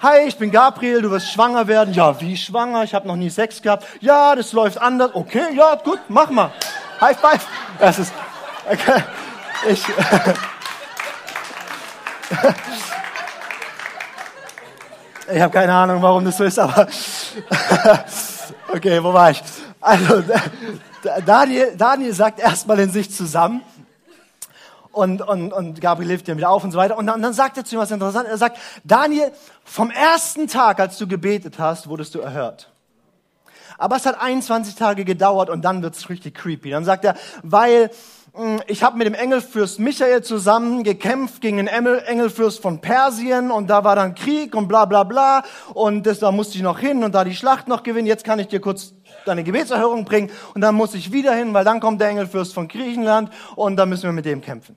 Hi, 0.00 0.28
ich 0.28 0.38
bin 0.38 0.52
Gabriel, 0.52 1.02
du 1.02 1.10
wirst 1.10 1.32
schwanger 1.32 1.66
werden. 1.66 1.92
Ja, 1.92 2.20
wie 2.20 2.36
schwanger? 2.36 2.84
Ich 2.84 2.94
habe 2.94 3.08
noch 3.08 3.16
nie 3.16 3.30
Sex 3.30 3.60
gehabt. 3.60 3.84
Ja, 4.00 4.36
das 4.36 4.52
läuft 4.52 4.80
anders. 4.80 5.10
Okay, 5.12 5.56
ja, 5.56 5.74
gut, 5.74 5.98
mach 6.06 6.30
mal. 6.30 6.52
High 7.00 7.18
five. 7.18 7.48
Das 7.80 7.98
ist. 7.98 8.12
Okay. 8.70 9.02
Ich. 9.68 9.84
Ich 15.32 15.40
habe 15.40 15.52
keine 15.52 15.74
Ahnung, 15.74 16.02
warum 16.02 16.24
das 16.24 16.36
so 16.36 16.44
ist, 16.44 16.58
aber. 16.58 16.86
Okay, 18.68 19.02
wo 19.02 19.12
war 19.12 19.30
ich? 19.30 19.42
Also, 19.80 20.22
Daniel, 21.24 21.76
Daniel 21.76 22.12
sagt 22.12 22.40
erstmal 22.40 22.80
in 22.80 22.90
sich 22.90 23.10
zusammen 23.12 23.62
und, 24.92 25.22
und, 25.22 25.52
und 25.52 25.80
Gabriel 25.80 26.08
hilft 26.08 26.26
ihm 26.28 26.36
wieder 26.36 26.50
auf 26.50 26.64
und 26.64 26.72
so 26.72 26.78
weiter. 26.78 26.96
Und 26.96 27.06
dann, 27.06 27.22
dann 27.22 27.32
sagt 27.32 27.56
er 27.56 27.64
zu 27.64 27.76
ihm 27.76 27.80
was 27.80 27.90
Interessantes. 27.90 28.32
Er 28.32 28.38
sagt, 28.38 28.58
Daniel, 28.82 29.30
vom 29.64 29.90
ersten 29.90 30.48
Tag, 30.48 30.80
als 30.80 30.98
du 30.98 31.06
gebetet 31.06 31.58
hast, 31.58 31.88
wurdest 31.88 32.14
du 32.14 32.20
erhört. 32.20 32.72
Aber 33.78 33.96
es 33.96 34.06
hat 34.06 34.20
21 34.20 34.74
Tage 34.74 35.04
gedauert 35.04 35.50
und 35.50 35.62
dann 35.62 35.82
wird's 35.82 36.08
richtig 36.08 36.34
creepy. 36.34 36.70
Dann 36.70 36.84
sagt 36.84 37.04
er, 37.04 37.14
weil 37.42 37.90
ich 38.66 38.82
habe 38.82 38.98
mit 38.98 39.06
dem 39.06 39.14
Engelfürst 39.14 39.78
Michael 39.78 40.22
zusammen 40.22 40.82
gekämpft 40.82 41.40
gegen 41.40 41.56
den 41.56 41.68
Engelfürst 41.68 42.60
von 42.60 42.80
Persien 42.80 43.50
und 43.50 43.68
da 43.68 43.82
war 43.84 43.96
dann 43.96 44.14
Krieg 44.14 44.54
und 44.54 44.68
bla 44.68 44.84
bla 44.84 45.04
bla 45.04 45.42
und 45.72 46.06
das, 46.06 46.18
da 46.18 46.30
musste 46.32 46.56
ich 46.56 46.62
noch 46.62 46.78
hin 46.78 47.02
und 47.02 47.14
da 47.14 47.24
die 47.24 47.34
Schlacht 47.34 47.66
noch 47.68 47.82
gewinnen. 47.82 48.06
Jetzt 48.06 48.24
kann 48.24 48.38
ich 48.38 48.48
dir 48.48 48.60
kurz 48.60 48.92
deine 49.24 49.42
Gebetserhörung 49.42 50.04
bringen 50.04 50.30
und 50.54 50.60
dann 50.60 50.74
muss 50.74 50.94
ich 50.94 51.12
wieder 51.12 51.34
hin, 51.34 51.54
weil 51.54 51.64
dann 51.64 51.80
kommt 51.80 52.00
der 52.00 52.08
Engelfürst 52.08 52.52
von 52.52 52.68
Griechenland 52.68 53.30
und 53.54 53.76
dann 53.76 53.88
müssen 53.88 54.04
wir 54.04 54.12
mit 54.12 54.26
dem 54.26 54.42
kämpfen. 54.42 54.76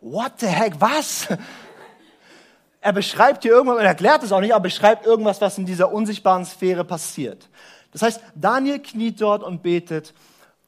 What 0.00 0.32
the 0.38 0.46
heck, 0.46 0.74
was? 0.78 1.28
Er 2.80 2.92
beschreibt 2.92 3.42
hier 3.42 3.50
irgendwas, 3.50 3.78
er 3.78 3.86
erklärt 3.86 4.22
es 4.22 4.30
auch 4.30 4.40
nicht, 4.40 4.54
aber 4.54 4.62
beschreibt 4.62 5.04
irgendwas, 5.04 5.40
was 5.40 5.58
in 5.58 5.66
dieser 5.66 5.92
unsichtbaren 5.92 6.44
Sphäre 6.44 6.84
passiert. 6.84 7.48
Das 7.90 8.02
heißt, 8.02 8.20
Daniel 8.36 8.78
kniet 8.78 9.20
dort 9.20 9.42
und 9.42 9.64
betet, 9.64 10.14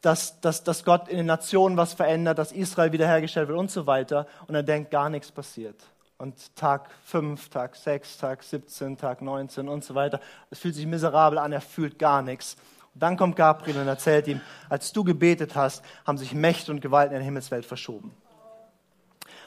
dass, 0.01 0.41
dass, 0.41 0.65
dass 0.65 0.85
Gott 0.85 1.09
in 1.09 1.17
den 1.17 1.27
Nationen 1.27 1.77
was 1.77 1.93
verändert, 1.93 2.39
dass 2.39 2.53
Israel 2.53 2.93
wiederhergestellt 2.93 3.49
wird 3.49 3.59
und 3.59 3.71
so 3.71 3.87
weiter. 3.87 4.27
Und 4.47 4.55
er 4.55 4.63
denkt, 4.63 4.91
gar 4.91 5.11
nichts 5.11 5.31
passiert. 5.31 5.77
Und 6.17 6.55
Tag 6.57 6.91
5, 7.05 7.49
Tag 7.49 7.77
6, 7.77 8.19
Tag 8.19 8.43
17, 8.43 8.97
Tag 8.97 9.23
19 9.23 9.69
und 9.69 9.85
so 9.85 9.95
weiter. 9.95 10.21
Es 10.51 10.59
fühlt 10.59 10.75
sich 10.75 10.87
miserabel 10.87 11.39
an, 11.39 11.53
er 11.53 11.61
fühlt 11.61 11.99
gar 11.99 12.23
nichts. 12.23 12.57
Und 12.95 13.03
dann 13.03 13.17
kommt 13.17 13.37
Gabriel 13.37 13.79
und 13.79 13.89
erzählt 13.89 14.27
ihm, 14.27 14.41
als 14.69 14.93
du 14.93 15.05
gebetet 15.05 15.55
hast, 15.55 15.83
haben 16.07 16.19
sich 16.19 16.35
Mächte 16.35 16.73
und 16.73 16.81
Gewalten 16.81 17.15
in 17.15 17.21
der 17.21 17.25
Himmelswelt 17.25 17.65
verschoben. 17.65 18.15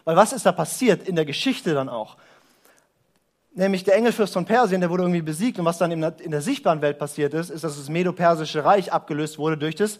Weil 0.03 0.15
was 0.15 0.33
ist 0.33 0.45
da 0.45 0.51
passiert 0.51 1.07
in 1.07 1.15
der 1.15 1.25
Geschichte 1.25 1.73
dann 1.73 1.89
auch? 1.89 2.17
Nämlich 3.55 3.83
der 3.83 3.95
Engelfürst 3.95 4.33
von 4.33 4.45
Persien, 4.45 4.81
der 4.81 4.89
wurde 4.89 5.03
irgendwie 5.03 5.21
besiegt. 5.21 5.59
Und 5.59 5.65
was 5.65 5.77
dann 5.77 5.91
in 5.91 6.01
der, 6.01 6.19
in 6.19 6.31
der 6.31 6.41
sichtbaren 6.41 6.81
Welt 6.81 6.97
passiert 6.97 7.33
ist, 7.33 7.49
ist, 7.49 7.63
dass 7.63 7.77
das 7.77 7.89
Medo-Persische 7.89 8.65
Reich 8.65 8.91
abgelöst 8.91 9.37
wurde 9.37 9.57
durch 9.57 9.75
das 9.75 9.99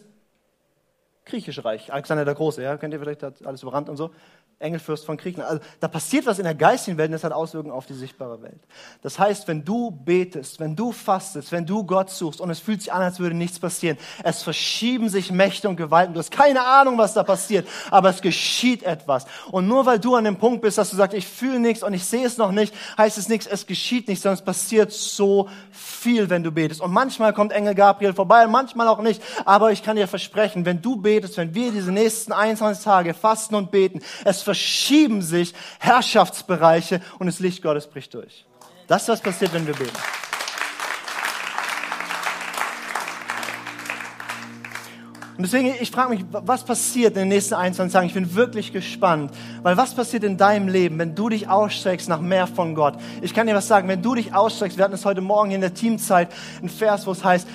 Griechische 1.26 1.64
Reich. 1.64 1.92
Alexander 1.92 2.24
der 2.24 2.34
Große, 2.34 2.62
ja, 2.62 2.76
kennt 2.76 2.92
ihr 2.92 3.00
vielleicht, 3.00 3.22
hat 3.22 3.44
alles 3.46 3.62
überrannt 3.62 3.88
und 3.88 3.96
so. 3.96 4.10
Engelfürst 4.58 5.04
von 5.04 5.16
Kriegen. 5.16 5.40
Also 5.42 5.60
da 5.80 5.88
passiert 5.88 6.26
was 6.26 6.38
in 6.38 6.44
der 6.44 6.54
geistigen 6.54 6.96
Welt 6.96 7.08
und 7.08 7.12
das 7.12 7.24
hat 7.24 7.32
Auswirkungen 7.32 7.74
auf 7.74 7.86
die 7.86 7.94
sichtbare 7.94 8.40
Welt. 8.42 8.60
Das 9.02 9.18
heißt, 9.18 9.48
wenn 9.48 9.64
du 9.64 9.90
betest, 9.90 10.60
wenn 10.60 10.76
du 10.76 10.92
fastest, 10.92 11.50
wenn 11.50 11.66
du 11.66 11.84
Gott 11.84 12.10
suchst 12.10 12.40
und 12.40 12.50
es 12.50 12.60
fühlt 12.60 12.80
sich 12.80 12.92
an, 12.92 13.02
als 13.02 13.18
würde 13.18 13.34
nichts 13.34 13.58
passieren, 13.58 13.98
es 14.22 14.42
verschieben 14.42 15.08
sich 15.08 15.32
Mächte 15.32 15.68
und 15.68 15.76
Gewalten. 15.76 16.14
Du 16.14 16.20
hast 16.20 16.30
keine 16.30 16.64
Ahnung, 16.64 16.98
was 16.98 17.14
da 17.14 17.22
passiert, 17.22 17.66
aber 17.90 18.10
es 18.10 18.22
geschieht 18.22 18.82
etwas. 18.84 19.26
Und 19.50 19.66
nur 19.66 19.86
weil 19.86 19.98
du 19.98 20.14
an 20.14 20.24
dem 20.24 20.36
Punkt 20.36 20.62
bist, 20.62 20.78
dass 20.78 20.90
du 20.90 20.96
sagst, 20.96 21.16
ich 21.16 21.26
fühle 21.26 21.58
nichts 21.58 21.82
und 21.82 21.92
ich 21.92 22.04
sehe 22.04 22.24
es 22.24 22.38
noch 22.38 22.52
nicht, 22.52 22.74
heißt 22.96 23.18
es 23.18 23.28
nichts, 23.28 23.46
es 23.46 23.66
geschieht 23.66 24.08
nichts, 24.08 24.22
sondern 24.22 24.38
es 24.38 24.44
passiert 24.44 24.92
so 24.92 25.48
viel, 25.70 26.30
wenn 26.30 26.42
du 26.42 26.52
betest. 26.52 26.80
Und 26.80 26.92
manchmal 26.92 27.32
kommt 27.32 27.52
Engel 27.52 27.74
Gabriel 27.74 28.14
vorbei, 28.14 28.46
manchmal 28.46 28.88
auch 28.88 29.02
nicht. 29.02 29.22
Aber 29.44 29.72
ich 29.72 29.82
kann 29.82 29.96
dir 29.96 30.06
versprechen, 30.06 30.64
wenn 30.64 30.80
du 30.80 30.96
betest, 30.96 31.13
wenn 31.22 31.54
wir 31.54 31.72
diese 31.72 31.92
nächsten 31.92 32.32
21 32.32 32.82
Tage 32.84 33.14
fasten 33.14 33.54
und 33.54 33.70
beten, 33.70 34.00
es 34.24 34.42
verschieben 34.42 35.22
sich 35.22 35.54
Herrschaftsbereiche 35.78 37.00
und 37.18 37.26
das 37.26 37.40
Licht 37.40 37.62
Gottes 37.62 37.86
bricht 37.86 38.14
durch. 38.14 38.44
Das 38.86 39.02
ist, 39.02 39.08
was 39.08 39.20
passiert, 39.20 39.52
wenn 39.52 39.66
wir 39.66 39.74
beten. 39.74 39.96
Und 45.36 45.42
deswegen, 45.42 45.74
ich 45.80 45.90
frage 45.90 46.10
mich, 46.10 46.24
was 46.30 46.64
passiert 46.64 47.14
in 47.14 47.22
den 47.22 47.28
nächsten 47.28 47.54
21 47.54 47.92
Tagen? 47.92 48.06
Ich 48.06 48.14
bin 48.14 48.36
wirklich 48.36 48.72
gespannt. 48.72 49.32
Weil 49.64 49.76
was 49.76 49.92
passiert 49.92 50.22
in 50.22 50.36
deinem 50.36 50.68
Leben, 50.68 50.96
wenn 51.00 51.16
du 51.16 51.28
dich 51.28 51.48
ausstreckst 51.48 52.08
nach 52.08 52.20
mehr 52.20 52.46
von 52.46 52.76
Gott? 52.76 52.94
Ich 53.20 53.34
kann 53.34 53.48
dir 53.48 53.54
was 53.56 53.66
sagen, 53.66 53.88
wenn 53.88 54.00
du 54.00 54.14
dich 54.14 54.32
ausstreckst, 54.32 54.78
wir 54.78 54.84
hatten 54.84 54.94
es 54.94 55.04
heute 55.04 55.22
Morgen 55.22 55.50
in 55.50 55.60
der 55.60 55.74
Teamzeit, 55.74 56.28
ein 56.62 56.68
Vers, 56.68 57.04
wo 57.08 57.10
es 57.10 57.24
heißt, 57.24 57.48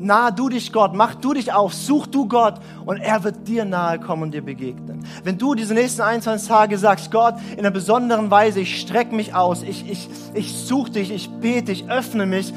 nah 0.00 0.30
du 0.30 0.48
dich 0.48 0.72
Gott, 0.72 0.94
mach 0.94 1.14
du 1.14 1.34
dich 1.34 1.52
auf, 1.52 1.74
such 1.74 2.06
du 2.06 2.26
Gott 2.26 2.54
und 2.86 2.98
er 2.98 3.24
wird 3.24 3.46
dir 3.46 3.64
nahe 3.64 3.98
kommen 3.98 4.24
und 4.24 4.34
dir 4.34 4.42
begegnen. 4.42 5.04
Wenn 5.24 5.38
du 5.38 5.54
diese 5.54 5.74
nächsten 5.74 6.02
21 6.02 6.48
Tage 6.48 6.78
sagst, 6.78 7.10
Gott, 7.10 7.34
in 7.52 7.60
einer 7.60 7.70
besonderen 7.70 8.30
Weise, 8.30 8.60
ich 8.60 8.80
strecke 8.80 9.14
mich 9.14 9.34
aus, 9.34 9.62
ich, 9.62 9.88
ich, 9.90 10.08
ich 10.34 10.52
suche 10.52 10.92
dich, 10.92 11.10
ich 11.10 11.30
bete, 11.30 11.72
ich 11.72 11.90
öffne 11.90 12.26
mich, 12.26 12.52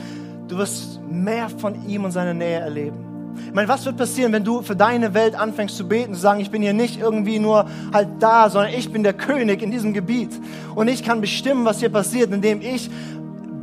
du 0.48 0.58
wirst 0.58 1.00
mehr 1.10 1.50
von 1.50 1.88
ihm 1.88 2.06
und 2.06 2.12
seiner 2.12 2.34
Nähe 2.34 2.60
erleben. 2.60 3.12
Ich 3.46 3.54
meine, 3.54 3.68
was 3.68 3.86
wird 3.86 3.98
passieren, 3.98 4.34
wenn 4.34 4.44
du 4.44 4.62
für 4.62 4.76
deine 4.76 5.14
Welt 5.14 5.36
anfängst 5.36 5.76
zu 5.76 5.88
beten, 5.88 6.14
zu 6.14 6.20
sagen, 6.20 6.40
ich 6.40 6.52
bin 6.52 6.62
hier 6.62 6.74
nicht 6.74 7.00
irgendwie 7.00 7.40
nur 7.40 7.66
halt 7.94 8.10
da, 8.20 8.50
sondern 8.50 8.74
ich 8.74 8.92
bin 8.92 9.04
der 9.04 9.14
König 9.14 9.62
in 9.62 9.72
diesem 9.72 9.94
Gebiet 9.94 10.30
und 10.76 10.88
ich 10.88 11.04
kann 11.04 11.22
bestimmen, 11.22 11.66
was 11.66 11.80
hier 11.80 11.90
passiert, 11.90 12.32
indem 12.32 12.62
ich 12.62 12.90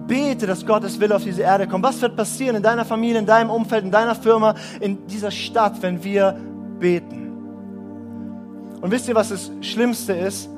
bete, 0.08 0.46
dass 0.46 0.66
Gottes 0.66 0.98
Wille 0.98 1.14
auf 1.14 1.22
diese 1.22 1.42
Erde 1.42 1.68
kommt. 1.68 1.84
Was 1.84 2.02
wird 2.02 2.16
passieren 2.16 2.56
in 2.56 2.62
deiner 2.62 2.84
Familie, 2.84 3.20
in 3.20 3.26
deinem 3.26 3.50
Umfeld, 3.50 3.84
in 3.84 3.92
deiner 3.92 4.16
Firma, 4.16 4.54
in 4.80 5.06
dieser 5.06 5.30
Stadt, 5.30 5.80
wenn 5.82 6.02
wir 6.02 6.34
beten? 6.80 7.28
Und 8.80 8.90
wisst 8.90 9.06
ihr, 9.08 9.14
was 9.14 9.28
das 9.28 9.52
Schlimmste 9.60 10.14
ist? 10.14 10.48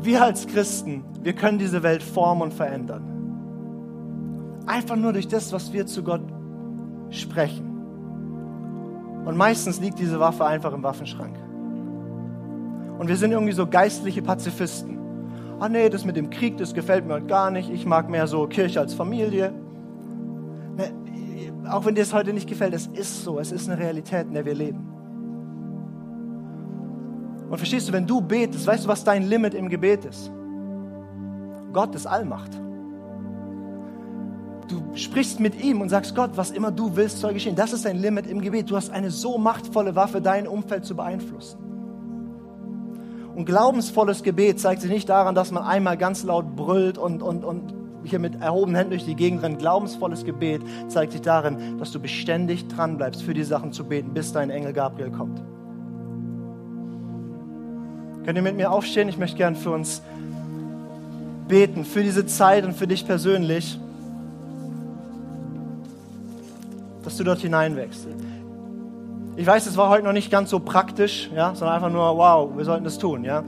Wir 0.00 0.22
als 0.22 0.46
Christen, 0.46 1.02
wir 1.22 1.32
können 1.32 1.58
diese 1.58 1.82
Welt 1.82 2.02
formen 2.02 2.42
und 2.42 2.54
verändern. 2.54 3.02
Einfach 4.66 4.96
nur 4.96 5.12
durch 5.12 5.26
das, 5.26 5.52
was 5.52 5.72
wir 5.72 5.86
zu 5.86 6.04
Gott 6.04 6.22
sprechen. 7.10 7.66
Und 9.24 9.36
meistens 9.36 9.80
liegt 9.80 9.98
diese 9.98 10.20
Waffe 10.20 10.46
einfach 10.46 10.72
im 10.72 10.82
Waffenschrank. 10.82 11.36
Und 12.98 13.08
wir 13.08 13.16
sind 13.16 13.32
irgendwie 13.32 13.52
so 13.52 13.66
geistliche 13.66 14.22
Pazifisten 14.22 14.98
ah 15.60 15.68
nee, 15.68 15.88
das 15.88 16.04
mit 16.04 16.16
dem 16.16 16.30
Krieg, 16.30 16.56
das 16.56 16.74
gefällt 16.74 17.06
mir 17.06 17.14
halt 17.14 17.28
gar 17.28 17.50
nicht, 17.50 17.70
ich 17.70 17.86
mag 17.86 18.08
mehr 18.08 18.26
so 18.26 18.46
Kirche 18.46 18.80
als 18.80 18.94
Familie. 18.94 19.52
Ne, 20.76 20.92
auch 21.70 21.84
wenn 21.84 21.94
dir 21.94 22.02
es 22.02 22.12
heute 22.12 22.32
nicht 22.32 22.48
gefällt, 22.48 22.74
es 22.74 22.86
ist 22.86 23.24
so, 23.24 23.38
es 23.38 23.52
ist 23.52 23.68
eine 23.68 23.78
Realität, 23.78 24.26
in 24.26 24.34
der 24.34 24.44
wir 24.44 24.54
leben. 24.54 24.86
Und 27.50 27.56
verstehst 27.56 27.88
du, 27.88 27.92
wenn 27.92 28.06
du 28.06 28.20
betest, 28.20 28.66
weißt 28.66 28.84
du, 28.84 28.88
was 28.88 29.04
dein 29.04 29.26
Limit 29.26 29.54
im 29.54 29.68
Gebet 29.68 30.04
ist? 30.04 30.30
Gott 31.72 31.94
ist 31.94 32.06
Allmacht. 32.06 32.52
Du 34.68 34.82
sprichst 34.94 35.40
mit 35.40 35.62
ihm 35.62 35.80
und 35.80 35.88
sagst, 35.88 36.14
Gott, 36.14 36.32
was 36.34 36.50
immer 36.50 36.70
du 36.70 36.94
willst, 36.94 37.18
soll 37.18 37.32
geschehen. 37.32 37.56
Das 37.56 37.72
ist 37.72 37.86
dein 37.86 37.96
Limit 37.96 38.26
im 38.26 38.42
Gebet. 38.42 38.70
Du 38.70 38.76
hast 38.76 38.90
eine 38.90 39.10
so 39.10 39.38
machtvolle 39.38 39.96
Waffe, 39.96 40.20
dein 40.20 40.46
Umfeld 40.46 40.84
zu 40.84 40.94
beeinflussen. 40.94 41.67
Und 43.38 43.44
glaubensvolles 43.44 44.24
Gebet 44.24 44.58
zeigt 44.58 44.82
sich 44.82 44.90
nicht 44.90 45.08
daran, 45.08 45.36
dass 45.36 45.52
man 45.52 45.62
einmal 45.62 45.96
ganz 45.96 46.24
laut 46.24 46.56
brüllt 46.56 46.98
und, 46.98 47.22
und, 47.22 47.44
und 47.44 47.72
hier 48.02 48.18
mit 48.18 48.42
erhobenen 48.42 48.74
Händen 48.74 48.90
durch 48.90 49.04
die 49.04 49.14
Gegend 49.14 49.44
rennt. 49.44 49.60
Glaubensvolles 49.60 50.24
Gebet 50.24 50.60
zeigt 50.88 51.12
sich 51.12 51.20
darin, 51.20 51.78
dass 51.78 51.92
du 51.92 52.00
beständig 52.00 52.66
dran 52.66 52.96
bleibst, 52.96 53.22
für 53.22 53.34
die 53.34 53.44
Sachen 53.44 53.72
zu 53.72 53.84
beten, 53.84 54.12
bis 54.12 54.32
dein 54.32 54.50
Engel 54.50 54.72
Gabriel 54.72 55.12
kommt. 55.12 55.40
Könnt 58.24 58.36
ihr 58.36 58.42
mit 58.42 58.56
mir 58.56 58.72
aufstehen? 58.72 59.08
Ich 59.08 59.18
möchte 59.18 59.36
gern 59.36 59.54
für 59.54 59.70
uns 59.70 60.02
beten, 61.46 61.84
für 61.84 62.02
diese 62.02 62.26
Zeit 62.26 62.64
und 62.64 62.74
für 62.74 62.88
dich 62.88 63.06
persönlich, 63.06 63.78
dass 67.04 67.16
du 67.16 67.22
dort 67.22 67.38
hineinwächst. 67.38 68.04
Ich 69.38 69.46
weiß, 69.46 69.66
es 69.66 69.76
war 69.76 69.88
heute 69.88 70.04
noch 70.04 70.12
nicht 70.12 70.32
ganz 70.32 70.50
so 70.50 70.58
praktisch, 70.58 71.30
ja, 71.32 71.54
sondern 71.54 71.76
einfach 71.76 71.92
nur, 71.92 72.16
wow, 72.16 72.50
wir 72.56 72.64
sollten 72.64 72.82
das 72.82 72.98
tun. 72.98 73.22
Ja. 73.22 73.44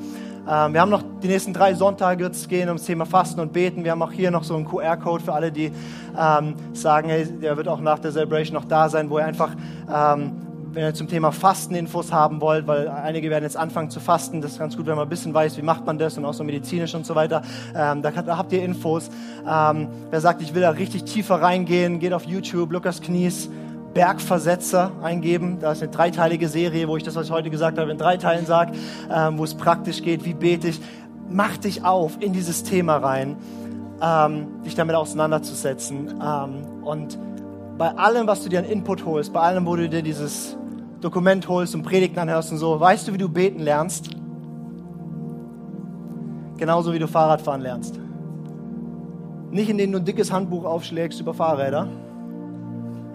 Ähm, 0.48 0.72
wir 0.72 0.80
haben 0.80 0.88
noch 0.88 1.02
die 1.20 1.26
nächsten 1.26 1.52
drei 1.52 1.74
Sonntage 1.74 2.22
wird 2.22 2.36
es 2.36 2.46
gehen 2.46 2.68
ums 2.68 2.84
Thema 2.84 3.06
Fasten 3.06 3.40
und 3.40 3.52
Beten. 3.52 3.82
Wir 3.82 3.90
haben 3.90 4.00
auch 4.00 4.12
hier 4.12 4.30
noch 4.30 4.44
so 4.44 4.54
einen 4.54 4.66
QR-Code 4.66 5.24
für 5.24 5.32
alle, 5.32 5.50
die 5.50 5.72
ähm, 6.16 6.54
sagen, 6.74 7.08
hey, 7.08 7.26
der 7.26 7.56
wird 7.56 7.66
auch 7.66 7.80
nach 7.80 7.98
der 7.98 8.12
Celebration 8.12 8.54
noch 8.54 8.66
da 8.66 8.88
sein, 8.88 9.10
wo 9.10 9.18
ihr 9.18 9.24
einfach 9.24 9.50
ähm, 9.92 10.30
wenn 10.72 10.84
ihr 10.84 10.94
zum 10.94 11.08
Thema 11.08 11.32
Fasten 11.32 11.74
Infos 11.74 12.12
haben 12.12 12.40
wollt, 12.40 12.68
weil 12.68 12.86
einige 12.86 13.28
werden 13.28 13.42
jetzt 13.42 13.56
anfangen 13.56 13.90
zu 13.90 13.98
fasten, 13.98 14.40
das 14.40 14.52
ist 14.52 14.58
ganz 14.60 14.76
gut, 14.76 14.86
wenn 14.86 14.94
man 14.94 15.06
ein 15.06 15.10
bisschen 15.10 15.34
weiß, 15.34 15.56
wie 15.56 15.62
macht 15.62 15.84
man 15.84 15.98
das 15.98 16.16
und 16.16 16.24
auch 16.24 16.34
so 16.34 16.44
medizinisch 16.44 16.94
und 16.94 17.04
so 17.04 17.16
weiter. 17.16 17.42
Ähm, 17.74 18.02
da, 18.02 18.12
da, 18.12 18.38
habt 18.38 18.52
ihr 18.52 18.62
Infos. 18.62 19.10
Ähm, 19.44 19.88
wer 20.10 20.20
sagt, 20.20 20.40
ich 20.42 20.54
will 20.54 20.62
da 20.62 20.70
richtig 20.70 21.02
tiefer 21.02 21.42
reingehen, 21.42 21.98
geht 21.98 22.12
auf 22.12 22.24
YouTube, 22.24 22.70
Lukas 22.70 23.00
Knies, 23.00 23.50
Bergversetzer 23.94 24.92
eingeben. 25.02 25.58
Da 25.60 25.72
ist 25.72 25.82
eine 25.82 25.90
dreiteilige 25.90 26.48
Serie, 26.48 26.88
wo 26.88 26.96
ich 26.96 27.02
das, 27.02 27.16
was 27.16 27.26
ich 27.26 27.32
heute 27.32 27.50
gesagt 27.50 27.78
habe, 27.78 27.90
in 27.90 27.98
drei 27.98 28.16
Teilen 28.16 28.46
sage, 28.46 28.72
ähm, 29.12 29.38
wo 29.38 29.44
es 29.44 29.54
praktisch 29.54 30.02
geht, 30.02 30.24
wie 30.24 30.34
bete 30.34 30.68
ich. 30.68 30.80
Mach 31.28 31.56
dich 31.56 31.84
auf 31.84 32.20
in 32.20 32.32
dieses 32.32 32.62
Thema 32.62 32.96
rein, 32.96 33.36
ähm, 34.02 34.62
dich 34.64 34.74
damit 34.74 34.96
auseinanderzusetzen. 34.96 36.20
Ähm, 36.22 36.84
und 36.84 37.18
bei 37.78 37.96
allem, 37.96 38.26
was 38.26 38.42
du 38.42 38.48
dir 38.48 38.58
an 38.60 38.64
Input 38.64 39.04
holst, 39.04 39.32
bei 39.32 39.40
allem, 39.40 39.66
wo 39.66 39.76
du 39.76 39.88
dir 39.88 40.02
dieses 40.02 40.56
Dokument 41.00 41.48
holst 41.48 41.74
und 41.74 41.82
Predigten 41.82 42.18
anhörst 42.18 42.52
und 42.52 42.58
so, 42.58 42.78
weißt 42.78 43.08
du, 43.08 43.14
wie 43.14 43.18
du 43.18 43.28
beten 43.28 43.60
lernst? 43.60 44.10
Genauso 46.58 46.92
wie 46.92 46.98
du 46.98 47.08
Fahrradfahren 47.08 47.62
lernst. 47.62 47.98
Nicht 49.50 49.70
indem 49.70 49.92
du 49.92 49.98
ein 49.98 50.04
dickes 50.04 50.30
Handbuch 50.30 50.64
aufschlägst 50.64 51.20
über 51.20 51.32
Fahrräder, 51.32 51.88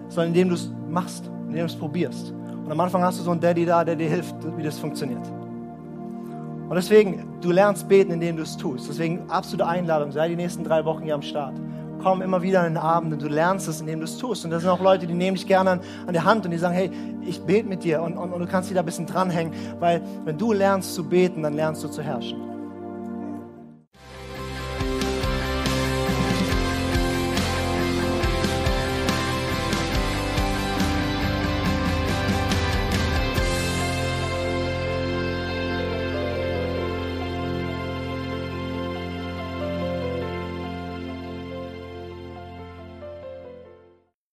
sondern 0.08 0.28
indem 0.28 0.48
du 0.48 0.54
es 0.54 0.70
machst, 0.88 1.30
indem 1.48 1.60
du 1.60 1.64
es 1.66 1.76
probierst. 1.76 2.32
Und 2.64 2.72
am 2.72 2.80
Anfang 2.80 3.02
hast 3.02 3.18
du 3.20 3.22
so 3.22 3.30
einen 3.30 3.40
Daddy 3.40 3.64
da, 3.64 3.84
der 3.84 3.96
dir 3.96 4.08
hilft, 4.08 4.34
wie 4.56 4.62
das 4.62 4.78
funktioniert. 4.78 5.24
Und 6.68 6.74
deswegen, 6.74 7.24
du 7.40 7.52
lernst 7.52 7.88
beten, 7.88 8.10
indem 8.10 8.36
du 8.36 8.42
es 8.42 8.56
tust. 8.56 8.88
Deswegen 8.88 9.30
absolute 9.30 9.66
Einladung, 9.68 10.10
sei 10.10 10.28
die 10.28 10.36
nächsten 10.36 10.64
drei 10.64 10.84
Wochen 10.84 11.04
hier 11.04 11.14
am 11.14 11.22
Start. 11.22 11.54
Komm 12.02 12.22
immer 12.22 12.42
wieder 12.42 12.60
an 12.60 12.74
den 12.74 12.76
Abend 12.76 13.12
und 13.12 13.22
du 13.22 13.28
lernst 13.28 13.68
es, 13.68 13.80
indem 13.80 14.00
du 14.00 14.04
es 14.04 14.18
tust. 14.18 14.44
Und 14.44 14.50
da 14.50 14.58
sind 14.58 14.68
auch 14.68 14.80
Leute, 14.80 15.06
die 15.06 15.14
nehmen 15.14 15.36
dich 15.36 15.46
gerne 15.46 15.70
an, 15.70 15.80
an 16.08 16.12
der 16.12 16.24
Hand 16.24 16.44
und 16.44 16.50
die 16.50 16.58
sagen, 16.58 16.74
hey, 16.74 16.90
ich 17.22 17.40
bete 17.40 17.68
mit 17.68 17.84
dir 17.84 18.02
und, 18.02 18.16
und, 18.16 18.32
und 18.32 18.40
du 18.40 18.46
kannst 18.46 18.68
dich 18.68 18.74
da 18.74 18.82
ein 18.82 18.86
bisschen 18.86 19.06
dranhängen, 19.06 19.52
weil 19.78 20.02
wenn 20.24 20.36
du 20.36 20.52
lernst 20.52 20.94
zu 20.94 21.04
beten, 21.04 21.42
dann 21.44 21.54
lernst 21.54 21.84
du 21.84 21.88
zu 21.88 22.02
herrschen. 22.02 22.55